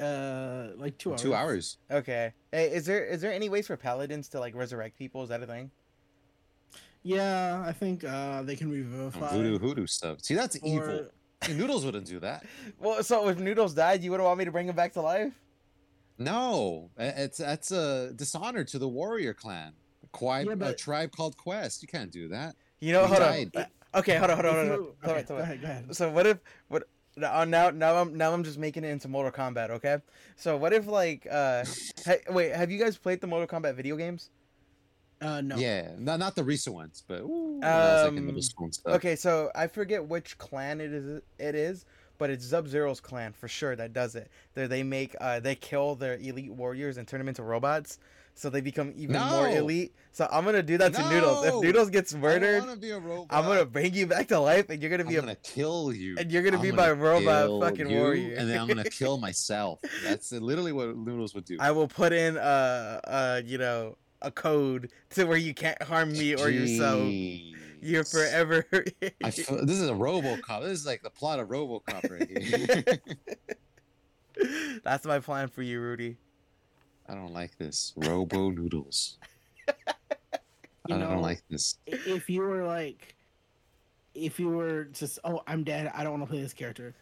uh, 0.00 0.68
like 0.76 0.96
two 0.98 1.10
hours. 1.12 1.22
Two 1.22 1.34
hours. 1.34 1.78
Okay. 1.90 2.32
Hey, 2.52 2.70
is 2.72 2.86
there 2.86 3.04
is 3.04 3.20
there 3.20 3.32
any 3.32 3.48
ways 3.48 3.66
for 3.66 3.76
paladins 3.76 4.28
to 4.28 4.40
like 4.40 4.54
resurrect 4.54 4.98
people? 4.98 5.22
Is 5.22 5.28
that 5.30 5.42
a 5.42 5.46
thing? 5.46 5.70
Yeah, 7.02 7.62
I 7.66 7.72
think 7.72 8.04
uh 8.04 8.42
they 8.42 8.56
can 8.56 8.70
revivify. 8.70 9.30
voodoo, 9.32 9.58
voodoo 9.58 9.86
stuff. 9.86 10.22
See, 10.22 10.34
that's 10.34 10.56
or, 10.56 10.66
evil. 10.66 11.06
Noodles 11.48 11.84
wouldn't 11.84 12.06
do 12.06 12.20
that. 12.20 12.44
Well, 12.80 13.02
so 13.02 13.28
if 13.28 13.38
Noodles 13.38 13.74
died, 13.74 14.02
you 14.02 14.10
wouldn't 14.10 14.26
want 14.26 14.38
me 14.38 14.44
to 14.44 14.50
bring 14.50 14.68
him 14.68 14.76
back 14.76 14.92
to 14.94 15.02
life? 15.02 15.32
No, 16.18 16.90
it's 16.98 17.38
that's 17.38 17.70
a 17.70 18.12
dishonor 18.14 18.64
to 18.64 18.78
the 18.78 18.88
warrior 18.88 19.34
clan. 19.34 19.72
A, 20.02 20.16
quib- 20.16 20.60
Yeah, 20.60 20.68
a 20.68 20.74
tribe 20.74 21.12
called 21.12 21.36
Quest. 21.36 21.82
You 21.82 21.88
can't 21.88 22.10
do 22.10 22.28
that. 22.28 22.56
You 22.80 22.92
know, 22.92 23.02
He 23.02 23.08
hold 23.08 23.20
died. 23.20 23.50
on. 23.56 23.62
Uh, 23.62 23.66
Okay, 23.94 24.16
hold 24.18 24.30
on, 24.30 24.36
hold 24.36 24.46
on, 24.46 24.54
hold 24.54 24.66
on. 24.66 24.66
you- 24.66 24.72
Hold 24.82 24.94
on, 25.04 25.10
okay, 25.10 25.14
hold 25.26 25.28
go 25.28 25.36
ahead, 25.42 25.60
go 25.62 25.66
ahead. 25.68 25.96
So 25.96 26.10
what 26.10 26.26
if 26.26 26.38
what 26.68 26.82
now 27.16 27.44
now 27.44 27.70
now 27.70 27.96
I'm 27.96 28.14
now 28.16 28.32
I'm 28.34 28.44
just 28.44 28.58
making 28.58 28.84
it 28.84 28.88
into 28.88 29.08
Mortal 29.08 29.32
Kombat, 29.32 29.70
okay? 29.70 29.98
So 30.36 30.56
what 30.58 30.72
if 30.74 30.86
like 30.86 31.26
uh 31.30 31.64
hey, 32.04 32.20
wait, 32.28 32.52
have 32.54 32.70
you 32.70 32.78
guys 32.78 32.98
played 32.98 33.20
the 33.22 33.26
Mortal 33.26 33.46
Kombat 33.48 33.74
video 33.74 33.96
games? 33.96 34.28
Uh, 35.22 35.40
no. 35.40 35.56
Yeah, 35.56 35.92
not 35.98 36.18
not 36.18 36.36
the 36.36 36.44
recent 36.44 36.76
ones, 36.76 37.02
but 37.08 37.20
ooh, 37.22 37.58
that 37.62 38.02
like 38.02 38.08
Um, 38.18 38.26
middle 38.26 38.42
school 38.42 38.66
and 38.66 38.74
stuff. 38.74 38.94
Okay, 38.96 39.16
so 39.16 39.50
I 39.54 39.66
forget 39.66 40.06
which 40.06 40.36
clan 40.36 40.78
it 40.82 40.92
is 40.92 41.22
it 41.38 41.54
is, 41.54 41.86
but 42.18 42.30
it's 42.30 42.46
Sub 42.46 42.68
Zero's 42.68 43.00
clan 43.00 43.32
for 43.32 43.48
sure 43.48 43.74
that 43.76 43.92
does 43.92 44.14
it. 44.14 44.30
They 44.54 44.66
they 44.66 44.82
make 44.82 45.14
uh 45.20 45.40
they 45.40 45.54
kill 45.54 45.94
their 45.94 46.16
elite 46.16 46.52
warriors 46.52 46.96
and 46.96 47.06
turn 47.06 47.18
them 47.20 47.28
into 47.28 47.42
robots. 47.42 47.98
So 48.38 48.50
they 48.50 48.60
become 48.60 48.92
even 48.98 49.18
more 49.18 49.48
elite. 49.48 49.94
So 50.12 50.28
I'm 50.30 50.44
gonna 50.44 50.62
do 50.62 50.76
that 50.76 50.92
to 50.92 51.08
Noodles. 51.10 51.46
If 51.46 51.54
Noodles 51.62 51.88
gets 51.88 52.12
murdered, 52.12 52.58
don't 52.58 52.66
want 52.68 52.80
to 52.82 52.86
be 52.86 52.90
a 52.90 52.98
robot. 52.98 53.28
I'm 53.30 53.44
gonna 53.46 53.64
bring 53.64 53.94
you 53.94 54.06
back 54.06 54.28
to 54.28 54.38
life, 54.38 54.68
and 54.68 54.82
you're 54.82 54.90
gonna 54.90 55.04
I'm 55.04 55.08
be 55.08 55.16
a 55.16 55.20
gonna 55.22 55.36
kill 55.36 55.90
you. 55.90 56.16
and 56.18 56.30
you're 56.30 56.42
gonna 56.42 56.56
I'm 56.58 56.62
be 56.62 56.70
my 56.70 56.90
robot 56.90 57.48
fucking 57.62 57.88
you, 57.88 57.96
warrior. 57.96 58.36
and 58.36 58.48
then 58.50 58.58
I'm 58.60 58.68
gonna 58.68 58.84
kill 58.90 59.16
myself. 59.16 59.80
That's 60.04 60.32
literally 60.32 60.72
what 60.72 60.94
Noodles 60.94 61.34
would 61.34 61.46
do. 61.46 61.56
I 61.60 61.70
will 61.70 61.88
put 61.88 62.12
in 62.12 62.36
uh 62.36 63.00
uh 63.04 63.40
you 63.42 63.56
know 63.56 63.96
a 64.20 64.30
code 64.30 64.90
to 65.10 65.24
where 65.24 65.36
you 65.38 65.54
can't 65.54 65.80
harm 65.82 66.12
me 66.12 66.34
or 66.36 66.50
yourself. 66.50 67.00
You're 67.86 68.04
forever. 68.04 68.64
I 69.22 69.30
feel, 69.30 69.64
this 69.64 69.78
is 69.78 69.88
a 69.88 69.92
RoboCop. 69.92 70.62
This 70.62 70.80
is 70.80 70.86
like 70.86 71.02
the 71.02 71.10
plot 71.10 71.38
of 71.38 71.48
RoboCop 71.48 72.10
right 72.10 72.38
here. 72.38 72.98
That's 74.84 75.06
my 75.06 75.20
plan 75.20 75.48
for 75.48 75.62
you, 75.62 75.80
Rudy. 75.80 76.16
I 77.08 77.14
don't 77.14 77.32
like 77.32 77.56
this. 77.58 77.92
Robo 77.96 78.50
Noodles. 78.50 79.18
You 80.88 80.94
I 80.94 80.98
know, 80.98 81.10
don't 81.10 81.22
like 81.22 81.42
this. 81.48 81.78
if 81.86 82.28
you 82.28 82.40
were 82.40 82.64
like, 82.64 83.14
if 84.14 84.40
you 84.40 84.48
were 84.48 84.84
just, 84.84 85.18
oh, 85.24 85.42
I'm 85.46 85.62
dead. 85.62 85.90
I 85.94 86.02
don't 86.02 86.12
want 86.12 86.24
to 86.24 86.30
play 86.30 86.42
this 86.42 86.52
character. 86.52 86.94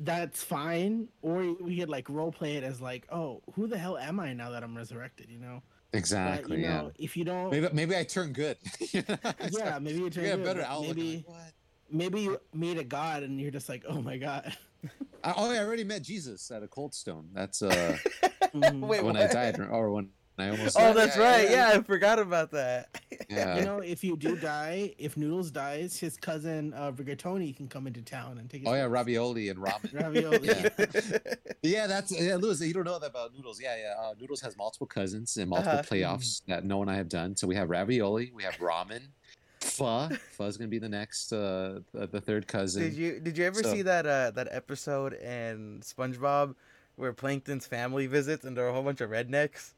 That's 0.00 0.42
fine. 0.42 1.08
Or 1.20 1.54
we 1.60 1.78
could 1.78 1.90
like 1.90 2.08
role 2.08 2.32
play 2.32 2.56
it 2.56 2.64
as 2.64 2.80
like, 2.80 3.06
oh, 3.10 3.42
who 3.54 3.66
the 3.66 3.78
hell 3.78 3.98
am 3.98 4.18
I 4.18 4.32
now 4.32 4.50
that 4.50 4.64
I'm 4.64 4.76
resurrected? 4.76 5.28
You 5.30 5.38
know. 5.38 5.62
Exactly. 5.92 6.56
But, 6.56 6.58
you 6.58 6.64
yeah. 6.64 6.88
if 6.98 7.16
you 7.16 7.24
don't, 7.24 7.50
Maybe 7.50 7.68
maybe 7.72 7.96
I 7.96 8.04
turn 8.04 8.32
good. 8.32 8.56
yeah, 8.92 9.78
maybe 9.80 9.98
you 9.98 10.10
turn 10.10 10.24
yeah, 10.24 10.36
good, 10.36 10.44
better 10.44 10.60
but 10.60 10.68
outlook. 10.70 10.96
Maybe, 10.96 11.24
Like, 11.28 11.36
what? 11.36 11.52
maybe 11.90 12.20
you 12.22 12.40
meet 12.54 12.78
a 12.78 12.84
god 12.84 13.22
and 13.22 13.40
you're 13.40 13.50
just 13.50 13.68
like, 13.68 13.84
oh 13.88 14.00
my 14.00 14.16
god. 14.16 14.56
I, 15.22 15.34
oh, 15.36 15.52
yeah, 15.52 15.60
I 15.60 15.64
already 15.64 15.84
met 15.84 16.02
Jesus 16.02 16.50
at 16.50 16.62
a 16.62 16.68
Cold 16.68 16.94
Stone. 16.94 17.28
That's 17.32 17.62
uh 17.62 17.96
Mhm. 18.54 18.80
Wait, 18.80 19.02
when 19.02 19.14
what? 19.14 19.30
I 19.30 19.32
died, 19.32 19.60
or 19.60 19.90
when 19.90 20.10
I 20.42 20.50
almost. 20.50 20.76
Oh, 20.78 20.92
that's 20.92 21.16
Yeah, 21.16 21.22
right. 21.30 21.50
Yeah, 21.50 21.72
I 21.74 21.82
forgot 21.82 22.18
about 22.18 22.50
that. 22.50 23.00
yeah. 23.30 23.56
You 23.58 23.64
know, 23.64 23.78
if 23.78 24.02
you 24.04 24.16
do 24.16 24.36
die, 24.36 24.94
if 24.98 25.16
Noodles 25.16 25.50
dies, 25.50 25.98
his 25.98 26.16
cousin 26.16 26.74
uh, 26.74 26.92
Rigatoni 26.92 27.56
can 27.56 27.68
come 27.68 27.86
into 27.86 28.02
town 28.02 28.38
and 28.38 28.50
take. 28.50 28.60
His 28.62 28.68
Oh 28.68 28.74
yeah, 28.74 28.82
place. 28.82 28.92
ravioli 28.92 29.48
and 29.48 29.58
ramen. 29.58 29.92
Ravioli. 30.02 30.48
Yeah. 30.48 31.18
Yeah, 31.64 31.86
that's 31.86 32.10
yeah, 32.20 32.34
Lewis. 32.36 32.60
You 32.60 32.74
don't 32.74 32.84
know 32.84 32.98
that 32.98 33.10
about 33.10 33.32
Noodles. 33.34 33.60
Yeah, 33.60 33.76
yeah. 33.76 33.94
Uh, 33.96 34.14
Noodles 34.20 34.40
has 34.40 34.56
multiple 34.56 34.86
cousins 34.86 35.36
and 35.36 35.48
multiple 35.48 35.78
Uh-huh. 35.78 35.82
playoffs 35.94 36.42
that 36.48 36.64
no 36.64 36.76
one 36.78 36.88
I 36.88 36.96
have 36.96 37.08
done. 37.08 37.36
So 37.36 37.46
we 37.46 37.54
have 37.54 37.70
ravioli, 37.70 38.32
we 38.34 38.42
have 38.42 38.56
ramen, 38.56 39.02
pho. 39.60 40.08
Pho's 40.36 40.56
gonna 40.56 40.66
be 40.68 40.80
the 40.80 40.88
next, 40.88 41.32
uh, 41.32 41.80
the, 41.92 42.08
the 42.08 42.20
third 42.20 42.48
cousin. 42.48 42.82
Did 42.82 42.94
you 42.94 43.20
did 43.20 43.38
you 43.38 43.44
ever 43.44 43.62
So- 43.62 43.72
see 43.72 43.82
that 43.82 44.06
uh 44.06 44.32
that 44.32 44.48
episode 44.50 45.12
in 45.14 45.80
SpongeBob 45.84 46.56
where 46.96 47.12
Plankton's 47.12 47.66
family 47.66 48.08
visits 48.08 48.44
and 48.44 48.56
there 48.56 48.66
are 48.66 48.70
a 48.70 48.72
whole 48.72 48.82
bunch 48.82 49.00
of 49.00 49.10
rednecks? 49.10 49.72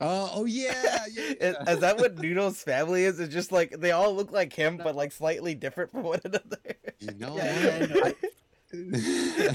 Oh, 0.00 0.30
oh 0.32 0.44
yeah, 0.44 1.06
yeah. 1.12 1.22
Is, 1.40 1.56
is 1.68 1.80
that 1.80 1.96
what 1.98 2.18
Noodles' 2.18 2.62
family 2.62 3.04
is? 3.04 3.18
It's 3.18 3.34
just 3.34 3.50
like 3.50 3.70
they 3.80 3.90
all 3.90 4.14
look 4.14 4.30
like 4.30 4.52
him, 4.52 4.76
but 4.76 4.94
like 4.94 5.10
slightly 5.10 5.54
different 5.56 5.90
from 5.90 6.04
one 6.04 6.20
another. 6.24 6.58
You 7.00 7.14
know, 7.18 7.36
Yeah, 7.36 7.78
yeah, 7.80 7.84
I 7.84 8.14
know. 8.72 9.54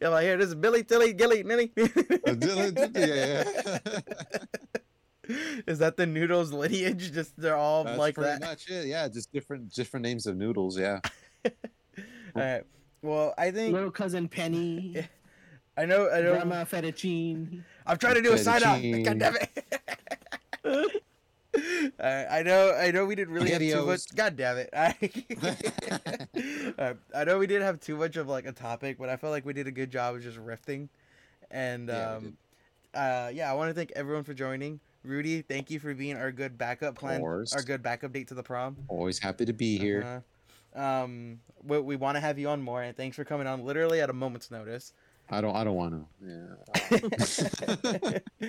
You're 0.00 0.10
like, 0.10 0.24
here, 0.24 0.36
this 0.38 0.48
is 0.48 0.54
Billy, 0.54 0.82
Tilly, 0.84 1.12
Gilly, 1.12 1.42
Nilly. 1.42 1.70
Uh, 1.76 2.34
yeah, 2.40 2.70
yeah. 2.94 3.44
is 5.66 5.78
that 5.80 5.96
the 5.96 6.06
Noodles 6.06 6.52
lineage? 6.52 7.12
Just 7.12 7.38
they're 7.38 7.56
all 7.56 7.84
That's 7.84 7.98
like 7.98 8.14
pretty 8.14 8.30
that. 8.30 8.40
much 8.40 8.68
it. 8.70 8.86
Yeah, 8.86 9.06
just 9.08 9.30
different 9.32 9.72
different 9.74 10.04
names 10.04 10.26
of 10.26 10.36
noodles. 10.36 10.78
Yeah. 10.78 11.00
All 11.44 11.50
right. 12.36 12.62
Well, 13.02 13.34
I 13.36 13.50
think 13.50 13.72
Little 13.74 13.90
cousin 13.90 14.28
Penny, 14.28 14.92
Yeah. 14.94 15.06
I 15.76 15.84
know. 15.86 16.10
I 16.10 16.20
know. 16.20 16.32
Grandma 16.32 16.64
Fettuccine. 16.64 17.62
I'm 17.86 17.96
trying 17.96 18.14
to 18.14 18.22
do 18.22 18.32
a 18.32 18.38
sign 18.38 18.62
off. 18.62 18.82
God 19.04 19.18
damn 19.18 19.36
it. 19.36 21.02
Alright, 22.00 22.26
I 22.30 22.42
know. 22.42 22.72
I 22.74 22.90
know 22.90 23.06
we 23.06 23.14
didn't 23.14 23.34
really 23.34 23.50
have 23.50 23.60
too 23.60 23.86
much. 23.86 24.14
God 24.14 24.36
damn 24.36 24.58
it! 24.58 24.70
I, 24.76 24.94
Alright, 26.78 26.96
I 27.14 27.24
know 27.24 27.38
we 27.38 27.46
didn't 27.46 27.64
have 27.64 27.80
too 27.80 27.96
much 27.96 28.16
of 28.16 28.28
like 28.28 28.46
a 28.46 28.52
topic, 28.52 28.98
but 28.98 29.08
I 29.08 29.16
felt 29.16 29.32
like 29.32 29.44
we 29.44 29.52
did 29.52 29.66
a 29.66 29.72
good 29.72 29.90
job 29.90 30.14
of 30.14 30.22
just 30.22 30.38
riffing. 30.38 30.88
And 31.50 31.88
Yeah, 31.88 32.14
um, 32.14 32.36
uh, 32.94 33.30
yeah, 33.32 33.50
I 33.50 33.54
want 33.54 33.70
to 33.70 33.74
thank 33.74 33.92
everyone 33.96 34.24
for 34.24 34.34
joining. 34.34 34.80
Rudy, 35.02 35.42
thank 35.42 35.70
you 35.70 35.80
for 35.80 35.94
being 35.94 36.16
our 36.16 36.30
good 36.30 36.58
backup 36.58 36.96
plan, 36.96 37.20
course. 37.20 37.54
our 37.54 37.62
good 37.62 37.82
backup 37.82 38.12
date 38.12 38.28
to 38.28 38.34
the 38.34 38.42
prom. 38.42 38.76
Always 38.88 39.18
happy 39.18 39.46
to 39.46 39.52
be 39.52 39.78
here. 39.78 40.22
Uh-huh. 40.76 41.04
Um, 41.04 41.40
we, 41.64 41.80
we 41.80 41.96
want 41.96 42.16
to 42.16 42.20
have 42.20 42.38
you 42.38 42.48
on 42.48 42.62
more, 42.62 42.82
and 42.82 42.96
thanks 42.96 43.16
for 43.16 43.24
coming 43.24 43.46
on 43.46 43.64
literally 43.64 44.00
at 44.00 44.10
a 44.10 44.12
moment's 44.12 44.50
notice. 44.50 44.92
I 45.30 45.40
don't. 45.40 45.54
I 45.54 45.64
don't 45.64 45.76
want 45.76 45.94
to. 45.94 46.06
Yeah. 46.26 48.18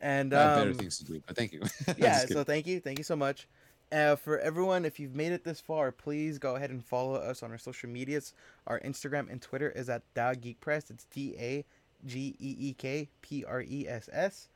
and 0.00 0.34
I 0.34 0.42
have 0.42 0.56
better 0.56 0.70
um, 0.70 0.74
things 0.74 0.98
to 0.98 1.04
do. 1.04 1.22
But 1.26 1.36
thank 1.36 1.52
you. 1.52 1.62
yeah, 1.96 2.24
so 2.26 2.42
thank 2.44 2.66
you, 2.66 2.80
thank 2.80 2.98
you 2.98 3.04
so 3.04 3.16
much. 3.16 3.48
Uh, 3.92 4.16
for 4.16 4.38
everyone, 4.38 4.86
if 4.86 4.98
you've 4.98 5.14
made 5.14 5.32
it 5.32 5.44
this 5.44 5.60
far, 5.60 5.92
please 5.92 6.38
go 6.38 6.56
ahead 6.56 6.70
and 6.70 6.82
follow 6.82 7.14
us 7.14 7.42
on 7.42 7.50
our 7.50 7.58
social 7.58 7.90
medias. 7.90 8.32
Our 8.66 8.80
Instagram 8.80 9.30
and 9.30 9.42
Twitter 9.42 9.70
is 9.70 9.90
at 9.90 10.02
Da 10.14 10.32
Geek 10.32 10.60
Press. 10.60 10.90
It's 10.90 11.04
D 11.04 11.34
A 11.38 11.64
G 12.06 12.34
E 12.38 12.56
E 12.58 12.74
K 12.74 13.10
P 13.20 13.44
R 13.44 13.60
E 13.60 13.86
S 13.86 14.08
S, 14.10 14.48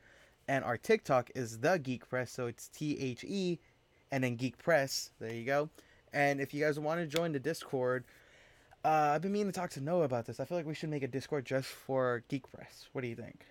and 0.47 0.65
our 0.65 0.77
TikTok 0.77 1.29
is 1.35 1.59
The 1.59 1.77
Geek 1.77 2.09
Press. 2.09 2.31
So 2.31 2.47
it's 2.47 2.67
T 2.69 2.97
H 2.99 3.23
E, 3.23 3.59
and 4.11 4.23
then 4.23 4.35
Geek 4.35 4.57
Press. 4.57 5.11
There 5.19 5.33
you 5.33 5.45
go. 5.45 5.69
And 6.13 6.41
if 6.41 6.53
you 6.53 6.63
guys 6.63 6.79
want 6.79 6.99
to 6.99 7.05
join 7.05 7.31
the 7.31 7.39
Discord, 7.39 8.05
uh, 8.87 9.11
I've 9.13 9.21
been 9.21 9.33
meaning 9.33 9.51
to 9.51 9.59
talk 9.59 9.69
to 9.71 9.81
Noah 9.81 10.03
about 10.03 10.25
this. 10.25 10.39
I 10.39 10.45
feel 10.45 10.57
like 10.57 10.65
we 10.65 10.73
should 10.73 10.89
make 10.89 11.03
a 11.03 11.07
Discord 11.07 11.45
just 11.45 11.67
for 11.67 12.23
Geek 12.29 12.49
Press. 12.49 12.87
What 12.93 13.01
do 13.01 13.07
you 13.07 13.15
think? 13.15 13.45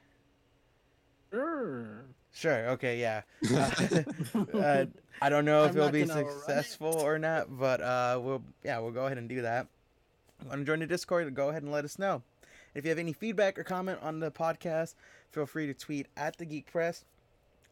Sure. 1.30 2.06
Sure. 2.32 2.70
Okay. 2.70 2.98
Yeah. 2.98 3.22
Uh, 3.54 4.48
uh, 4.58 4.86
I 5.20 5.28
don't 5.28 5.44
know 5.44 5.64
if 5.64 5.72
I'm 5.72 5.76
it'll 5.76 5.90
be 5.90 6.04
gonna 6.04 6.20
it. 6.20 6.32
successful 6.32 6.94
or 7.00 7.18
not, 7.18 7.58
but 7.58 7.80
uh, 7.80 8.18
we'll 8.22 8.42
yeah 8.64 8.78
we'll 8.78 8.92
go 8.92 9.06
ahead 9.06 9.18
and 9.18 9.28
do 9.28 9.42
that. 9.42 9.66
Want 10.46 10.60
to 10.60 10.64
join 10.64 10.78
the 10.80 10.86
Discord? 10.86 11.34
Go 11.34 11.50
ahead 11.50 11.62
and 11.62 11.72
let 11.72 11.84
us 11.84 11.98
know. 11.98 12.22
If 12.74 12.84
you 12.84 12.90
have 12.90 12.98
any 12.98 13.12
feedback 13.12 13.58
or 13.58 13.64
comment 13.64 13.98
on 14.02 14.20
the 14.20 14.30
podcast, 14.30 14.94
feel 15.32 15.46
free 15.46 15.66
to 15.66 15.74
tweet 15.74 16.06
at 16.16 16.36
the 16.36 16.44
Geek 16.44 16.70
Press, 16.70 17.04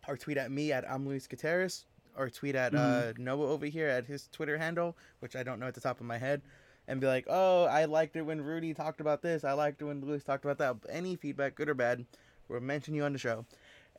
or 0.06 0.16
tweet 0.16 0.36
at 0.36 0.50
me 0.50 0.72
at 0.72 0.90
I'm 0.90 1.06
Luis 1.06 1.26
Gutierrez, 1.26 1.84
or 2.16 2.28
tweet 2.30 2.54
at 2.54 2.74
uh, 2.74 3.12
Noah 3.18 3.48
over 3.50 3.66
here 3.66 3.88
at 3.88 4.06
his 4.06 4.28
Twitter 4.32 4.56
handle, 4.56 4.96
which 5.20 5.36
I 5.36 5.42
don't 5.42 5.60
know 5.60 5.66
at 5.66 5.74
the 5.74 5.80
top 5.80 6.00
of 6.00 6.06
my 6.06 6.18
head, 6.18 6.40
and 6.88 7.00
be 7.00 7.06
like, 7.06 7.26
oh, 7.28 7.64
I 7.64 7.86
liked 7.86 8.16
it 8.16 8.22
when 8.22 8.40
Rudy 8.40 8.74
talked 8.74 9.00
about 9.00 9.22
this. 9.22 9.44
I 9.44 9.52
liked 9.52 9.80
it 9.80 9.84
when 9.86 10.00
Luis 10.00 10.24
talked 10.24 10.44
about 10.44 10.58
that. 10.58 10.76
Any 10.90 11.16
feedback, 11.16 11.54
good 11.54 11.68
or 11.68 11.74
bad, 11.74 12.04
we'll 12.48 12.60
mention 12.60 12.94
you 12.94 13.04
on 13.04 13.12
the 13.12 13.18
show 13.18 13.44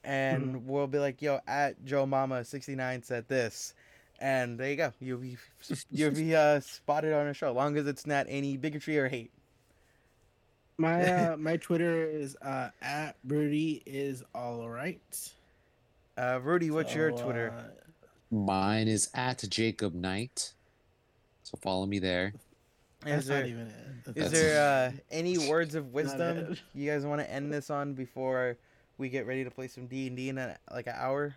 and 0.05 0.67
we'll 0.67 0.87
be 0.87 0.99
like, 0.99 1.21
"Yo, 1.21 1.39
at 1.47 1.83
Joe 1.83 2.05
Mama 2.05 2.45
sixty 2.45 2.75
nine 2.75 3.03
said 3.03 3.27
this," 3.27 3.73
and 4.19 4.57
there 4.57 4.69
you 4.69 4.75
go. 4.75 4.93
You'll 4.99 5.19
be 5.19 5.37
you'll 5.91 6.11
be 6.11 6.35
uh, 6.35 6.59
spotted 6.59 7.13
on 7.13 7.27
a 7.27 7.33
show, 7.33 7.51
long 7.51 7.75
as 7.77 7.87
it's 7.87 8.05
not 8.05 8.27
any 8.29 8.55
bigotry 8.55 8.97
or 8.97 9.09
hate. 9.09 9.31
My 10.77 11.03
uh, 11.11 11.37
my 11.37 11.57
Twitter 11.57 12.05
is 12.05 12.37
uh, 12.41 12.69
at 12.81 13.15
Rudy 13.27 13.81
is 13.85 14.23
all 14.33 14.69
right. 14.69 15.31
Uh, 16.17 16.39
Rudy, 16.41 16.71
what's 16.71 16.95
your 16.95 17.11
Twitter? 17.11 17.53
uh, 17.57 18.35
Mine 18.35 18.87
is 18.87 19.09
at 19.13 19.43
Jacob 19.49 19.93
Knight. 19.93 20.53
So 21.43 21.57
follow 21.61 21.85
me 21.85 21.99
there. 21.99 22.33
Is 23.05 23.11
that's 23.13 23.27
not 23.27 23.33
there 23.35 23.45
even 23.45 23.67
it. 24.07 24.17
is 24.17 24.31
there 24.31 24.61
uh, 24.61 24.91
any 25.11 25.37
words 25.49 25.75
of 25.75 25.93
wisdom 25.93 26.55
you 26.73 26.89
guys 26.89 27.05
want 27.05 27.21
to 27.21 27.31
end 27.31 27.51
this 27.53 27.69
on 27.69 27.93
before 27.93 28.57
we 28.97 29.09
get 29.09 29.25
ready 29.27 29.43
to 29.43 29.51
play 29.51 29.67
some 29.67 29.87
D 29.87 30.07
and 30.07 30.15
D 30.15 30.29
in 30.29 30.37
a, 30.37 30.57
like 30.71 30.87
an 30.87 30.95
hour, 30.97 31.35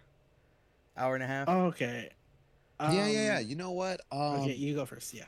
hour 0.97 1.15
and 1.15 1.25
a 1.25 1.27
half? 1.27 1.49
Oh, 1.49 1.67
okay. 1.67 2.11
yeah, 2.81 2.93
yeah, 2.93 3.03
Um, 3.03 3.11
yeah. 3.13 3.39
You 3.41 3.57
know 3.57 3.73
what? 3.73 4.01
Um, 4.13 4.21
okay, 4.41 4.55
you 4.55 4.75
go 4.75 4.87
first. 4.87 5.13
Yeah. 5.13 5.25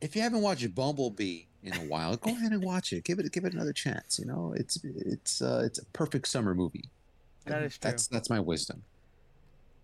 if 0.00 0.14
you 0.14 0.22
haven't 0.22 0.42
watched 0.42 0.74
Bumblebee 0.74 1.42
in 1.62 1.72
a 1.72 1.80
while, 1.88 2.16
go 2.16 2.30
ahead 2.30 2.52
and 2.52 2.62
watch 2.62 2.92
it. 2.92 3.04
Give 3.04 3.18
it 3.18 3.32
give 3.32 3.44
it 3.44 3.54
another 3.54 3.72
chance. 3.72 4.18
You 4.18 4.26
know, 4.26 4.52
it's 4.56 4.78
it's 4.84 5.40
uh, 5.40 5.62
it's 5.64 5.78
a 5.78 5.84
perfect 5.86 6.28
summer 6.28 6.54
movie. 6.54 6.84
That 7.46 7.62
is 7.62 7.78
true. 7.78 7.90
That's 7.90 8.06
that's 8.08 8.28
my 8.30 8.38
wisdom. 8.40 8.82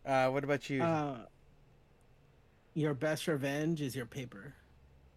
Uh, 0.05 0.29
what 0.29 0.45
about 0.45 0.69
you? 0.69 0.83
Uh, 0.83 1.17
Your 2.75 2.93
best 2.95 3.27
revenge 3.29 3.81
is 3.81 3.95
your 3.97 4.07
paper. 4.07 4.55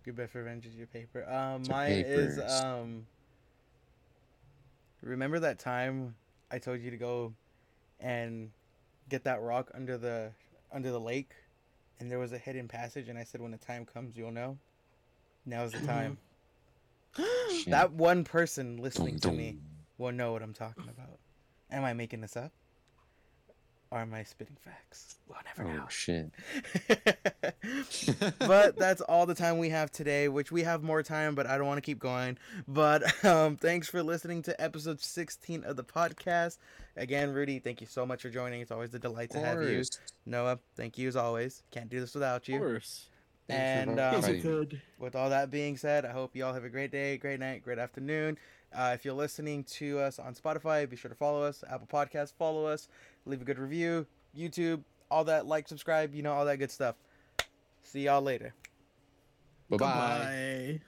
Your 0.06 0.14
best 0.14 0.36
revenge 0.36 0.66
is 0.66 0.76
your 0.76 0.88
paper. 0.88 1.28
Um, 1.30 1.62
It's 1.62 1.70
your 1.70 2.20
is 2.20 2.64
um. 2.64 3.08
Remember 5.02 5.40
that 5.40 5.60
time 5.60 6.16
I 6.52 6.60
told 6.60 6.82
you 6.82 6.92
to 6.92 6.98
go 6.98 7.34
and 8.00 8.52
get 9.10 9.24
that 9.24 9.42
rock 9.42 9.72
under 9.74 9.98
the 9.98 10.32
under 10.72 10.92
the 10.92 11.00
lake, 11.00 11.32
and 12.00 12.12
there 12.12 12.20
was 12.20 12.34
a 12.34 12.38
hidden 12.38 12.68
passage, 12.68 13.10
and 13.10 13.18
I 13.18 13.24
said 13.24 13.42
when 13.42 13.52
the 13.52 13.58
time 13.58 13.86
comes 13.86 14.16
you'll 14.16 14.32
know. 14.32 14.58
Now's 15.46 15.72
the 15.72 15.86
time. 15.86 16.18
That 17.68 17.94
one 17.94 18.26
person 18.26 18.76
listening 18.78 19.20
Dum, 19.20 19.32
to 19.32 19.38
me 19.38 19.58
will 19.98 20.12
know 20.12 20.34
what 20.34 20.42
I'm 20.44 20.54
talking 20.54 20.84
about. 20.90 21.18
Am 21.72 21.86
I 21.86 21.94
making 21.94 22.20
this 22.20 22.36
up? 22.36 22.52
Or 23.96 24.02
am 24.02 24.14
I 24.14 24.24
spitting 24.24 24.58
facts? 24.60 25.16
We'll 25.26 25.38
never 25.58 25.74
know. 25.74 25.84
Oh 25.86 25.90
shit. 25.90 26.30
but 28.40 28.76
that's 28.78 29.00
all 29.00 29.26
the 29.26 29.34
time 29.34 29.58
we 29.58 29.70
have 29.70 29.90
today, 29.90 30.28
which 30.28 30.52
we 30.52 30.64
have 30.64 30.84
more 30.84 31.02
time, 31.02 31.34
but 31.34 31.48
I 31.48 31.58
don't 31.58 31.66
want 31.66 31.78
to 31.78 31.82
keep 31.82 31.98
going. 31.98 32.38
But 32.68 33.04
um, 33.26 33.56
thanks 33.56 33.88
for 33.88 34.04
listening 34.04 34.42
to 34.44 34.62
episode 34.62 35.00
16 35.00 35.64
of 35.64 35.78
the 35.78 35.84
podcast. 35.86 36.58
Again, 36.98 37.32
Rudy, 37.32 37.60
thank 37.60 37.80
you 37.80 37.88
so 37.88 38.06
much 38.06 38.22
for 38.24 38.30
joining. 38.30 38.60
It's 38.60 38.70
always 38.72 38.94
a 38.94 39.00
delight 39.00 39.30
to 39.30 39.40
have 39.40 39.62
you. 39.64 39.82
Noah, 40.26 40.60
thank 40.76 40.98
you 40.98 41.08
as 41.08 41.16
always. 41.16 41.64
Can't 41.72 41.88
do 41.90 42.02
this 42.02 42.14
without 42.14 42.42
Of 42.42 42.50
you. 42.50 42.60
course. 42.60 43.08
Thanks 43.48 43.90
And, 43.90 44.00
um, 44.02 44.14
Yes, 44.16 44.28
me. 44.28 44.36
you 44.36 44.42
could. 44.42 44.82
With 45.00 45.16
all 45.16 45.30
that 45.30 45.52
being 45.52 45.78
said, 45.78 46.04
I 46.04 46.12
hope 46.12 46.36
you 46.36 46.44
all 46.44 46.54
have 46.54 46.66
a 46.66 46.70
great 46.70 46.92
day, 46.92 47.16
great 47.16 47.40
night, 47.40 47.64
great 47.64 47.80
afternoon. 47.80 48.38
Uh, 48.76 48.92
if 48.94 49.06
you're 49.06 49.14
listening 49.14 49.64
to 49.64 50.00
us 50.00 50.20
on 50.20 50.36
Spotify, 50.36 50.90
be 50.90 50.96
sure 50.96 51.10
to 51.10 51.16
follow 51.16 51.42
us. 51.44 51.64
Apple 51.70 51.88
Podcasts, 51.92 52.34
follow 52.34 52.66
us. 52.66 52.88
Leave 53.26 53.42
a 53.42 53.46
good 53.46 53.60
review. 53.60 54.06
YouTube, 54.38 54.84
all 55.10 55.24
that, 55.24 55.48
like, 55.48 55.68
subscribe, 55.68 56.14
you 56.14 56.22
know, 56.22 56.34
all 56.34 56.46
that 56.46 56.58
good 56.58 56.72
stuff. 56.72 56.96
See 57.84 58.02
y'all 58.02 58.22
later. 58.22 58.54
Bye 59.70 59.78
bye. 59.78 59.88
Goodbye. 59.88 60.82